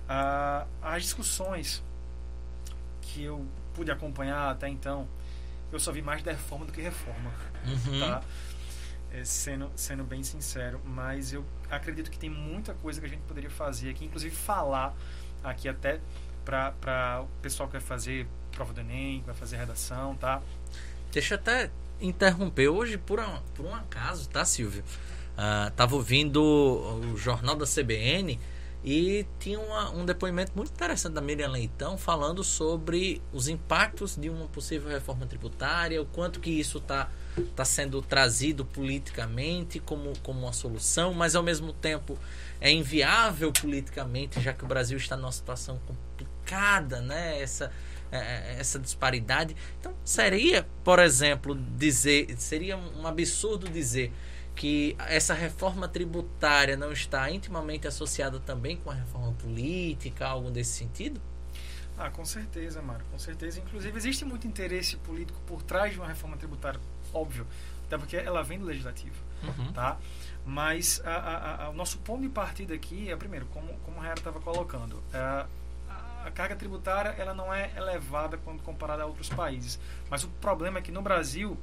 Ah, 0.07 0.65
as 0.81 1.03
discussões 1.03 1.83
que 3.01 3.23
eu 3.23 3.45
pude 3.73 3.91
acompanhar 3.91 4.49
até 4.51 4.69
então, 4.69 5.07
eu 5.71 5.79
só 5.79 5.91
vi 5.91 6.01
mais 6.01 6.23
reforma 6.23 6.65
do 6.65 6.71
que 6.71 6.81
reforma. 6.81 7.31
Uhum. 7.65 7.99
Tá? 7.99 8.23
É, 9.11 9.23
sendo, 9.23 9.71
sendo 9.75 10.03
bem 10.03 10.23
sincero, 10.23 10.81
mas 10.85 11.33
eu 11.33 11.45
acredito 11.69 12.09
que 12.09 12.17
tem 12.17 12.29
muita 12.29 12.73
coisa 12.75 12.99
que 12.99 13.05
a 13.05 13.09
gente 13.09 13.21
poderia 13.21 13.49
fazer 13.49 13.89
aqui, 13.89 14.05
inclusive 14.05 14.35
falar 14.35 14.93
aqui 15.43 15.69
até 15.69 15.99
para 16.43 17.21
o 17.23 17.41
pessoal 17.41 17.67
que 17.67 17.73
vai 17.73 17.81
fazer 17.81 18.27
prova 18.51 18.73
do 18.73 18.81
Enem, 18.81 19.21
que 19.21 19.25
vai 19.25 19.35
fazer 19.35 19.57
redação, 19.57 20.15
tá? 20.15 20.41
Deixa 21.11 21.35
eu 21.35 21.39
até 21.39 21.71
interromper. 21.99 22.67
Hoje, 22.67 22.97
por 22.97 23.19
um, 23.19 23.41
por 23.55 23.65
um 23.65 23.73
acaso, 23.73 24.29
tá, 24.29 24.43
Silvio? 24.45 24.83
Uh, 25.35 25.69
tava 25.75 25.95
ouvindo 25.95 26.41
o 26.41 27.17
jornal 27.17 27.55
da 27.55 27.65
CBN 27.65 28.39
e 28.85 29.25
tinha 29.39 29.59
uma, 29.59 29.89
um 29.89 30.05
depoimento 30.05 30.51
muito 30.55 30.71
interessante 30.71 31.13
da 31.13 31.21
Miriam 31.21 31.49
Leitão 31.49 31.97
falando 31.97 32.43
sobre 32.43 33.19
os 33.33 33.47
impactos 33.47 34.15
de 34.15 34.29
uma 34.29 34.47
possível 34.47 34.89
reforma 34.89 35.25
tributária, 35.25 35.99
o 35.99 36.05
quanto 36.05 36.39
que 36.39 36.51
isso 36.51 36.77
está 36.77 37.09
tá 37.55 37.65
sendo 37.65 37.99
trazido 38.01 38.63
politicamente 38.63 39.79
como, 39.79 40.13
como 40.19 40.41
uma 40.41 40.53
solução, 40.53 41.15
mas 41.15 41.35
ao 41.35 41.41
mesmo 41.41 41.73
tempo 41.73 42.15
é 42.61 42.71
inviável 42.71 43.51
politicamente, 43.51 44.39
já 44.39 44.53
que 44.53 44.63
o 44.63 44.67
Brasil 44.67 44.97
está 44.97 45.17
numa 45.17 45.31
situação 45.31 45.79
complicada, 45.87 47.01
né? 47.01 47.41
Essa, 47.41 47.71
é, 48.11 48.17
é, 48.17 48.55
essa 48.59 48.77
disparidade. 48.77 49.55
Então, 49.79 49.93
seria, 50.03 50.65
por 50.83 50.99
exemplo, 50.99 51.55
dizer, 51.75 52.35
seria 52.37 52.77
um 52.77 53.07
absurdo 53.07 53.67
dizer 53.67 54.13
que 54.55 54.95
essa 54.99 55.33
reforma 55.33 55.87
tributária 55.87 56.77
não 56.77 56.91
está 56.91 57.29
intimamente 57.29 57.87
associada 57.87 58.39
também 58.39 58.77
com 58.77 58.89
a 58.89 58.93
reforma 58.93 59.33
política, 59.33 60.25
algo 60.27 60.49
desse 60.49 60.71
sentido? 60.71 61.21
Ah, 61.97 62.09
com 62.09 62.25
certeza, 62.25 62.81
Mário, 62.81 63.05
com 63.11 63.19
certeza. 63.19 63.59
Inclusive, 63.59 63.97
existe 63.97 64.25
muito 64.25 64.47
interesse 64.47 64.97
político 64.97 65.39
por 65.45 65.61
trás 65.61 65.93
de 65.93 65.99
uma 65.99 66.07
reforma 66.07 66.35
tributária, 66.37 66.79
óbvio, 67.13 67.45
até 67.85 67.97
porque 67.97 68.17
ela 68.17 68.43
vem 68.43 68.59
do 68.59 68.65
legislativo, 68.65 69.15
uhum. 69.43 69.71
tá? 69.71 69.97
Mas 70.45 71.01
a, 71.05 71.11
a, 71.11 71.65
a, 71.65 71.69
o 71.69 71.73
nosso 71.73 71.97
ponto 71.99 72.21
de 72.21 72.29
partida 72.29 72.73
aqui 72.73 73.09
é, 73.09 73.15
primeiro, 73.15 73.45
como, 73.47 73.73
como 73.79 73.99
a 73.99 74.01
Raera 74.01 74.19
estava 74.19 74.39
colocando, 74.39 75.01
a, 75.13 75.47
a 76.25 76.31
carga 76.31 76.55
tributária 76.55 77.09
ela 77.17 77.33
não 77.33 77.53
é 77.53 77.71
elevada 77.77 78.37
quando 78.37 78.61
comparada 78.63 79.03
a 79.03 79.05
outros 79.05 79.29
países. 79.29 79.79
Mas 80.09 80.23
o 80.23 80.27
problema 80.27 80.79
é 80.79 80.81
que 80.81 80.91
no 80.91 81.01
Brasil, 81.01 81.57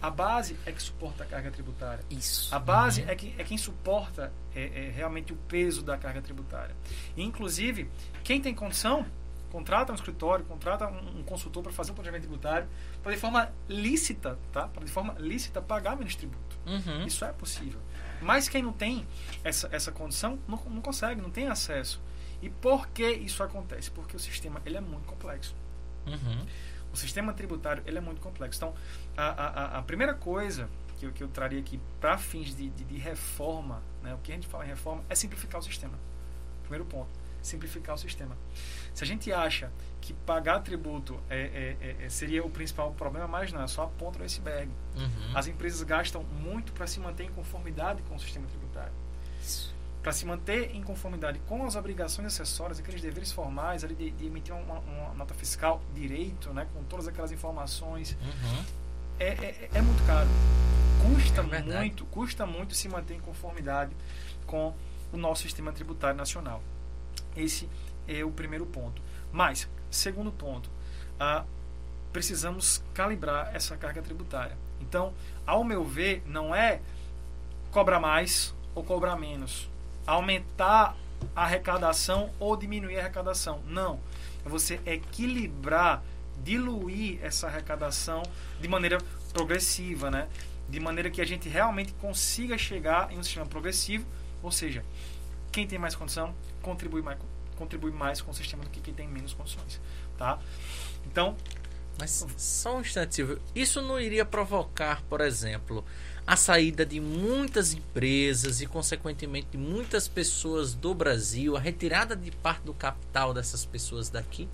a 0.00 0.10
base 0.10 0.56
é 0.64 0.72
que 0.72 0.82
suporta 0.82 1.24
a 1.24 1.26
carga 1.26 1.50
tributária. 1.50 2.04
Isso. 2.10 2.54
A 2.54 2.58
base 2.58 3.02
uhum. 3.02 3.10
é, 3.10 3.14
que, 3.16 3.34
é 3.38 3.44
quem 3.44 3.58
suporta 3.58 4.32
é, 4.54 4.86
é 4.86 4.92
realmente 4.94 5.32
o 5.32 5.36
peso 5.36 5.82
da 5.82 5.96
carga 5.96 6.22
tributária. 6.22 6.74
E, 7.16 7.22
inclusive, 7.22 7.90
quem 8.22 8.40
tem 8.40 8.54
condição 8.54 9.06
contrata 9.50 9.92
um 9.92 9.94
escritório, 9.94 10.44
contrata 10.44 10.86
um, 10.86 11.20
um 11.20 11.22
consultor 11.22 11.62
para 11.62 11.72
fazer 11.72 11.92
um 11.92 11.94
planejamento 11.94 12.22
tributário, 12.22 12.68
para 13.02 13.12
de 13.12 13.18
forma 13.18 13.50
lícita, 13.68 14.38
tá? 14.52 14.68
Para 14.68 14.84
de 14.84 14.90
forma 14.90 15.14
lícita 15.18 15.60
pagar 15.60 15.96
menos 15.96 16.14
tributo. 16.14 16.58
Uhum. 16.66 17.06
Isso 17.06 17.24
é 17.24 17.32
possível. 17.32 17.80
Mas 18.20 18.48
quem 18.48 18.62
não 18.62 18.72
tem 18.72 19.06
essa, 19.42 19.68
essa 19.72 19.92
condição 19.92 20.38
não, 20.46 20.58
não 20.68 20.82
consegue, 20.82 21.20
não 21.20 21.30
tem 21.30 21.46
acesso. 21.46 22.00
E 22.42 22.48
por 22.48 22.88
que 22.88 23.10
isso 23.10 23.42
acontece? 23.42 23.90
Porque 23.90 24.16
o 24.16 24.18
sistema 24.20 24.60
ele 24.64 24.76
é 24.76 24.80
muito 24.80 25.06
complexo. 25.06 25.54
Uhum. 26.06 26.46
O 26.92 26.96
sistema 26.96 27.32
tributário 27.32 27.82
ele 27.86 27.98
é 27.98 28.00
muito 28.00 28.20
complexo. 28.20 28.58
Então, 28.58 28.74
a, 29.22 29.76
a, 29.76 29.78
a 29.78 29.82
primeira 29.82 30.14
coisa 30.14 30.68
que 30.98 31.06
eu, 31.06 31.12
que 31.12 31.22
eu 31.22 31.28
traria 31.28 31.58
aqui 31.58 31.80
para 32.00 32.16
fins 32.18 32.54
de, 32.54 32.68
de, 32.70 32.84
de, 32.84 32.98
reforma, 32.98 33.82
né, 34.02 34.14
o 34.14 34.18
que 34.18 34.32
a 34.32 34.34
gente 34.34 34.46
fala 34.46 34.64
em 34.64 34.68
reforma, 34.68 35.02
é 35.08 35.14
simplificar 35.14 35.60
o 35.60 35.64
sistema. 35.64 35.98
Primeiro 36.62 36.84
ponto, 36.84 37.08
simplificar 37.42 37.94
o 37.94 37.98
sistema. 37.98 38.36
Se 38.94 39.04
a 39.04 39.06
gente 39.06 39.32
acha 39.32 39.70
que 40.00 40.12
pagar 40.12 40.60
tributo 40.60 41.18
é, 41.28 41.38
é, 41.38 41.76
é, 41.80 42.04
é 42.04 42.08
seria 42.08 42.44
o 42.44 42.50
principal 42.50 42.92
problema, 42.92 43.26
mas 43.26 43.52
não, 43.52 43.62
é 43.62 43.68
só 43.68 43.84
a 43.84 43.86
ponta 43.86 44.18
do 44.18 44.24
iceberg. 44.24 44.70
Uhum. 44.96 45.36
As 45.36 45.46
empresas 45.46 45.82
gastam 45.82 46.22
muito 46.22 46.72
para 46.72 46.86
se 46.86 47.00
manter 47.00 47.24
em 47.24 47.30
conformidade 47.30 48.02
com 48.02 48.14
o 48.14 48.20
sistema 48.20 48.46
tributário. 48.46 48.92
Para 50.02 50.12
se 50.12 50.24
manter 50.24 50.74
em 50.74 50.82
conformidade 50.82 51.40
com 51.40 51.64
as 51.64 51.74
obrigações 51.74 52.28
acessórias, 52.28 52.78
aqueles 52.78 53.00
deveres 53.00 53.32
formais 53.32 53.84
ali 53.84 53.94
de, 53.94 54.10
de 54.12 54.26
emitir 54.26 54.54
uma, 54.54 54.78
uma, 54.78 55.14
nota 55.14 55.34
fiscal 55.34 55.82
direito, 55.94 56.52
né, 56.52 56.66
com 56.72 56.82
todas 56.84 57.08
aquelas 57.08 57.32
informações, 57.32 58.16
uhum. 58.20 58.64
É, 59.18 59.26
é, 59.26 59.70
é, 59.74 59.82
muito 59.82 60.04
caro. 60.06 60.28
Custa 61.02 61.40
é 61.40 61.62
muito, 61.62 62.04
custa 62.06 62.46
muito 62.46 62.74
se 62.74 62.88
manter 62.88 63.14
em 63.14 63.20
conformidade 63.20 63.94
com 64.46 64.74
o 65.12 65.16
nosso 65.16 65.42
sistema 65.42 65.72
tributário 65.72 66.16
nacional. 66.16 66.62
Esse 67.36 67.68
é 68.06 68.24
o 68.24 68.30
primeiro 68.30 68.66
ponto. 68.66 69.00
Mas, 69.32 69.68
segundo 69.90 70.32
ponto, 70.32 70.70
ah, 71.18 71.44
precisamos 72.12 72.82
calibrar 72.94 73.54
essa 73.54 73.76
carga 73.76 74.02
tributária. 74.02 74.56
Então, 74.80 75.12
ao 75.46 75.62
meu 75.64 75.84
ver, 75.84 76.22
não 76.26 76.54
é 76.54 76.80
cobrar 77.70 78.00
mais 78.00 78.54
ou 78.74 78.82
cobrar 78.82 79.16
menos, 79.16 79.68
aumentar 80.06 80.96
a 81.34 81.44
arrecadação 81.44 82.30
ou 82.38 82.56
diminuir 82.56 82.96
a 82.96 83.00
arrecadação. 83.00 83.60
Não. 83.66 84.00
É 84.44 84.48
você 84.48 84.80
equilibrar, 84.86 86.02
diluir 86.42 87.18
essa 87.22 87.46
arrecadação 87.46 88.22
de 88.60 88.68
maneira 88.68 88.98
progressiva, 89.32 90.10
né? 90.10 90.28
De 90.68 90.78
maneira 90.80 91.10
que 91.10 91.20
a 91.20 91.24
gente 91.24 91.48
realmente 91.48 91.92
consiga 91.94 92.58
chegar 92.58 93.12
em 93.12 93.18
um 93.18 93.22
sistema 93.22 93.46
progressivo, 93.46 94.06
ou 94.42 94.50
seja, 94.50 94.84
quem 95.50 95.66
tem 95.66 95.78
mais 95.78 95.94
condição 95.94 96.34
contribui 96.62 97.02
mais, 97.02 97.18
contribui 97.56 97.90
mais 97.90 98.20
com 98.20 98.30
o 98.30 98.34
sistema 98.34 98.62
do 98.64 98.70
que 98.70 98.80
quem 98.80 98.94
tem 98.94 99.08
menos 99.08 99.32
condições, 99.32 99.80
tá? 100.16 100.38
Então, 101.06 101.36
mas 101.98 102.24
só 102.36 102.76
um 102.76 102.80
instante, 102.80 103.16
Silvio. 103.16 103.40
Isso 103.54 103.82
não 103.82 103.98
iria 103.98 104.24
provocar, 104.24 105.02
por 105.08 105.20
exemplo, 105.20 105.84
a 106.24 106.36
saída 106.36 106.86
de 106.86 107.00
muitas 107.00 107.72
empresas 107.72 108.60
e, 108.60 108.66
consequentemente, 108.66 109.48
de 109.50 109.58
muitas 109.58 110.06
pessoas 110.06 110.74
do 110.74 110.94
Brasil, 110.94 111.56
a 111.56 111.60
retirada 111.60 112.14
de 112.14 112.30
parte 112.30 112.62
do 112.62 112.72
capital 112.72 113.34
dessas 113.34 113.64
pessoas 113.64 114.08
daqui? 114.08 114.48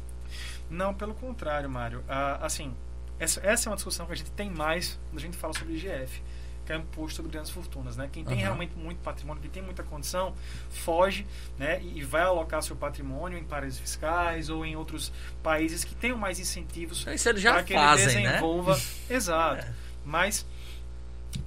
Não, 0.70 0.94
pelo 0.94 1.14
contrário, 1.14 1.68
Mário. 1.68 2.04
Ah, 2.08 2.38
assim, 2.44 2.74
essa, 3.18 3.40
essa 3.46 3.68
é 3.68 3.70
uma 3.70 3.76
discussão 3.76 4.06
que 4.06 4.12
a 4.12 4.16
gente 4.16 4.30
tem 4.32 4.50
mais 4.50 4.98
quando 5.10 5.18
a 5.18 5.22
gente 5.22 5.36
fala 5.36 5.52
sobre 5.52 5.74
IGF 5.74 6.22
que 6.64 6.72
é 6.72 6.76
imposto 6.76 7.16
sobre 7.16 7.30
grandes 7.30 7.50
fortunas. 7.50 7.96
Né? 7.96 8.08
Quem 8.10 8.24
tem 8.24 8.36
uhum. 8.36 8.42
realmente 8.42 8.74
muito 8.74 8.98
patrimônio, 8.98 9.42
quem 9.42 9.50
tem 9.50 9.62
muita 9.62 9.82
condição, 9.82 10.34
foge 10.70 11.26
né? 11.58 11.82
e 11.82 12.02
vai 12.02 12.22
alocar 12.22 12.62
seu 12.62 12.74
patrimônio 12.74 13.38
em 13.38 13.44
paraísos 13.44 13.78
fiscais 13.78 14.48
ou 14.48 14.64
em 14.64 14.74
outros 14.76 15.12
países 15.42 15.84
que 15.84 15.94
tenham 15.94 16.16
mais 16.16 16.38
incentivos 16.38 17.04
para 17.04 17.62
que 17.62 17.74
fazem, 17.74 18.08
ele 18.08 18.22
né? 18.22 18.28
desenvolva. 18.30 18.76
Né? 18.76 18.82
Exato. 19.10 19.64
É. 19.66 19.74
Mas, 20.04 20.46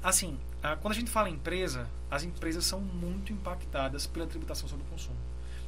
assim, 0.04 0.38
quando 0.82 0.94
a 0.94 0.96
gente 0.96 1.12
fala 1.12 1.30
em 1.30 1.34
empresa, 1.34 1.88
as 2.10 2.24
empresas 2.24 2.66
são 2.66 2.80
muito 2.80 3.34
impactadas 3.34 4.08
pela 4.08 4.26
tributação 4.28 4.68
sobre 4.68 4.86
o 4.86 4.90
consumo. 4.90 5.18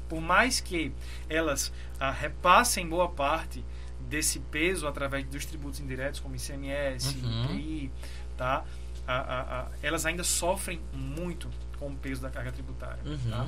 Por 0.10 0.20
mais 0.20 0.60
que 0.60 0.92
elas 1.30 1.72
ah, 2.00 2.12
repassem 2.12 2.88
boa 2.88 3.08
parte 3.08 3.64
desse 4.10 4.40
peso 4.40 4.88
através 4.88 5.26
dos 5.26 5.46
tributos 5.46 5.80
indiretos, 5.80 6.20
como 6.20 6.36
ICMS, 6.36 7.16
uhum. 7.16 7.46
IPI, 7.46 7.92
tá? 8.36 8.66
a, 9.10 9.14
a, 9.14 9.62
a, 9.62 9.68
elas 9.82 10.06
ainda 10.06 10.24
sofrem 10.24 10.80
muito 10.94 11.50
com 11.80 11.88
o 11.88 11.96
peso 11.96 12.22
da 12.22 12.30
carga 12.30 12.52
tributária. 12.52 13.02
Uhum. 13.04 13.32
Tá? 13.32 13.48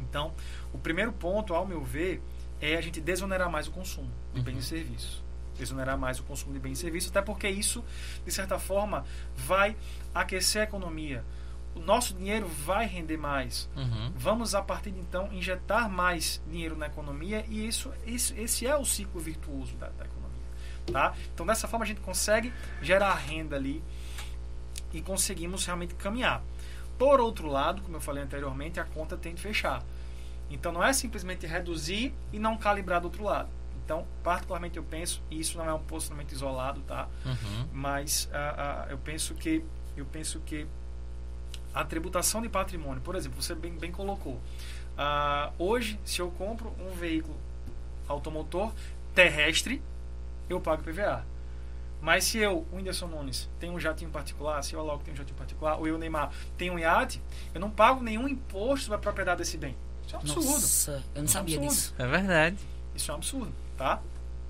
Então, 0.00 0.34
o 0.72 0.78
primeiro 0.78 1.12
ponto, 1.12 1.54
ao 1.54 1.64
meu 1.64 1.84
ver, 1.84 2.20
é 2.60 2.76
a 2.76 2.80
gente 2.80 3.00
desonerar 3.00 3.48
mais 3.50 3.68
o 3.68 3.70
consumo 3.70 4.10
de 4.32 4.40
uhum. 4.40 4.44
bens 4.44 4.58
e 4.58 4.62
serviços. 4.62 5.22
Desonerar 5.56 5.96
mais 5.96 6.18
o 6.18 6.24
consumo 6.24 6.52
de 6.52 6.58
bens 6.58 6.78
e 6.78 6.80
serviços, 6.80 7.10
até 7.10 7.22
porque 7.22 7.48
isso, 7.48 7.84
de 8.24 8.32
certa 8.32 8.58
forma, 8.58 9.04
vai 9.36 9.76
aquecer 10.14 10.62
a 10.62 10.64
economia. 10.64 11.24
O 11.76 11.80
nosso 11.80 12.14
dinheiro 12.14 12.48
vai 12.48 12.86
render 12.86 13.16
mais. 13.16 13.68
Uhum. 13.76 14.12
Vamos, 14.16 14.54
a 14.54 14.62
partir 14.62 14.90
de 14.90 14.98
então, 14.98 15.32
injetar 15.32 15.88
mais 15.88 16.42
dinheiro 16.48 16.76
na 16.76 16.86
economia 16.86 17.44
e 17.48 17.66
isso, 17.66 17.92
isso 18.04 18.34
esse 18.36 18.66
é 18.66 18.76
o 18.76 18.84
ciclo 18.84 19.20
virtuoso 19.20 19.76
da, 19.76 19.88
da 19.88 20.04
economia. 20.04 20.26
Tá? 20.90 21.14
Então, 21.34 21.44
dessa 21.44 21.68
forma, 21.68 21.84
a 21.84 21.88
gente 21.88 22.00
consegue 22.00 22.52
gerar 22.80 23.14
renda 23.14 23.56
ali 23.56 23.82
e 24.92 25.00
conseguimos 25.02 25.64
realmente 25.66 25.94
caminhar. 25.94 26.42
Por 26.98 27.20
outro 27.20 27.46
lado, 27.46 27.82
como 27.82 27.96
eu 27.96 28.00
falei 28.00 28.22
anteriormente, 28.22 28.80
a 28.80 28.84
conta 28.84 29.16
tem 29.16 29.34
de 29.34 29.42
fechar. 29.42 29.82
Então 30.50 30.72
não 30.72 30.82
é 30.82 30.92
simplesmente 30.92 31.46
reduzir 31.46 32.14
e 32.32 32.38
não 32.38 32.56
calibrar 32.56 33.00
do 33.00 33.04
outro 33.04 33.24
lado. 33.24 33.48
Então, 33.84 34.06
particularmente 34.22 34.76
eu 34.76 34.82
penso, 34.82 35.22
e 35.30 35.38
isso 35.38 35.58
não 35.58 35.64
é 35.64 35.72
um 35.72 35.78
posicionamento 35.78 36.32
isolado, 36.32 36.80
tá? 36.82 37.08
Uhum. 37.24 37.68
Mas 37.72 38.28
uh, 38.32 38.88
uh, 38.88 38.90
eu 38.90 38.98
penso 38.98 39.34
que 39.34 39.64
eu 39.96 40.04
penso 40.04 40.40
que 40.40 40.66
a 41.76 41.84
tributação 41.84 42.40
de 42.40 42.48
patrimônio, 42.48 43.02
por 43.02 43.14
exemplo, 43.14 43.40
você 43.40 43.54
bem, 43.54 43.74
bem 43.74 43.92
colocou. 43.92 44.40
Uh, 44.96 45.52
hoje, 45.58 46.00
se 46.06 46.22
eu 46.22 46.30
compro 46.30 46.74
um 46.80 46.94
veículo 46.94 47.36
automotor 48.08 48.72
terrestre, 49.14 49.82
eu 50.48 50.58
pago 50.58 50.82
PVA. 50.82 51.22
Mas 52.00 52.24
se 52.24 52.38
eu, 52.38 52.66
o 52.72 52.76
Whindersson 52.76 53.08
Nunes, 53.08 53.50
tenho 53.60 53.74
um 53.74 53.80
jatinho 53.80 54.10
particular, 54.10 54.62
se 54.62 54.72
eu 54.72 54.82
logo 54.82 55.02
tenho 55.02 55.14
um 55.14 55.18
jatinho 55.18 55.36
particular, 55.36 55.76
ou 55.76 55.86
eu, 55.86 55.98
Neymar, 55.98 56.32
tenho 56.56 56.72
um 56.72 56.78
iate, 56.78 57.20
eu 57.52 57.60
não 57.60 57.70
pago 57.70 58.02
nenhum 58.02 58.26
imposto 58.26 58.86
sobre 58.86 58.96
a 58.96 59.00
propriedade 59.00 59.38
desse 59.38 59.58
bem. 59.58 59.76
Isso 60.06 60.14
é 60.14 60.18
um 60.18 60.20
absurdo. 60.22 60.48
Nossa, 60.48 60.90
eu 60.90 60.96
não 60.96 61.20
é 61.20 61.24
um 61.24 61.28
sabia 61.28 61.56
absurdo. 61.56 61.74
disso. 61.74 61.94
É 61.98 62.06
verdade. 62.06 62.56
Isso 62.94 63.10
é 63.10 63.14
um 63.14 63.16
absurdo, 63.18 63.52
tá? 63.76 64.00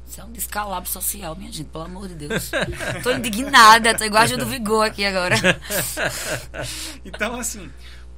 Isso 0.07 0.21
é 0.21 0.25
um 0.25 0.31
descalabro 0.31 0.89
social, 0.89 1.35
minha 1.35 1.51
gente, 1.51 1.69
pelo 1.69 1.85
amor 1.85 2.09
de 2.09 2.15
Deus. 2.15 2.51
tô 3.03 3.11
indignada, 3.11 3.97
tô 3.97 4.05
igual 4.05 4.23
a 4.23 4.27
Gil 4.27 4.39
do 4.39 4.47
Vigor 4.47 4.87
aqui 4.87 5.05
agora. 5.05 5.37
Então, 7.05 7.39
assim, 7.39 7.71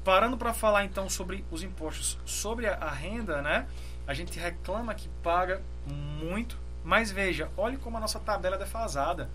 parando 0.04 0.36
para 0.36 0.52
falar 0.54 0.84
então 0.84 1.08
sobre 1.08 1.44
os 1.50 1.62
impostos 1.62 2.18
sobre 2.24 2.66
a, 2.66 2.74
a 2.74 2.90
renda, 2.90 3.42
né? 3.42 3.66
A 4.06 4.14
gente 4.14 4.38
reclama 4.38 4.94
que 4.94 5.08
paga 5.22 5.62
muito, 5.86 6.58
mas 6.84 7.10
veja, 7.10 7.50
olhe 7.56 7.76
como 7.76 7.96
a 7.96 8.00
nossa 8.00 8.18
tabela 8.18 8.56
é 8.56 8.58
defasada. 8.58 9.28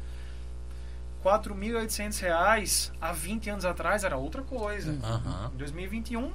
4.800 1.23 2.19
reais 2.19 2.91
há 2.99 3.13
20 3.13 3.49
anos 3.49 3.65
atrás 3.65 4.03
era 4.03 4.17
outra 4.17 4.41
coisa. 4.41 4.97
Aham. 5.03 5.51
Em 5.53 5.57
2021, 5.57 6.31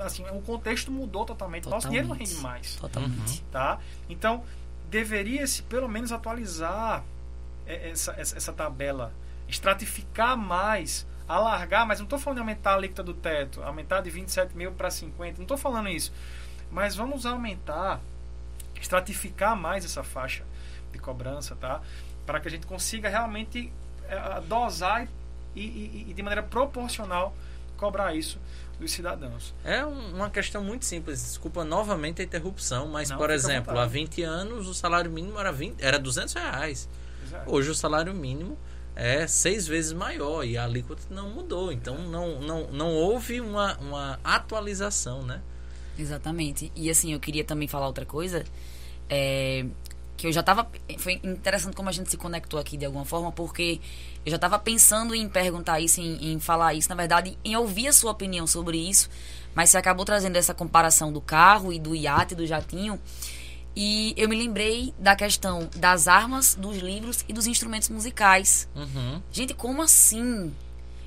assim, 0.00 0.24
o 0.30 0.40
contexto 0.42 0.90
mudou 0.90 1.24
totalmente. 1.24 1.68
Nosso 1.68 1.86
dinheiro 1.86 2.08
não 2.08 2.16
rende 2.16 2.34
mais, 2.36 2.76
Totalmente. 2.76 3.42
tá? 3.52 3.78
Então, 4.08 4.42
deveria-se 4.92 5.62
pelo 5.62 5.88
menos 5.88 6.12
atualizar 6.12 7.02
é, 7.66 7.88
essa, 7.90 8.12
essa, 8.12 8.36
essa 8.36 8.52
tabela, 8.52 9.10
estratificar 9.48 10.36
mais, 10.36 11.06
alargar, 11.26 11.86
mas 11.86 11.98
não 11.98 12.04
estou 12.04 12.18
falando 12.18 12.36
de 12.36 12.40
aumentar 12.42 12.72
a 12.72 12.74
alíquota 12.74 13.02
do 13.02 13.14
teto, 13.14 13.62
aumentar 13.62 14.02
de 14.02 14.10
27 14.10 14.54
mil 14.54 14.70
para 14.72 14.90
50, 14.90 15.36
não 15.38 15.42
estou 15.44 15.56
falando 15.56 15.88
isso. 15.88 16.12
Mas 16.70 16.94
vamos 16.94 17.24
aumentar, 17.24 18.00
estratificar 18.78 19.56
mais 19.56 19.82
essa 19.84 20.02
faixa 20.02 20.44
de 20.92 20.98
cobrança, 20.98 21.56
tá? 21.56 21.80
Para 22.26 22.38
que 22.38 22.48
a 22.48 22.50
gente 22.50 22.66
consiga 22.66 23.08
realmente 23.08 23.72
é, 24.08 24.40
dosar 24.42 25.08
e, 25.54 25.60
e- 25.62 26.06
e 26.10 26.14
de 26.14 26.22
maneira 26.22 26.42
proporcional 26.42 27.34
cobrar 27.78 28.14
isso 28.14 28.38
dos 28.82 28.92
cidadãos. 28.92 29.54
É 29.64 29.84
um- 29.86 30.14
uma 30.16 30.28
questão 30.30 30.62
muito 30.62 30.84
simples. 30.84 31.22
Desculpa 31.22 31.64
novamente 31.64 32.20
a 32.20 32.24
interrupção, 32.24 32.86
mas, 32.88 33.08
Não, 33.10 33.16
por 33.16 33.30
exemplo, 33.30 33.70
há 33.72 33.74
vontade. 33.86 33.92
20 33.92 34.22
anos 34.22 34.66
o 34.68 34.74
salário 34.74 35.10
mínimo 35.10 35.38
era, 35.38 35.50
20, 35.52 35.80
era 35.82 35.98
200 35.98 36.34
reais. 36.34 36.88
Exato. 37.24 37.50
Hoje 37.54 37.70
o 37.70 37.74
salário 37.74 38.12
mínimo 38.14 38.58
é 38.94 39.26
seis 39.26 39.66
vezes 39.66 39.92
maior 39.92 40.44
e 40.44 40.56
a 40.58 40.64
alíquota 40.64 41.02
não 41.10 41.30
mudou. 41.30 41.72
Então 41.72 41.96
não, 41.98 42.40
não, 42.40 42.66
não 42.70 42.90
houve 42.94 43.40
uma, 43.40 43.76
uma 43.78 44.20
atualização, 44.22 45.22
né? 45.22 45.40
Exatamente. 45.98 46.70
E 46.74 46.90
assim, 46.90 47.12
eu 47.12 47.20
queria 47.20 47.44
também 47.44 47.68
falar 47.68 47.86
outra 47.86 48.04
coisa. 48.06 48.44
é, 49.14 49.66
que 50.22 50.28
eu 50.28 50.32
já 50.32 50.40
tava. 50.40 50.70
Foi 50.98 51.20
interessante 51.24 51.74
como 51.74 51.88
a 51.88 51.92
gente 51.92 52.08
se 52.08 52.16
conectou 52.16 52.60
aqui 52.60 52.76
de 52.76 52.86
alguma 52.86 53.04
forma, 53.04 53.32
porque 53.32 53.80
eu 54.24 54.30
já 54.30 54.38
tava 54.38 54.56
pensando 54.56 55.16
em 55.16 55.28
perguntar 55.28 55.80
isso, 55.80 56.00
em, 56.00 56.32
em 56.32 56.38
falar 56.38 56.74
isso, 56.74 56.88
na 56.88 56.94
verdade, 56.94 57.36
em 57.44 57.56
ouvir 57.56 57.88
a 57.88 57.92
sua 57.92 58.12
opinião 58.12 58.46
sobre 58.46 58.78
isso. 58.78 59.10
Mas 59.52 59.70
você 59.70 59.78
acabou 59.78 60.04
trazendo 60.04 60.36
essa 60.36 60.54
comparação 60.54 61.12
do 61.12 61.20
carro 61.20 61.72
e 61.72 61.80
do 61.80 61.92
iate, 61.92 62.36
do 62.36 62.46
jatinho. 62.46 63.00
E 63.74 64.14
eu 64.16 64.28
me 64.28 64.36
lembrei 64.36 64.94
da 64.96 65.16
questão 65.16 65.68
das 65.74 66.06
armas, 66.06 66.54
dos 66.54 66.76
livros 66.78 67.24
e 67.28 67.32
dos 67.32 67.48
instrumentos 67.48 67.88
musicais. 67.88 68.68
Uhum. 68.76 69.20
Gente, 69.32 69.54
como 69.54 69.82
assim? 69.82 70.54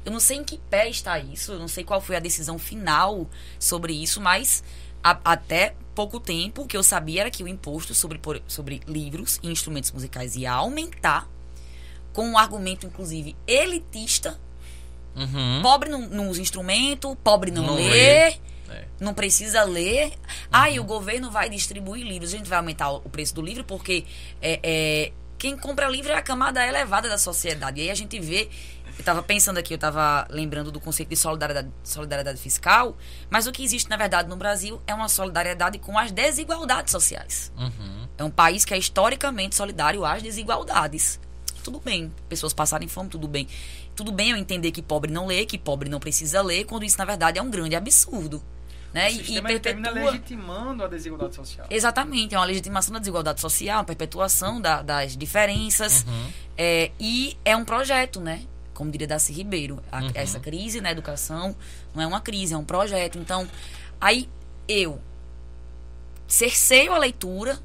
Eu 0.03 0.11
não 0.11 0.19
sei 0.19 0.37
em 0.37 0.43
que 0.43 0.57
pé 0.69 0.89
está 0.89 1.17
isso, 1.17 1.53
eu 1.53 1.59
não 1.59 1.69
sei 1.69 1.85
qual 1.85 2.01
foi 2.01 2.17
a 2.17 2.19
decisão 2.19 2.59
final 2.59 3.27
sobre 3.57 3.93
isso, 3.93 4.19
mas 4.19 4.61
a- 5.05 5.19
até 5.23 5.75
pouco 5.93 6.19
tempo 6.19 6.63
o 6.63 6.65
que 6.67 6.75
eu 6.75 6.81
sabia 6.83 7.21
era 7.21 7.29
que 7.31 7.43
o 7.43 7.47
imposto 7.47 7.93
sobre, 7.93 8.19
sobre 8.47 8.81
livros 8.87 9.39
e 9.43 9.47
instrumentos 9.49 9.91
musicais 9.91 10.35
ia 10.35 10.51
aumentar, 10.51 11.29
com 12.11 12.27
um 12.27 12.37
argumento, 12.37 12.85
inclusive, 12.87 13.35
elitista. 13.47 14.39
Uhum. 15.15 15.61
Pobre 15.61 15.89
não, 15.89 16.01
não 16.01 16.29
usa 16.29 16.41
instrumento, 16.41 17.15
pobre 17.23 17.51
não, 17.51 17.63
Não 17.67 17.75
lê, 17.75 17.89
lê. 17.89 18.39
É. 18.67 18.87
não 18.99 19.13
precisa 19.13 19.63
ler. 19.63 20.11
Ah, 20.51 20.69
e 20.69 20.79
o 20.79 20.83
governo 20.83 21.29
vai 21.29 21.49
distribuir 21.49 22.05
livros. 22.05 22.33
A 22.33 22.37
gente 22.37 22.49
vai 22.49 22.57
aumentar 22.57 22.89
o 22.91 22.97
o 23.05 23.09
preço 23.09 23.33
do 23.35 23.41
livro 23.41 23.63
porque 23.63 24.05
é, 24.41 24.59
é, 24.63 25.11
quem 25.37 25.55
compra 25.55 25.87
livro 25.87 26.11
é 26.11 26.15
a 26.15 26.21
camada 26.21 26.65
elevada 26.65 27.07
da 27.07 27.17
sociedade. 27.17 27.79
E 27.79 27.83
aí 27.83 27.91
a 27.91 27.95
gente 27.95 28.19
vê. 28.19 28.49
Eu 28.97 29.01
estava 29.01 29.21
pensando 29.21 29.57
aqui, 29.57 29.73
eu 29.73 29.75
estava 29.75 30.25
lembrando 30.29 30.71
do 30.71 30.79
conceito 30.79 31.09
de 31.09 31.15
solidariedade, 31.17 31.69
solidariedade 31.83 32.39
fiscal, 32.39 32.95
mas 33.29 33.45
o 33.45 33.51
que 33.51 33.63
existe, 33.63 33.89
na 33.89 33.97
verdade, 33.97 34.29
no 34.29 34.37
Brasil 34.37 34.81
é 34.87 34.93
uma 34.93 35.09
solidariedade 35.09 35.79
com 35.79 35.99
as 35.99 36.11
desigualdades 36.11 36.91
sociais. 36.91 37.51
Uhum. 37.57 38.07
É 38.17 38.23
um 38.23 38.29
país 38.31 38.63
que 38.63 38.73
é 38.73 38.77
historicamente 38.77 39.53
solidário 39.55 40.05
às 40.05 40.23
desigualdades. 40.23 41.19
Tudo 41.61 41.79
bem, 41.79 42.11
pessoas 42.29 42.53
passarem 42.53 42.87
fome, 42.87 43.09
tudo 43.09 43.27
bem. 43.27 43.47
Tudo 43.95 44.11
bem 44.11 44.29
eu 44.31 44.37
entender 44.37 44.71
que 44.71 44.81
pobre 44.81 45.11
não 45.11 45.25
lê, 45.25 45.45
que 45.45 45.57
pobre 45.57 45.89
não 45.89 45.99
precisa 45.99 46.41
ler, 46.41 46.63
quando 46.65 46.83
isso, 46.85 46.97
na 46.97 47.05
verdade, 47.05 47.37
é 47.37 47.41
um 47.41 47.49
grande 47.49 47.75
absurdo. 47.75 48.41
Né? 48.93 49.09
O 49.09 49.11
E- 49.11 49.41
perpetua. 49.41 49.91
legitimando 49.91 50.83
a 50.85 50.87
desigualdade 50.87 51.35
social. 51.35 51.67
Exatamente, 51.69 52.33
é 52.33 52.37
uma 52.39 52.45
legitimação 52.45 52.93
da 52.93 52.99
desigualdade 52.99 53.41
social, 53.41 53.79
uma 53.79 53.83
perpetuação 53.83 54.61
da- 54.61 54.81
das 54.81 55.17
diferenças. 55.17 56.05
É, 56.57 56.91
e 56.97 57.35
é 57.43 57.57
um 57.57 57.65
projeto, 57.65 58.21
né? 58.21 58.43
Como 58.75 58.91
diria 58.91 59.07
Darcy 59.07 59.33
Ribeiro. 59.33 59.81
A- 59.91 60.01
Essa 60.13 60.39
crise 60.39 60.79
na 60.81 60.91
educação 60.91 61.55
não 61.95 62.03
é 62.03 62.05
uma 62.05 62.21
crise, 62.21 62.53
é 62.53 62.57
um 62.57 62.63
projeto. 62.63 63.17
Então, 63.17 63.47
aí 63.99 64.29
eu 64.67 64.99
cerceio 66.27 66.93
a 66.93 66.97
leitura, 66.97 67.59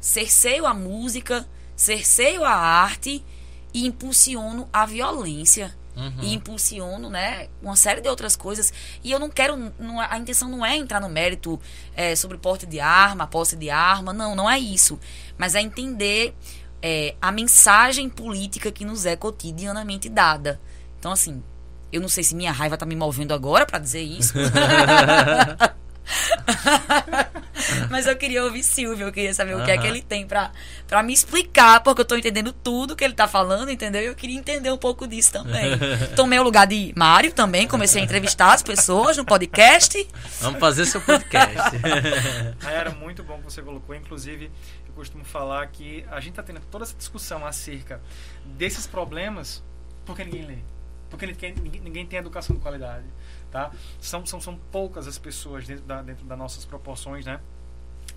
cerceio 0.00 0.66
a 0.66 0.74
música, 0.74 1.46
cerceio 1.76 2.44
a 2.44 2.52
arte 2.54 3.24
e 3.72 3.86
impulsiono 3.86 4.68
a 4.72 4.86
violência. 4.86 5.74
E 6.24 6.34
impulsiono, 6.34 7.08
né, 7.08 7.48
uma 7.62 7.76
série 7.76 8.00
de 8.00 8.08
outras 8.08 8.34
coisas. 8.34 8.72
E 9.04 9.12
eu 9.12 9.18
não 9.20 9.30
quero. 9.30 9.72
não 9.78 10.02
é- 10.02 10.08
a 10.10 10.18
intenção 10.18 10.48
não 10.48 10.66
é 10.66 10.76
entrar 10.76 11.00
no 11.00 11.08
mérito 11.08 11.60
é, 11.94 12.16
sobre 12.16 12.36
porte 12.36 12.66
de 12.66 12.80
arma, 12.80 13.28
posse 13.28 13.54
de 13.56 13.70
arma. 13.70 14.12
Não, 14.12 14.34
não 14.34 14.50
é 14.50 14.58
isso. 14.58 14.98
Mas 15.38 15.54
é 15.54 15.60
entender 15.60 16.34
é, 16.86 17.14
a 17.18 17.32
mensagem 17.32 18.10
política 18.10 18.70
que 18.70 18.84
nos 18.84 19.06
é 19.06 19.16
cotidianamente 19.16 20.10
dada. 20.10 20.60
Então, 20.98 21.12
assim, 21.12 21.42
eu 21.90 21.98
não 21.98 22.10
sei 22.10 22.22
se 22.22 22.34
minha 22.34 22.52
raiva 22.52 22.76
tá 22.76 22.84
me 22.84 22.94
movendo 22.94 23.32
agora 23.32 23.64
para 23.64 23.78
dizer 23.78 24.02
isso. 24.02 24.34
Mas 27.90 28.06
eu 28.06 28.14
queria 28.16 28.44
ouvir 28.44 28.62
Silvio, 28.62 29.06
eu 29.06 29.12
queria 29.12 29.32
saber 29.32 29.56
o 29.56 29.64
que 29.64 29.70
é 29.70 29.78
que 29.78 29.86
ele 29.86 30.02
tem 30.02 30.26
pra, 30.26 30.52
pra 30.86 31.02
me 31.02 31.12
explicar, 31.12 31.82
porque 31.82 32.02
eu 32.02 32.04
tô 32.04 32.16
entendendo 32.16 32.52
tudo 32.52 32.94
que 32.94 33.02
ele 33.02 33.14
tá 33.14 33.26
falando, 33.26 33.70
entendeu? 33.70 34.02
Eu 34.02 34.14
queria 34.14 34.36
entender 34.36 34.70
um 34.70 34.76
pouco 34.76 35.06
disso 35.06 35.32
também. 35.32 35.78
Tomei 36.14 36.38
o 36.38 36.42
lugar 36.42 36.66
de 36.66 36.92
Mário 36.96 37.32
também, 37.32 37.66
comecei 37.66 38.02
a 38.02 38.04
entrevistar 38.04 38.52
as 38.52 38.62
pessoas 38.62 39.16
no 39.16 39.24
podcast. 39.24 40.06
Vamos 40.40 40.60
fazer 40.60 40.84
seu 40.84 41.00
podcast. 41.00 41.76
Aí 42.62 42.74
era 42.74 42.90
muito 42.90 43.22
bom 43.22 43.38
que 43.38 43.44
você 43.44 43.62
colocou. 43.62 43.94
Inclusive, 43.94 44.50
costumo 44.94 45.24
falar 45.24 45.66
que 45.68 46.04
a 46.10 46.20
gente 46.20 46.30
está 46.30 46.42
tendo 46.42 46.60
toda 46.70 46.84
essa 46.84 46.94
discussão 46.96 47.44
acerca 47.46 48.00
desses 48.44 48.86
problemas 48.86 49.62
porque 50.06 50.24
ninguém 50.24 50.44
lê. 50.46 50.58
Porque 51.10 51.26
ninguém, 51.26 51.54
ninguém- 51.80 52.06
tem 52.06 52.18
educação 52.18 52.56
de 52.56 52.62
qualidade. 52.62 53.04
Tá? 53.50 53.70
São, 54.00 54.24
são, 54.26 54.40
são 54.40 54.56
poucas 54.72 55.06
as 55.06 55.16
pessoas 55.18 55.66
dentro, 55.66 55.84
da, 55.84 56.02
dentro 56.02 56.24
das 56.24 56.36
nossas 56.38 56.64
proporções 56.64 57.24
né? 57.24 57.38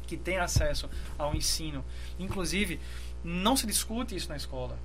que 0.07 0.17
têm 0.17 0.37
acesso 0.37 0.89
ao 1.17 1.35
ensino. 1.35 1.83
Inclusive, 2.17 2.79
não 3.23 3.55
se 3.55 3.67
discute 3.67 4.15
isso 4.15 4.29
na 4.29 4.35
escola. 4.37 4.77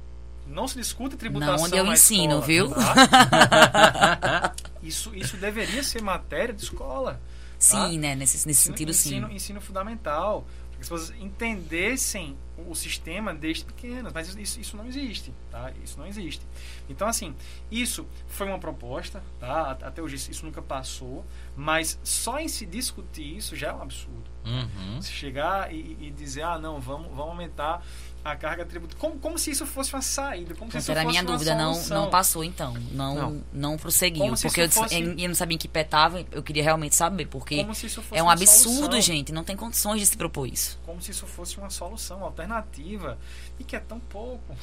Não 0.47 0.67
se 0.67 0.77
discute 0.77 1.17
tributação 1.17 1.57
Não 1.57 1.65
onde 1.65 1.77
eu 1.77 1.87
ensino, 1.93 2.41
escola, 2.41 2.47
viu? 2.47 2.71
tá? 2.71 4.53
Isso, 4.83 5.15
isso 5.15 5.37
deveria 5.37 5.83
ser 5.85 6.03
matéria 6.03 6.53
de 6.53 6.65
escola. 6.65 7.21
Sim, 7.59 7.99
né? 8.01 8.17
Nesse, 8.17 8.37
nesse 8.49 8.51
Ensino- 8.69 8.73
sentido, 8.77 8.91
ensino, 8.91 9.29
sim. 9.29 9.35
ensino 9.37 9.61
fundamental. 9.61 10.45
As 10.83 10.89
pessoas 10.89 11.11
entendessem 11.21 12.37
o 12.69 12.75
sistema 12.75 13.33
desde 13.33 13.65
pequenas. 13.65 14.13
Mas 14.13 14.35
isso, 14.35 14.61
isso 14.61 14.77
não 14.77 14.87
existe, 14.87 15.33
tá? 15.51 15.73
Isso 15.83 15.99
não 15.99 16.07
existe. 16.07 16.45
Então, 16.89 17.07
assim, 17.07 17.35
isso 17.71 18.07
foi 18.27 18.49
uma 18.49 18.59
proposta, 18.59 19.23
tá? 19.39 19.71
Até 19.83 20.03
hoje 20.03 20.17
isso 20.17 20.45
nunca 20.45 20.61
passou. 20.61 21.25
Mas 21.57 21.99
só 22.03 22.39
em 22.39 22.49
se 22.49 22.67
discutir 22.67 23.37
isso 23.37 23.55
já 23.55 23.69
é 23.69 23.73
um 23.73 23.83
absurdo. 23.83 24.31
Uhum. 24.45 25.01
Se 25.01 25.13
chegar 25.13 25.73
e, 25.73 25.97
e 26.01 26.11
dizer, 26.11 26.43
ah, 26.43 26.59
não, 26.59 26.81
vamos, 26.81 27.09
vamos 27.09 27.31
aumentar 27.31 27.85
a 28.25 28.37
carga 28.37 28.65
tributária. 28.65 29.01
Como, 29.01 29.19
como 29.19 29.39
se 29.39 29.51
isso 29.51 29.67
fosse 29.67 29.93
uma 29.93 30.03
saída. 30.03 30.55
Como 30.55 30.71
se 30.71 30.79
isso 30.79 30.91
era 30.91 31.03
a 31.03 31.05
minha 31.05 31.23
uma 31.23 31.33
dúvida, 31.33 31.55
não, 31.55 31.75
solução. 31.75 32.03
não 32.03 32.11
passou 32.11 32.45
então. 32.45 32.75
Não, 32.93 33.15
não. 33.15 33.45
Não. 33.53 33.77
prosseguiu. 33.77 34.23
Como 34.25 34.41
Porque 34.41 34.61
eu, 34.61 34.71
fosse- 34.71 35.01
eu 35.01 35.29
não 35.29 35.35
sabia 35.35 35.55
em 35.57 35.59
que 35.59 35.67
pé 35.69 35.83
tava, 35.83 36.25
eu 36.31 36.43
queria 36.43 36.63
realmente 36.63 36.95
saber. 36.95 37.27
Porque 37.27 37.67
é 38.13 38.23
um 38.23 38.31
absurdo, 38.31 39.01
gente. 39.01 39.33
Não 39.33 39.43
tem 39.43 39.57
condições 39.57 40.01
de 40.01 40.07
se 40.07 40.17
propor 40.17 40.47
isso. 40.47 40.79
como 40.87 41.03
se 41.03 41.11
isso 41.11 41.27
fosse 41.27 41.59
uma 41.59 41.71
solução 41.71 42.19
uma 42.19 42.27
alternativa 42.27 43.19
e 43.59 43.65
que 43.65 43.75
é 43.75 43.81
tão 43.81 43.99
pouco. 43.99 44.55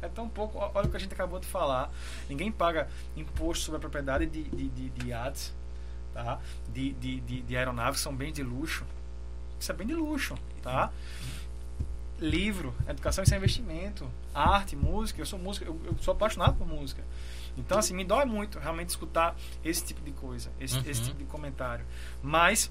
É 0.00 0.08
tão 0.08 0.28
pouco. 0.28 0.58
Olha 0.74 0.86
o 0.86 0.90
que 0.90 0.96
a 0.96 1.00
gente 1.00 1.12
acabou 1.14 1.38
de 1.38 1.46
falar. 1.46 1.90
Ninguém 2.28 2.50
paga 2.52 2.88
imposto 3.16 3.64
sobre 3.64 3.76
a 3.78 3.80
propriedade 3.80 4.26
de, 4.26 4.42
de, 4.44 4.68
de, 4.68 4.88
de 4.90 5.06
iates, 5.08 5.52
tá? 6.12 6.40
de, 6.72 6.92
de, 6.94 7.20
de, 7.20 7.42
de 7.42 7.56
aeronaves, 7.56 7.96
que 8.00 8.02
são 8.04 8.14
bens 8.14 8.32
de 8.32 8.42
luxo. 8.42 8.84
Isso 9.60 9.70
é 9.70 9.74
bem 9.74 9.86
de 9.86 9.94
luxo. 9.94 10.34
Tá? 10.60 10.90
Livro, 12.22 12.74
educação 12.88 13.24
isso 13.24 13.34
é 13.34 13.36
investimento, 13.36 14.08
arte, 14.34 14.76
música, 14.76 15.20
eu 15.20 15.26
sou 15.26 15.38
músico, 15.38 15.66
eu, 15.66 15.80
eu 15.84 15.96
sou 16.00 16.12
apaixonado 16.12 16.54
por 16.56 16.66
música. 16.66 17.02
Então, 17.56 17.78
assim, 17.78 17.92
me 17.94 18.04
dói 18.04 18.24
muito 18.24 18.58
realmente 18.58 18.88
escutar 18.90 19.36
esse 19.64 19.84
tipo 19.84 20.00
de 20.00 20.12
coisa, 20.12 20.50
esse, 20.60 20.76
Uhum. 20.78 20.84
esse 20.86 21.02
tipo 21.02 21.18
de 21.18 21.24
comentário. 21.24 21.84
Mas, 22.22 22.70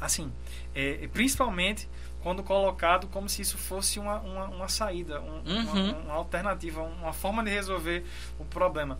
assim, 0.00 0.32
é, 0.74 1.08
principalmente 1.12 1.88
quando 2.22 2.42
colocado 2.42 3.06
como 3.08 3.28
se 3.28 3.40
isso 3.42 3.56
fosse 3.56 3.98
uma, 3.98 4.18
uma, 4.20 4.44
uma 4.46 4.68
saída, 4.68 5.20
um- 5.20 5.40
uma, 5.42 5.72
Uhum. 5.72 6.00
uma 6.02 6.14
alternativa, 6.14 6.82
uma 6.82 7.12
forma 7.12 7.42
de 7.44 7.50
resolver 7.50 8.04
o 8.38 8.44
problema. 8.44 8.98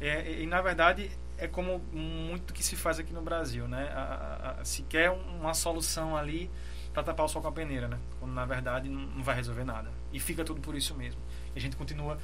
É, 0.00 0.40
e, 0.40 0.46
na 0.46 0.60
verdade, 0.62 1.10
é 1.36 1.46
como 1.48 1.80
muito 1.92 2.52
que 2.54 2.62
se 2.62 2.76
faz 2.76 2.98
aqui 2.98 3.12
no 3.12 3.20
Brasil, 3.22 3.66
né? 3.68 3.90
A- 3.94 3.98
a- 3.98 4.60
a- 4.60 4.64
se 4.64 4.82
quer 4.82 5.10
um- 5.10 5.40
uma 5.40 5.52
solução 5.54 6.16
ali 6.16 6.50
para 6.92 7.02
tapar 7.02 7.26
o 7.26 7.28
sol 7.28 7.40
com 7.42 7.48
a 7.48 7.52
peneira, 7.52 7.88
né? 7.88 7.98
Quando, 8.20 8.32
na 8.32 8.44
verdade, 8.44 8.88
não, 8.88 9.22
vai 9.22 9.34
resolver 9.36 9.64
nada. 9.64 9.90
E 10.12 10.20
fica 10.20 10.44
tudo 10.44 10.60
por 10.60 10.74
isso 10.74 10.94
mesmo. 10.94 11.20
E 11.54 11.58
a 11.58 11.60
gente 11.60 11.76
continua 11.76 12.18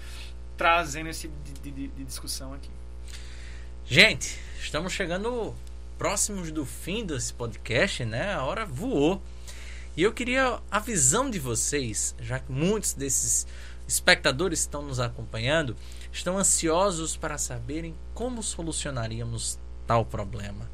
trazendo 0.57 1.09
esse 1.09 1.23
tipo 1.23 1.35
de, 1.63 1.71
de- 1.71 1.89
de 1.89 2.05
discussão 2.05 2.53
aqui. 2.53 2.71
Gente, 3.87 4.39
estamos 4.61 4.93
chegando 4.93 5.55
próximos 5.97 6.51
do 6.53 6.67
fim 6.67 7.05
desse 7.07 7.33
podcast, 7.33 8.05
né? 8.05 8.35
A 8.35 8.43
hora 8.45 8.67
voou. 8.67 9.23
E 9.97 10.03
eu 10.03 10.13
queria 10.13 10.61
a 10.71 10.79
visão 10.79 11.31
de 11.31 11.39
vocês, 11.39 12.15
já 12.21 12.39
que 12.39 12.53
muitos 12.53 12.93
desses 12.93 13.47
espectadores 13.87 14.61
que 14.61 14.67
estão 14.67 14.83
nos 14.83 15.01
acompanhando 15.01 15.75
estão 16.13 16.37
ansiosos 16.37 17.17
para 17.17 17.39
saberem 17.39 17.95
como 18.15 18.43
solucionaríamos 18.43 19.59
tal 19.87 20.05
problema. 20.05 20.71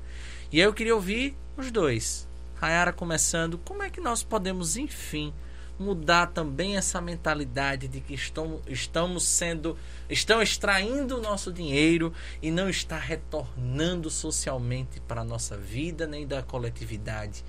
E 0.50 0.60
aí 0.60 0.66
eu 0.66 0.74
queria 0.74 0.94
ouvir 0.94 1.36
os 1.56 1.70
dois. 1.70 2.28
Rayara 2.54 2.92
começando, 2.92 3.58
como 3.58 3.82
é 3.82 3.90
que 3.90 4.00
nós 4.00 4.22
podemos, 4.22 4.76
enfim, 4.76 5.32
mudar 5.78 6.28
também 6.28 6.76
essa 6.76 7.00
mentalidade 7.00 7.88
de 7.88 8.00
que 8.00 8.14
estão, 8.14 8.60
estamos 8.68 9.24
sendo, 9.24 9.76
estão 10.08 10.40
extraindo 10.40 11.18
o 11.18 11.20
nosso 11.20 11.52
dinheiro 11.52 12.12
e 12.40 12.50
não 12.50 12.68
está 12.68 12.96
retornando 12.96 14.08
socialmente 14.08 15.00
para 15.00 15.22
a 15.22 15.24
nossa 15.24 15.56
vida 15.56 16.06
nem 16.06 16.26
da 16.26 16.42
coletividade. 16.42 17.44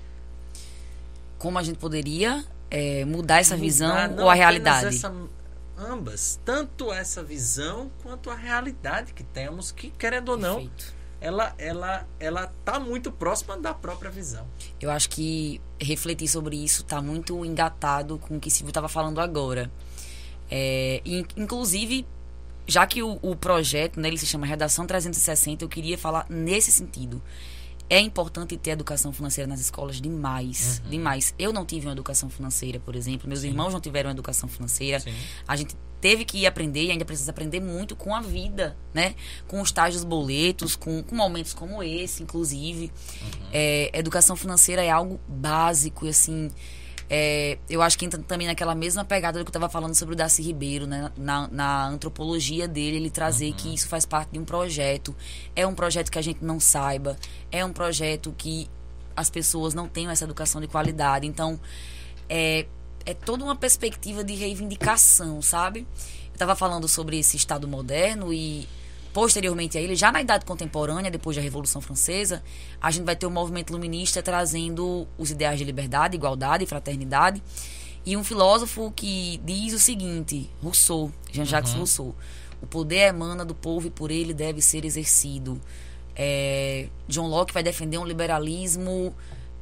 Como 1.38 1.58
a 1.58 1.62
gente 1.62 1.78
poderia 1.78 2.44
é, 2.70 3.04
mudar 3.04 3.38
essa 3.38 3.56
visão 3.56 3.88
Mudar 3.90 4.08
não 4.08 4.24
ou 4.24 4.30
a 4.30 4.34
realidade? 4.34 4.86
essa- 4.96 5.14
ambas, 5.78 6.40
tanto 6.44 6.90
essa 6.92 7.22
visão 7.22 7.90
quanto 8.02 8.30
a 8.30 8.34
realidade 8.34 9.12
que 9.12 9.22
temos, 9.22 9.70
que 9.70 9.90
querendo 9.90 10.30
ou 10.30 10.38
não, 10.38 10.54
Perfeito. 10.56 10.95
Ela 11.26 11.54
ela 11.58 12.06
ela 12.20 12.46
tá 12.64 12.78
muito 12.78 13.10
próxima 13.10 13.56
da 13.58 13.74
própria 13.74 14.10
visão. 14.10 14.46
Eu 14.80 14.90
acho 14.90 15.08
que 15.10 15.60
refletir 15.80 16.28
sobre 16.28 16.56
isso 16.56 16.82
está 16.82 17.02
muito 17.02 17.44
engatado 17.44 18.18
com 18.18 18.36
o 18.36 18.40
que 18.40 18.50
Silvio 18.50 18.70
estava 18.70 18.88
falando 18.88 19.20
agora. 19.20 19.70
É, 20.50 21.02
in- 21.04 21.26
inclusive, 21.36 22.06
já 22.66 22.86
que 22.86 23.02
o, 23.02 23.18
o 23.22 23.34
projeto 23.34 23.98
né, 24.00 24.08
ele 24.08 24.18
se 24.18 24.26
chama 24.26 24.46
Redação 24.46 24.86
360, 24.86 25.64
eu 25.64 25.68
queria 25.68 25.98
falar 25.98 26.26
nesse 26.28 26.70
sentido. 26.70 27.20
É 27.88 28.00
importante 28.00 28.56
ter 28.56 28.70
educação 28.70 29.12
financeira 29.12 29.46
nas 29.48 29.60
escolas 29.60 30.00
demais, 30.00 30.82
demais. 30.90 31.32
Eu 31.38 31.52
não 31.52 31.64
tive 31.64 31.86
uma 31.86 31.92
educação 31.92 32.28
financeira, 32.28 32.80
por 32.80 32.96
exemplo. 32.96 33.28
Meus 33.28 33.40
Sim. 33.40 33.48
irmãos 33.48 33.72
não 33.72 33.80
tiveram 33.80 34.10
educação 34.10 34.48
financeira. 34.48 34.98
Sim. 34.98 35.14
A 35.46 35.54
gente 35.54 35.76
teve 36.06 36.24
que 36.24 36.38
ir 36.38 36.46
aprender 36.46 36.84
e 36.84 36.90
ainda 36.92 37.04
precisa 37.04 37.32
aprender 37.32 37.58
muito 37.58 37.96
com 37.96 38.14
a 38.14 38.20
vida, 38.20 38.76
né? 38.94 39.16
Com 39.48 39.60
os 39.60 39.72
tais 39.72 39.94
dos 39.94 40.04
boletos, 40.04 40.76
com, 40.76 41.02
com 41.02 41.16
momentos 41.16 41.52
como 41.52 41.82
esse, 41.82 42.22
inclusive. 42.22 42.92
É, 43.52 43.90
educação 43.92 44.36
financeira 44.36 44.84
é 44.84 44.88
algo 44.88 45.18
básico 45.26 46.06
e 46.06 46.10
assim. 46.10 46.48
é, 47.10 47.58
eu 47.68 47.82
acho 47.82 47.98
que 47.98 48.04
entra 48.04 48.22
também 48.22 48.46
naquela 48.46 48.72
mesma 48.72 49.04
pegada 49.04 49.40
do 49.40 49.44
que 49.44 49.48
eu 49.48 49.50
estava 49.50 49.68
falando 49.68 49.96
sobre 49.96 50.14
o 50.14 50.16
Darcy 50.16 50.42
Ribeiro, 50.42 50.86
né? 50.86 51.10
Na, 51.16 51.48
na 51.48 51.88
antropologia 51.88 52.68
dele, 52.68 52.98
ele 52.98 53.10
trazer 53.10 53.52
que 53.54 53.74
isso 53.74 53.88
faz 53.88 54.06
parte 54.06 54.30
de 54.30 54.38
um 54.38 54.44
projeto. 54.44 55.12
É 55.56 55.66
um 55.66 55.74
projeto 55.74 56.08
que 56.12 56.20
a 56.20 56.22
gente 56.22 56.38
não 56.40 56.60
saiba, 56.60 57.16
é 57.50 57.64
um 57.64 57.72
projeto 57.72 58.32
que 58.38 58.70
as 59.16 59.28
pessoas 59.28 59.74
não 59.74 59.88
tenham 59.88 60.12
essa 60.12 60.22
educação 60.22 60.60
de 60.60 60.68
qualidade. 60.68 61.26
Então, 61.26 61.58
é, 62.28 62.66
é 63.06 63.14
toda 63.14 63.44
uma 63.44 63.54
perspectiva 63.54 64.24
de 64.24 64.34
reivindicação, 64.34 65.40
sabe? 65.40 65.80
Eu 65.80 66.32
estava 66.34 66.56
falando 66.56 66.88
sobre 66.88 67.18
esse 67.18 67.36
Estado 67.36 67.66
moderno 67.68 68.34
e 68.34 68.68
posteriormente 69.14 69.78
a 69.78 69.80
ele, 69.80 69.96
já 69.96 70.12
na 70.12 70.20
idade 70.20 70.44
contemporânea, 70.44 71.10
depois 71.10 71.36
da 71.36 71.42
Revolução 71.42 71.80
Francesa, 71.80 72.42
a 72.78 72.90
gente 72.90 73.04
vai 73.04 73.16
ter 73.16 73.24
o 73.24 73.30
movimento 73.30 73.70
iluminista 73.70 74.22
trazendo 74.22 75.06
os 75.16 75.30
ideais 75.30 75.58
de 75.58 75.64
liberdade, 75.64 76.16
igualdade 76.16 76.64
e 76.64 76.66
fraternidade. 76.66 77.42
E 78.04 78.16
um 78.16 78.22
filósofo 78.22 78.92
que 78.94 79.40
diz 79.42 79.72
o 79.72 79.78
seguinte, 79.78 80.50
Rousseau, 80.62 81.10
Jean-Jacques 81.32 81.72
Rousseau, 81.72 82.14
o 82.60 82.66
poder 82.66 83.08
emana 83.08 83.44
do 83.44 83.54
povo 83.54 83.86
e 83.86 83.90
por 83.90 84.10
ele 84.10 84.34
deve 84.34 84.60
ser 84.60 84.84
exercido. 84.84 85.60
É, 86.14 86.88
John 87.08 87.26
Locke 87.26 87.54
vai 87.54 87.62
defender 87.62 87.98
um 87.98 88.04
liberalismo 88.04 89.14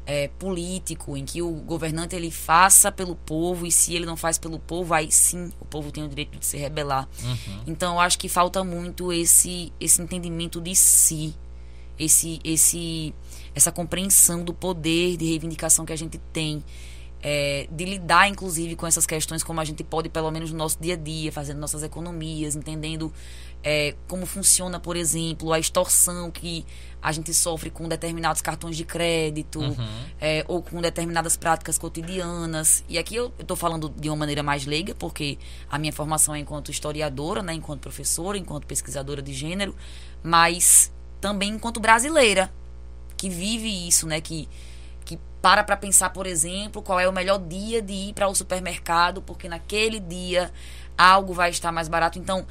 é, 0.06 0.28
político 0.28 1.16
em 1.16 1.24
que 1.24 1.40
o 1.40 1.50
governante 1.50 2.14
ele 2.14 2.30
faça 2.30 2.92
pelo 2.92 3.14
povo 3.14 3.66
e 3.66 3.72
se 3.72 3.94
ele 3.94 4.04
não 4.04 4.16
faz 4.16 4.38
pelo 4.38 4.58
povo 4.58 4.92
aí 4.92 5.10
sim 5.10 5.50
o 5.60 5.64
povo 5.64 5.90
tem 5.90 6.04
o 6.04 6.08
direito 6.08 6.38
de 6.38 6.44
se 6.44 6.56
rebelar. 6.56 7.08
Então 7.66 7.94
eu 7.94 8.00
acho 8.00 8.18
que 8.18 8.28
falta 8.28 8.62
muito 8.62 9.12
esse 9.12 9.72
esse 9.80 10.02
entendimento 10.02 10.60
de 10.60 10.74
si 10.74 11.34
esse 11.98 12.38
esse 12.44 13.14
essa 13.54 13.72
compreensão 13.72 14.44
do 14.44 14.52
poder 14.52 15.16
de 15.16 15.26
reivindicação 15.26 15.86
que 15.86 15.92
a 15.92 15.96
gente 15.96 16.18
tem 16.32 16.62
é, 17.22 17.66
de 17.70 17.84
lidar 17.86 18.28
inclusive 18.28 18.76
com 18.76 18.86
essas 18.86 19.06
questões 19.06 19.42
como 19.42 19.58
a 19.60 19.64
gente 19.64 19.82
pode 19.82 20.10
pelo 20.10 20.30
menos 20.30 20.50
no 20.50 20.58
nosso 20.58 20.76
dia 20.78 20.94
a 20.94 20.96
dia 20.96 21.32
fazendo 21.32 21.58
nossas 21.58 21.82
economias 21.82 22.54
entendendo 22.54 23.10
é, 23.64 23.94
como 24.06 24.26
funciona 24.26 24.78
por 24.78 24.94
exemplo 24.94 25.52
a 25.52 25.58
extorsão 25.58 26.30
que 26.30 26.66
a 27.00 27.10
gente 27.12 27.34
sofre 27.34 27.70
com 27.70 27.88
determinados 27.88 28.40
cartões 28.40 28.76
de 28.76 28.84
crédito 28.84 29.60
é, 30.18 30.42
ou 30.48 30.62
com 30.62 30.80
determinadas 30.80 31.36
práticas 31.36 31.76
cotidianas. 31.76 32.82
E 32.88 32.96
aqui 32.96 33.14
eu 33.14 33.30
estou 33.38 33.54
falando 33.54 33.90
de 33.90 34.08
uma 34.08 34.16
maneira 34.16 34.42
mais 34.42 34.64
leiga, 34.64 34.94
porque 34.94 35.36
a 35.70 35.78
minha 35.78 35.92
formação 35.92 36.34
é 36.34 36.38
enquanto 36.38 36.70
historiadora, 36.70 37.42
né, 37.42 37.52
enquanto 37.52 37.80
professora, 37.80 38.38
enquanto 38.38 38.66
pesquisadora 38.66 39.20
de 39.20 39.34
gênero, 39.34 39.76
mas 40.22 40.90
também 41.20 41.50
enquanto 41.50 41.78
brasileira, 41.78 42.50
que 43.18 43.28
vive 43.28 43.86
isso, 43.86 44.06
né, 44.06 44.22
que, 44.22 44.48
que 45.04 45.18
para 45.42 45.62
para 45.62 45.76
pensar, 45.76 46.08
por 46.08 46.26
exemplo, 46.26 46.80
qual 46.80 46.98
é 46.98 47.06
o 47.06 47.12
melhor 47.12 47.38
dia 47.38 47.82
de 47.82 47.92
ir 47.92 48.14
para 48.14 48.28
o 48.28 48.34
supermercado, 48.34 49.20
porque 49.20 49.46
naquele 49.46 50.00
dia 50.00 50.50
algo 50.96 51.34
vai 51.34 51.50
estar 51.50 51.72
mais 51.72 51.88
barato. 51.88 52.18
Então, 52.18 52.46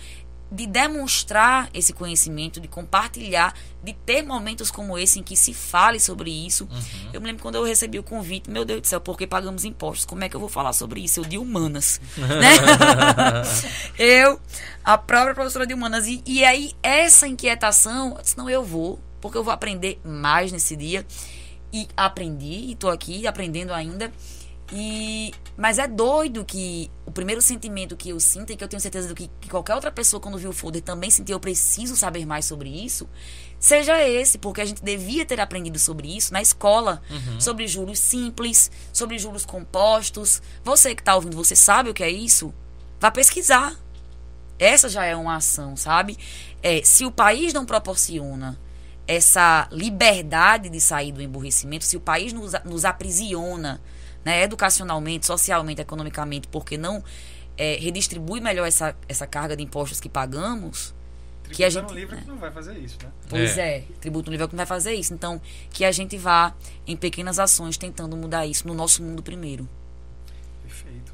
de 0.53 0.67
demonstrar 0.67 1.67
esse 1.73 1.91
conhecimento, 1.91 2.61
de 2.61 2.67
compartilhar, 2.67 3.55
de 3.83 3.91
ter 3.91 4.21
momentos 4.21 4.69
como 4.69 4.99
esse 4.99 5.19
em 5.19 5.23
que 5.23 5.35
se 5.35 5.51
fale 5.51 5.99
sobre 5.99 6.29
isso. 6.29 6.69
Eu 7.11 7.19
me 7.19 7.25
lembro 7.25 7.41
quando 7.41 7.55
eu 7.55 7.63
recebi 7.63 7.97
o 7.97 8.03
convite, 8.03 8.51
meu 8.51 8.63
Deus 8.63 8.81
do 8.81 8.87
céu, 8.87 9.01
porque 9.01 9.25
pagamos 9.25 9.65
impostos? 9.65 10.05
Como 10.05 10.23
é 10.23 10.29
que 10.29 10.35
eu 10.35 10.39
vou 10.39 10.47
falar 10.47 10.71
sobre 10.73 11.01
isso? 11.01 11.19
Eu 11.21 11.25
de 11.25 11.39
humanas, 11.39 11.99
né? 12.15 12.53
eu, 13.97 14.39
a 14.83 14.95
própria 14.95 15.33
professora 15.33 15.65
de 15.65 15.73
humanas. 15.73 16.05
E, 16.05 16.21
e 16.23 16.45
aí, 16.45 16.73
essa 16.83 17.27
inquietação, 17.27 18.15
eu 18.15 18.21
disse, 18.21 18.37
não, 18.37 18.47
eu 18.47 18.63
vou, 18.63 18.99
porque 19.19 19.37
eu 19.37 19.43
vou 19.43 19.51
aprender 19.51 19.99
mais 20.05 20.51
nesse 20.51 20.75
dia. 20.75 21.03
E 21.73 21.87
aprendi, 21.97 22.69
e 22.69 22.75
tô 22.75 22.89
aqui 22.91 23.25
aprendendo 23.25 23.73
ainda. 23.73 24.11
E, 24.75 25.31
mas 25.55 25.77
é 25.77 25.87
doido 25.87 26.43
que 26.43 26.89
o 27.05 27.11
primeiro 27.11 27.39
sentimento 27.43 27.95
que 27.95 28.09
eu 28.09 28.19
sinto 28.19 28.51
e 28.51 28.55
que 28.57 28.63
eu 28.63 28.67
tenho 28.67 28.81
certeza 28.81 29.07
do 29.07 29.13
que, 29.13 29.29
que 29.39 29.47
qualquer 29.47 29.75
outra 29.75 29.91
pessoa 29.91 30.19
quando 30.19 30.35
viu 30.35 30.49
o 30.49 30.53
folder 30.53 30.81
também 30.81 31.11
sentiu, 31.11 31.35
eu 31.35 31.39
preciso 31.39 31.95
saber 31.95 32.25
mais 32.25 32.45
sobre 32.45 32.69
isso, 32.69 33.07
seja 33.59 34.01
esse, 34.01 34.39
porque 34.39 34.61
a 34.61 34.65
gente 34.65 34.83
devia 34.83 35.27
ter 35.27 35.39
aprendido 35.39 35.77
sobre 35.77 36.17
isso 36.17 36.33
na 36.33 36.41
escola, 36.41 37.03
sobre 37.39 37.67
juros 37.67 37.99
simples, 37.99 38.71
sobre 38.91 39.19
juros 39.19 39.45
compostos. 39.45 40.41
Você 40.63 40.95
que 40.95 41.03
está 41.03 41.13
ouvindo, 41.13 41.37
você 41.37 41.55
sabe 41.55 41.91
o 41.91 41.93
que 41.93 42.03
é 42.03 42.09
isso? 42.09 42.51
Vá 42.99 43.11
pesquisar. 43.11 43.79
Essa 44.57 44.89
já 44.89 45.05
é 45.05 45.15
uma 45.15 45.35
ação, 45.35 45.77
sabe? 45.77 46.17
É, 46.63 46.81
se 46.83 47.05
o 47.05 47.11
país 47.11 47.53
não 47.53 47.63
proporciona 47.63 48.59
essa 49.05 49.67
liberdade 49.71 50.67
de 50.67 50.81
sair 50.81 51.11
do 51.11 51.21
emburrecimento, 51.21 51.85
se 51.85 51.95
o 51.95 52.01
país 52.01 52.33
nos, 52.33 52.53
nos 52.65 52.85
aprisiona 52.85 53.79
né, 54.25 54.43
educacionalmente, 54.43 55.25
socialmente, 55.25 55.81
economicamente, 55.81 56.47
porque 56.47 56.77
não 56.77 57.03
é, 57.57 57.75
redistribui 57.75 58.39
melhor 58.41 58.65
essa, 58.67 58.95
essa 59.07 59.27
carga 59.27 59.55
de 59.55 59.63
impostos 59.63 59.99
que 59.99 60.09
pagamos, 60.09 60.93
que 61.51 61.63
a 61.63 61.67
Tributo 61.69 61.71
gente- 61.71 61.89
no 61.93 61.99
livro 61.99 62.15
é. 62.17 62.21
que 62.21 62.27
não 62.27 62.37
vai 62.37 62.49
fazer 62.51 62.77
isso, 62.77 62.97
né? 63.03 63.09
pois 63.29 63.57
É. 63.57 63.77
é, 63.77 63.83
tributo 64.01 64.27
no 64.27 64.31
nível 64.31 64.47
que 64.47 64.53
não 64.55 64.57
vai 64.57 64.65
fazer 64.65 64.93
isso. 64.93 65.13
Então, 65.13 65.39
que 65.69 65.85
a 65.85 65.91
gente 65.91 66.17
vá 66.17 66.53
em 66.87 66.95
pequenas 66.95 67.37
ações 67.37 67.77
tentando 67.77 68.15
mudar 68.17 68.45
isso 68.47 68.67
no 68.67 68.73
nosso 68.73 69.03
mundo 69.03 69.21
primeiro. 69.21 69.67
Perfeito. 70.63 71.11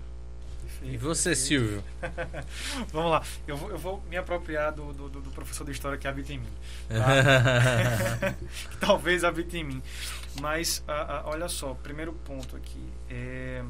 Perfeito, 0.63 0.93
E 0.93 0.97
você, 0.97 1.29
perfeito. 1.31 1.47
Silvio? 1.47 1.83
Vamos 2.93 3.11
lá, 3.11 3.23
eu 3.47 3.57
vou, 3.57 3.69
eu 3.71 3.77
vou 3.77 4.03
me 4.09 4.15
apropriar 4.15 4.71
do, 4.71 4.93
do, 4.93 5.09
do 5.09 5.31
professor 5.31 5.65
de 5.65 5.71
história 5.71 5.97
que 5.97 6.07
habita 6.07 6.31
em 6.31 6.37
mim. 6.37 6.47
tá? 6.87 8.31
que 8.71 8.77
talvez 8.77 9.23
habite 9.25 9.57
em 9.57 9.63
mim. 9.65 9.83
Mas, 10.41 10.83
ah, 10.87 11.21
ah, 11.25 11.29
olha 11.29 11.47
só, 11.49 11.73
primeiro 11.73 12.13
ponto 12.13 12.55
aqui. 12.55 12.81
É, 13.09 13.63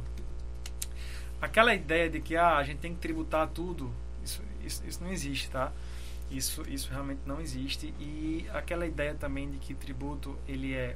aquela 1.42 1.74
ideia 1.74 2.10
de 2.10 2.20
que 2.20 2.36
ah, 2.36 2.58
a 2.58 2.64
gente 2.64 2.80
tem 2.80 2.94
que 2.94 3.00
tributar 3.00 3.48
tudo, 3.48 3.92
isso, 4.24 4.42
isso, 4.64 4.84
isso 4.86 5.04
não 5.04 5.12
existe, 5.12 5.50
tá? 5.50 5.72
Isso, 6.30 6.64
isso 6.70 6.90
realmente 6.92 7.22
não 7.26 7.40
existe. 7.42 7.94
E 8.00 8.46
aquela 8.54 8.86
ideia 8.86 9.16
também 9.16 9.50
de 9.50 9.58
que 9.58 9.74
tributo 9.74 10.38
ele 10.48 10.74
é 10.74 10.96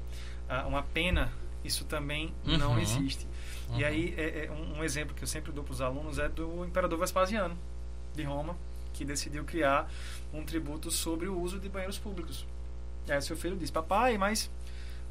ah, 0.50 0.68
uma 0.68 0.84
pena, 0.84 1.32
isso 1.64 1.86
também 1.86 2.34
Uhum. 2.46 2.58
não 2.58 2.80
existe. 2.80 3.28
E 3.70 3.82
Uhum. 3.82 3.86
aí, 3.88 4.14
é, 4.18 4.46
é 4.46 4.52
um, 4.52 4.80
um 4.80 4.84
exemplo 4.84 5.16
que 5.16 5.24
eu 5.24 5.28
sempre 5.28 5.52
dou 5.52 5.64
para 5.64 5.74
os 5.74 5.82
alunos 5.82 6.20
é 6.20 6.28
do 6.30 6.66
imperador 6.66 7.00
Vespasiano, 7.00 7.58
de 8.14 8.22
Roma, 8.24 8.56
que 8.94 9.04
decidiu 9.06 9.44
criar 9.44 9.90
um 10.32 10.44
tributo 10.44 10.92
sobre 10.92 11.28
o 11.28 11.40
uso 11.40 11.58
de 11.60 11.68
banheiros 11.70 11.98
públicos. 11.98 12.46
E 13.08 13.12
aí 13.12 13.22
seu 13.22 13.36
filho 13.36 13.56
disse, 13.58 13.72
papai, 13.72 14.18
mas 14.18 14.52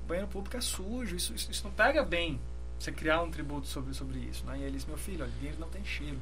banheiro 0.06 0.28
público 0.28 0.56
é 0.56 0.60
sujo, 0.60 1.16
isso, 1.16 1.34
isso, 1.34 1.50
isso 1.50 1.64
não 1.64 1.72
pega 1.72 2.02
bem 2.02 2.40
você 2.78 2.90
criar 2.90 3.22
um 3.22 3.30
tributo 3.30 3.66
sobre, 3.66 3.94
sobre 3.94 4.18
isso. 4.18 4.44
Né? 4.44 4.58
E 4.58 4.62
ele 4.62 4.72
disse, 4.72 4.88
meu 4.88 4.98
filho, 4.98 5.24
olha, 5.24 5.32
dinheiro 5.32 5.58
não 5.60 5.68
tem 5.68 5.84
cheiro. 5.84 6.18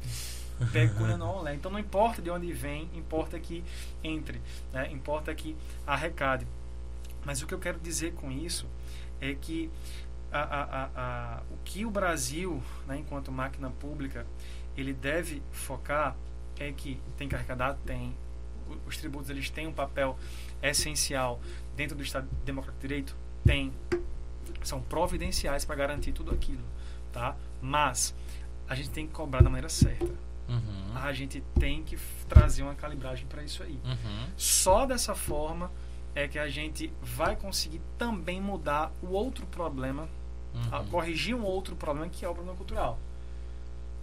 Pecúnia 0.72 1.16
não 1.16 1.36
olé. 1.36 1.54
Então 1.54 1.70
não 1.70 1.78
importa 1.78 2.22
de 2.22 2.30
onde 2.30 2.52
vem, 2.52 2.88
importa 2.94 3.38
que 3.38 3.64
entre, 4.02 4.40
né? 4.72 4.90
importa 4.90 5.34
que 5.34 5.56
arrecade. 5.86 6.46
Mas 7.24 7.42
o 7.42 7.46
que 7.46 7.54
eu 7.54 7.58
quero 7.58 7.78
dizer 7.78 8.14
com 8.14 8.30
isso 8.30 8.66
é 9.20 9.34
que 9.34 9.70
a, 10.32 10.40
a, 10.40 10.62
a, 10.62 10.90
a, 10.96 11.42
o 11.50 11.56
que 11.64 11.84
o 11.84 11.90
Brasil, 11.90 12.62
né, 12.86 12.98
enquanto 12.98 13.32
máquina 13.32 13.70
pública, 13.70 14.26
ele 14.76 14.92
deve 14.92 15.42
focar 15.50 16.14
é 16.58 16.72
que 16.72 17.00
tem 17.16 17.28
que 17.28 17.34
arrecadar, 17.34 17.76
tem. 17.84 18.14
Os 18.86 18.96
tributos 18.96 19.30
eles 19.30 19.48
têm 19.50 19.66
um 19.66 19.72
papel 19.72 20.16
essencial 20.62 21.40
dentro 21.76 21.96
do 21.96 22.02
Estado 22.02 22.28
Democrático 22.44 22.80
de 22.82 22.88
Direito? 22.88 23.16
Tem. 23.44 23.72
São 24.62 24.80
providenciais 24.80 25.64
para 25.64 25.76
garantir 25.76 26.12
tudo 26.12 26.32
aquilo, 26.32 26.64
tá? 27.12 27.36
Mas 27.60 28.14
a 28.68 28.74
gente 28.74 28.90
tem 28.90 29.06
que 29.06 29.12
cobrar 29.12 29.40
da 29.42 29.48
maneira 29.50 29.68
certa. 29.68 30.12
Uhum. 30.48 30.92
A 30.96 31.12
gente 31.12 31.40
tem 31.58 31.82
que 31.82 31.96
trazer 32.28 32.62
uma 32.62 32.74
calibragem 32.74 33.26
para 33.26 33.42
isso 33.42 33.62
aí. 33.62 33.78
Uhum. 33.84 34.26
Só 34.36 34.86
dessa 34.86 35.14
forma 35.14 35.70
é 36.14 36.26
que 36.26 36.38
a 36.38 36.48
gente 36.48 36.92
vai 37.02 37.36
conseguir 37.36 37.80
também 37.98 38.40
mudar 38.40 38.92
o 39.02 39.08
outro 39.08 39.46
problema, 39.46 40.08
a- 40.72 40.80
Uhum. 40.80 40.86
corrigir 40.88 41.34
um 41.34 41.42
outro 41.44 41.76
problema 41.76 42.08
que 42.08 42.24
é 42.24 42.28
o 42.28 42.32
problema 42.34 42.56
cultural. 42.56 42.98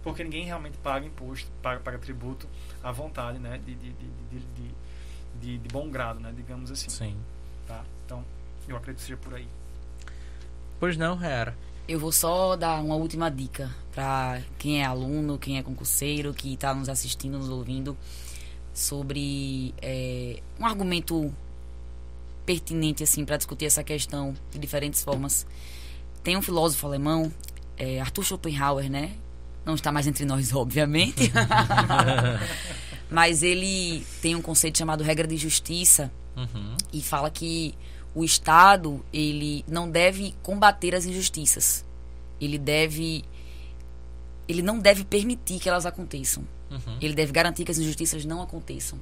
Porque 0.04 0.22
ninguém 0.22 0.44
realmente 0.44 0.76
paga 0.78 1.04
imposto, 1.06 1.48
paga, 1.62 1.80
paga 1.80 1.98
tributo 1.98 2.46
à 2.82 2.92
vontade, 2.92 3.38
né? 3.38 3.58
De, 3.64 3.74
de, 3.74 3.90
de, 3.90 4.06
de, 4.30 4.38
de, 4.38 4.74
de- 5.40 5.58
de 5.58 5.68
bom 5.70 5.88
grado, 5.90 6.20
né? 6.20 6.32
Digamos 6.36 6.70
assim. 6.70 6.88
Sim. 6.90 7.16
Tá? 7.66 7.82
Então, 8.04 8.22
eu 8.68 8.76
acredito 8.76 9.00
que 9.00 9.06
seja 9.06 9.16
por 9.16 9.34
aí. 9.34 9.48
Pois 10.78 10.96
não, 10.96 11.20
Hera. 11.22 11.56
Eu 11.88 11.98
vou 11.98 12.12
só 12.12 12.54
dar 12.56 12.82
uma 12.82 12.94
última 12.96 13.30
dica 13.30 13.74
para 13.94 14.42
quem 14.58 14.82
é 14.82 14.84
aluno, 14.86 15.38
quem 15.38 15.58
é 15.58 15.62
concurseiro, 15.62 16.32
que 16.34 16.54
está 16.54 16.74
nos 16.74 16.88
assistindo, 16.88 17.38
nos 17.38 17.48
ouvindo, 17.48 17.96
sobre 18.72 19.74
é, 19.82 20.40
um 20.58 20.64
argumento 20.66 21.32
pertinente 22.46 23.02
assim 23.02 23.24
para 23.24 23.36
discutir 23.36 23.64
essa 23.66 23.82
questão 23.84 24.34
de 24.50 24.58
diferentes 24.58 25.02
formas. 25.02 25.46
Tem 26.22 26.36
um 26.36 26.42
filósofo 26.42 26.86
alemão, 26.86 27.32
é, 27.76 28.00
Arthur 28.00 28.24
Schopenhauer, 28.24 28.90
né? 28.90 29.14
Não 29.64 29.74
está 29.74 29.90
mais 29.90 30.06
entre 30.06 30.24
nós, 30.24 30.52
obviamente. 30.54 31.32
Mas 33.10 33.42
ele 33.42 34.04
tem 34.20 34.34
um 34.34 34.42
conceito 34.42 34.78
chamado 34.78 35.02
regra 35.04 35.26
de 35.26 35.36
justiça, 35.36 36.10
Uhum. 36.36 36.76
e 36.92 37.00
fala 37.00 37.30
que 37.30 37.74
o 38.12 38.24
Estado 38.24 39.04
ele 39.12 39.64
não 39.68 39.88
deve 39.88 40.34
combater 40.42 40.92
as 40.94 41.04
injustiças. 41.04 41.84
Ele 42.40 42.58
deve 42.58 43.24
ele 44.48 44.60
não 44.60 44.78
deve 44.80 45.04
permitir 45.04 45.60
que 45.60 45.68
elas 45.68 45.86
aconteçam. 45.86 46.42
Uhum. 46.70 46.98
Ele 47.00 47.14
deve 47.14 47.30
garantir 47.30 47.64
que 47.64 47.70
as 47.70 47.78
injustiças 47.78 48.24
não 48.24 48.42
aconteçam. 48.42 48.98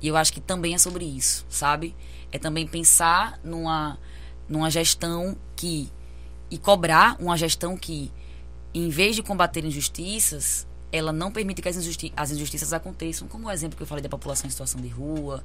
E 0.00 0.06
eu 0.08 0.14
acho 0.16 0.30
que 0.32 0.40
também 0.42 0.74
é 0.74 0.78
sobre 0.78 1.06
isso, 1.06 1.46
sabe? 1.48 1.96
É 2.30 2.38
também 2.38 2.66
pensar 2.66 3.40
numa 3.42 3.98
numa 4.46 4.70
gestão 4.70 5.34
que 5.56 5.90
e 6.50 6.58
cobrar 6.58 7.16
uma 7.18 7.36
gestão 7.38 7.78
que 7.78 8.12
em 8.74 8.88
vez 8.88 9.14
de 9.16 9.22
combater 9.22 9.64
injustiças, 9.64 10.66
ela 10.90 11.12
não 11.12 11.32
permite 11.32 11.60
que 11.60 11.68
as, 11.68 11.76
injusti 11.76 12.12
as 12.16 12.30
injustiças 12.30 12.72
aconteçam, 12.72 13.26
como 13.26 13.48
o 13.48 13.50
exemplo 13.50 13.76
que 13.76 13.82
eu 13.82 13.86
falei 13.86 14.00
da 14.02 14.08
população 14.08 14.46
em 14.46 14.50
situação 14.50 14.80
de 14.80 14.86
rua, 14.88 15.42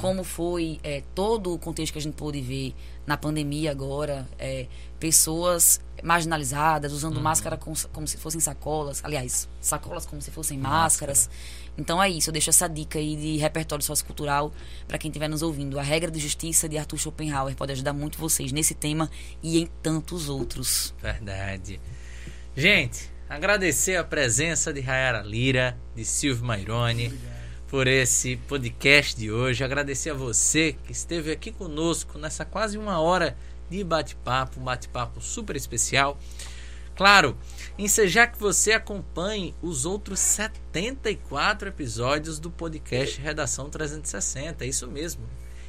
como 0.00 0.24
foi 0.24 0.80
é, 0.82 1.02
todo 1.14 1.54
o 1.54 1.58
contexto 1.58 1.92
que 1.92 1.98
a 2.00 2.02
gente 2.02 2.14
pôde 2.14 2.40
ver 2.40 2.74
na 3.06 3.16
pandemia 3.16 3.70
agora, 3.70 4.28
é, 4.40 4.66
pessoas 4.98 5.80
marginalizadas 6.02 6.92
usando 6.92 7.20
máscara 7.20 7.56
com- 7.56 7.74
como 7.92 8.06
se 8.08 8.16
fossem 8.16 8.40
sacolas, 8.40 9.00
aliás, 9.04 9.48
sacolas 9.60 10.04
como 10.04 10.20
se 10.20 10.30
fossem 10.32 10.58
máscaras. 10.58 11.30
Então 11.76 12.02
é 12.02 12.10
isso, 12.10 12.30
eu 12.30 12.32
deixo 12.32 12.50
essa 12.50 12.68
dica 12.68 12.98
aí 12.98 13.14
de 13.16 13.36
repertório 13.36 13.84
sociocultural 13.84 14.52
para 14.88 14.98
quem 14.98 15.08
estiver 15.10 15.28
nos 15.28 15.42
ouvindo. 15.42 15.78
A 15.78 15.82
regra 15.82 16.10
de 16.10 16.18
justiça 16.18 16.68
de 16.68 16.76
Arthur 16.76 16.98
Schopenhauer 16.98 17.54
pode 17.54 17.70
ajudar 17.70 17.92
muito 17.92 18.18
vocês 18.18 18.50
nesse 18.50 18.74
tema 18.74 19.08
e 19.44 19.60
em 19.60 19.66
tantos 19.80 20.28
outros. 20.28 20.92
Verdade. 21.00 21.80
Gente, 22.58 23.08
agradecer 23.28 23.94
a 23.94 24.02
presença 24.02 24.72
de 24.72 24.80
Rayara 24.80 25.22
Lira, 25.22 25.78
de 25.94 26.04
Silvio 26.04 26.44
Maironi, 26.44 27.16
por 27.68 27.86
esse 27.86 28.34
podcast 28.34 29.16
de 29.16 29.30
hoje. 29.30 29.62
Agradecer 29.62 30.10
a 30.10 30.14
você 30.14 30.72
que 30.72 30.90
esteve 30.90 31.30
aqui 31.30 31.52
conosco 31.52 32.18
nessa 32.18 32.44
quase 32.44 32.76
uma 32.76 32.98
hora 32.98 33.36
de 33.70 33.84
bate-papo, 33.84 34.58
um 34.58 34.64
bate-papo 34.64 35.20
super 35.20 35.54
especial. 35.54 36.18
Claro, 36.96 37.38
ensejar 37.78 38.26
que 38.26 38.40
você 38.40 38.72
acompanhe 38.72 39.54
os 39.62 39.86
outros 39.86 40.18
74 40.18 41.68
episódios 41.68 42.40
do 42.40 42.50
podcast 42.50 43.20
Redação 43.20 43.70
360. 43.70 44.64
É 44.64 44.68
isso 44.68 44.88
mesmo. 44.88 45.22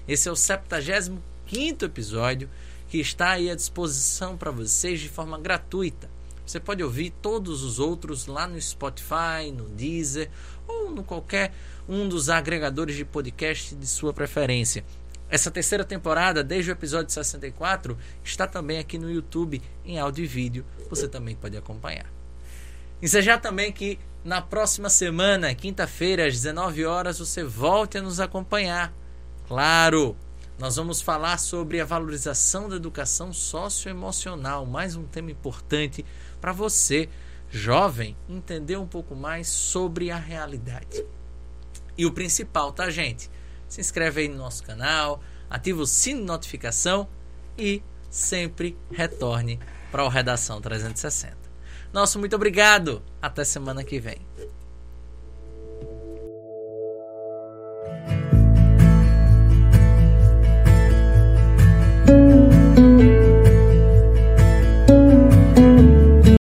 Esse 0.08 0.28
é 0.28 0.32
o 0.32 0.36
75 0.36 1.86
episódio 1.86 2.50
que 2.88 2.98
está 2.98 3.34
aí 3.34 3.48
à 3.48 3.54
disposição 3.54 4.36
para 4.36 4.50
vocês 4.50 5.00
de 5.00 5.08
forma 5.08 5.38
gratuita. 5.38 6.18
Você 6.50 6.60
pode 6.60 6.84
ouvir 6.84 7.12
todos 7.22 7.62
os 7.62 7.78
outros 7.78 8.26
lá 8.26 8.48
no 8.48 8.60
Spotify, 8.60 9.52
no 9.56 9.70
Deezer 9.70 10.32
ou 10.68 10.90
no 10.90 11.04
qualquer 11.04 11.54
um 11.88 12.10
dos 12.10 12.28
agregadores 12.28 12.96
de 12.96 13.06
podcast 13.06 13.76
de 13.76 13.86
sua 13.86 14.12
preferência. 14.12 14.84
Essa 15.30 15.52
terceira 15.52 15.84
temporada, 15.84 16.44
desde 16.44 16.72
o 16.72 16.74
episódio 16.74 17.14
64, 17.14 17.96
está 18.24 18.48
também 18.48 18.80
aqui 18.80 18.98
no 18.98 19.12
YouTube 19.12 19.62
em 19.86 20.00
áudio 20.00 20.24
e 20.24 20.28
vídeo. 20.28 20.66
Você 20.90 21.08
também 21.08 21.36
pode 21.36 21.56
acompanhar. 21.56 22.12
Ensejar 23.00 23.38
também 23.38 23.72
que 23.72 24.00
na 24.26 24.42
próxima 24.42 24.90
semana, 24.90 25.54
quinta-feira, 25.54 26.26
às 26.26 26.34
19 26.34 26.84
horas, 26.84 27.20
você 27.20 27.44
volte 27.44 28.00
a 28.00 28.02
nos 28.02 28.20
acompanhar. 28.20 28.92
Claro, 29.48 30.18
nós 30.58 30.78
vamos 30.78 31.00
falar 31.00 31.38
sobre 31.38 31.80
a 31.80 31.86
valorização 31.86 32.68
da 32.68 32.76
educação 32.76 33.32
socioemocional, 33.32 34.66
mais 34.66 34.96
um 34.96 35.04
tema 35.04 35.30
importante 35.30 36.04
para 36.40 36.52
você, 36.52 37.10
jovem, 37.50 38.16
entender 38.28 38.78
um 38.78 38.88
pouco 38.88 39.16
mais 39.16 39.48
sobre 39.48 40.12
a 40.12 40.18
realidade. 40.18 41.06
E 41.98 42.06
o 42.06 42.12
principal, 42.12 42.72
tá, 42.72 42.90
gente? 42.90 43.30
Se 43.68 43.82
inscreve 43.82 44.22
aí 44.22 44.28
no 44.28 44.38
nosso 44.38 44.64
canal, 44.64 45.22
ativa 45.50 45.82
o 45.82 45.88
sino 45.88 46.22
de 46.22 46.26
notificação 46.26 47.08
e 47.58 47.84
sempre 48.10 48.78
retorne 48.92 49.60
para 49.92 50.04
o 50.04 50.08
Redação 50.08 50.62
360. 50.62 51.38
Nosso 51.92 52.20
muito 52.20 52.36
obrigado. 52.36 53.02
Até 53.22 53.44
semana 53.44 53.84
que 53.84 54.00
vem. 54.00 54.20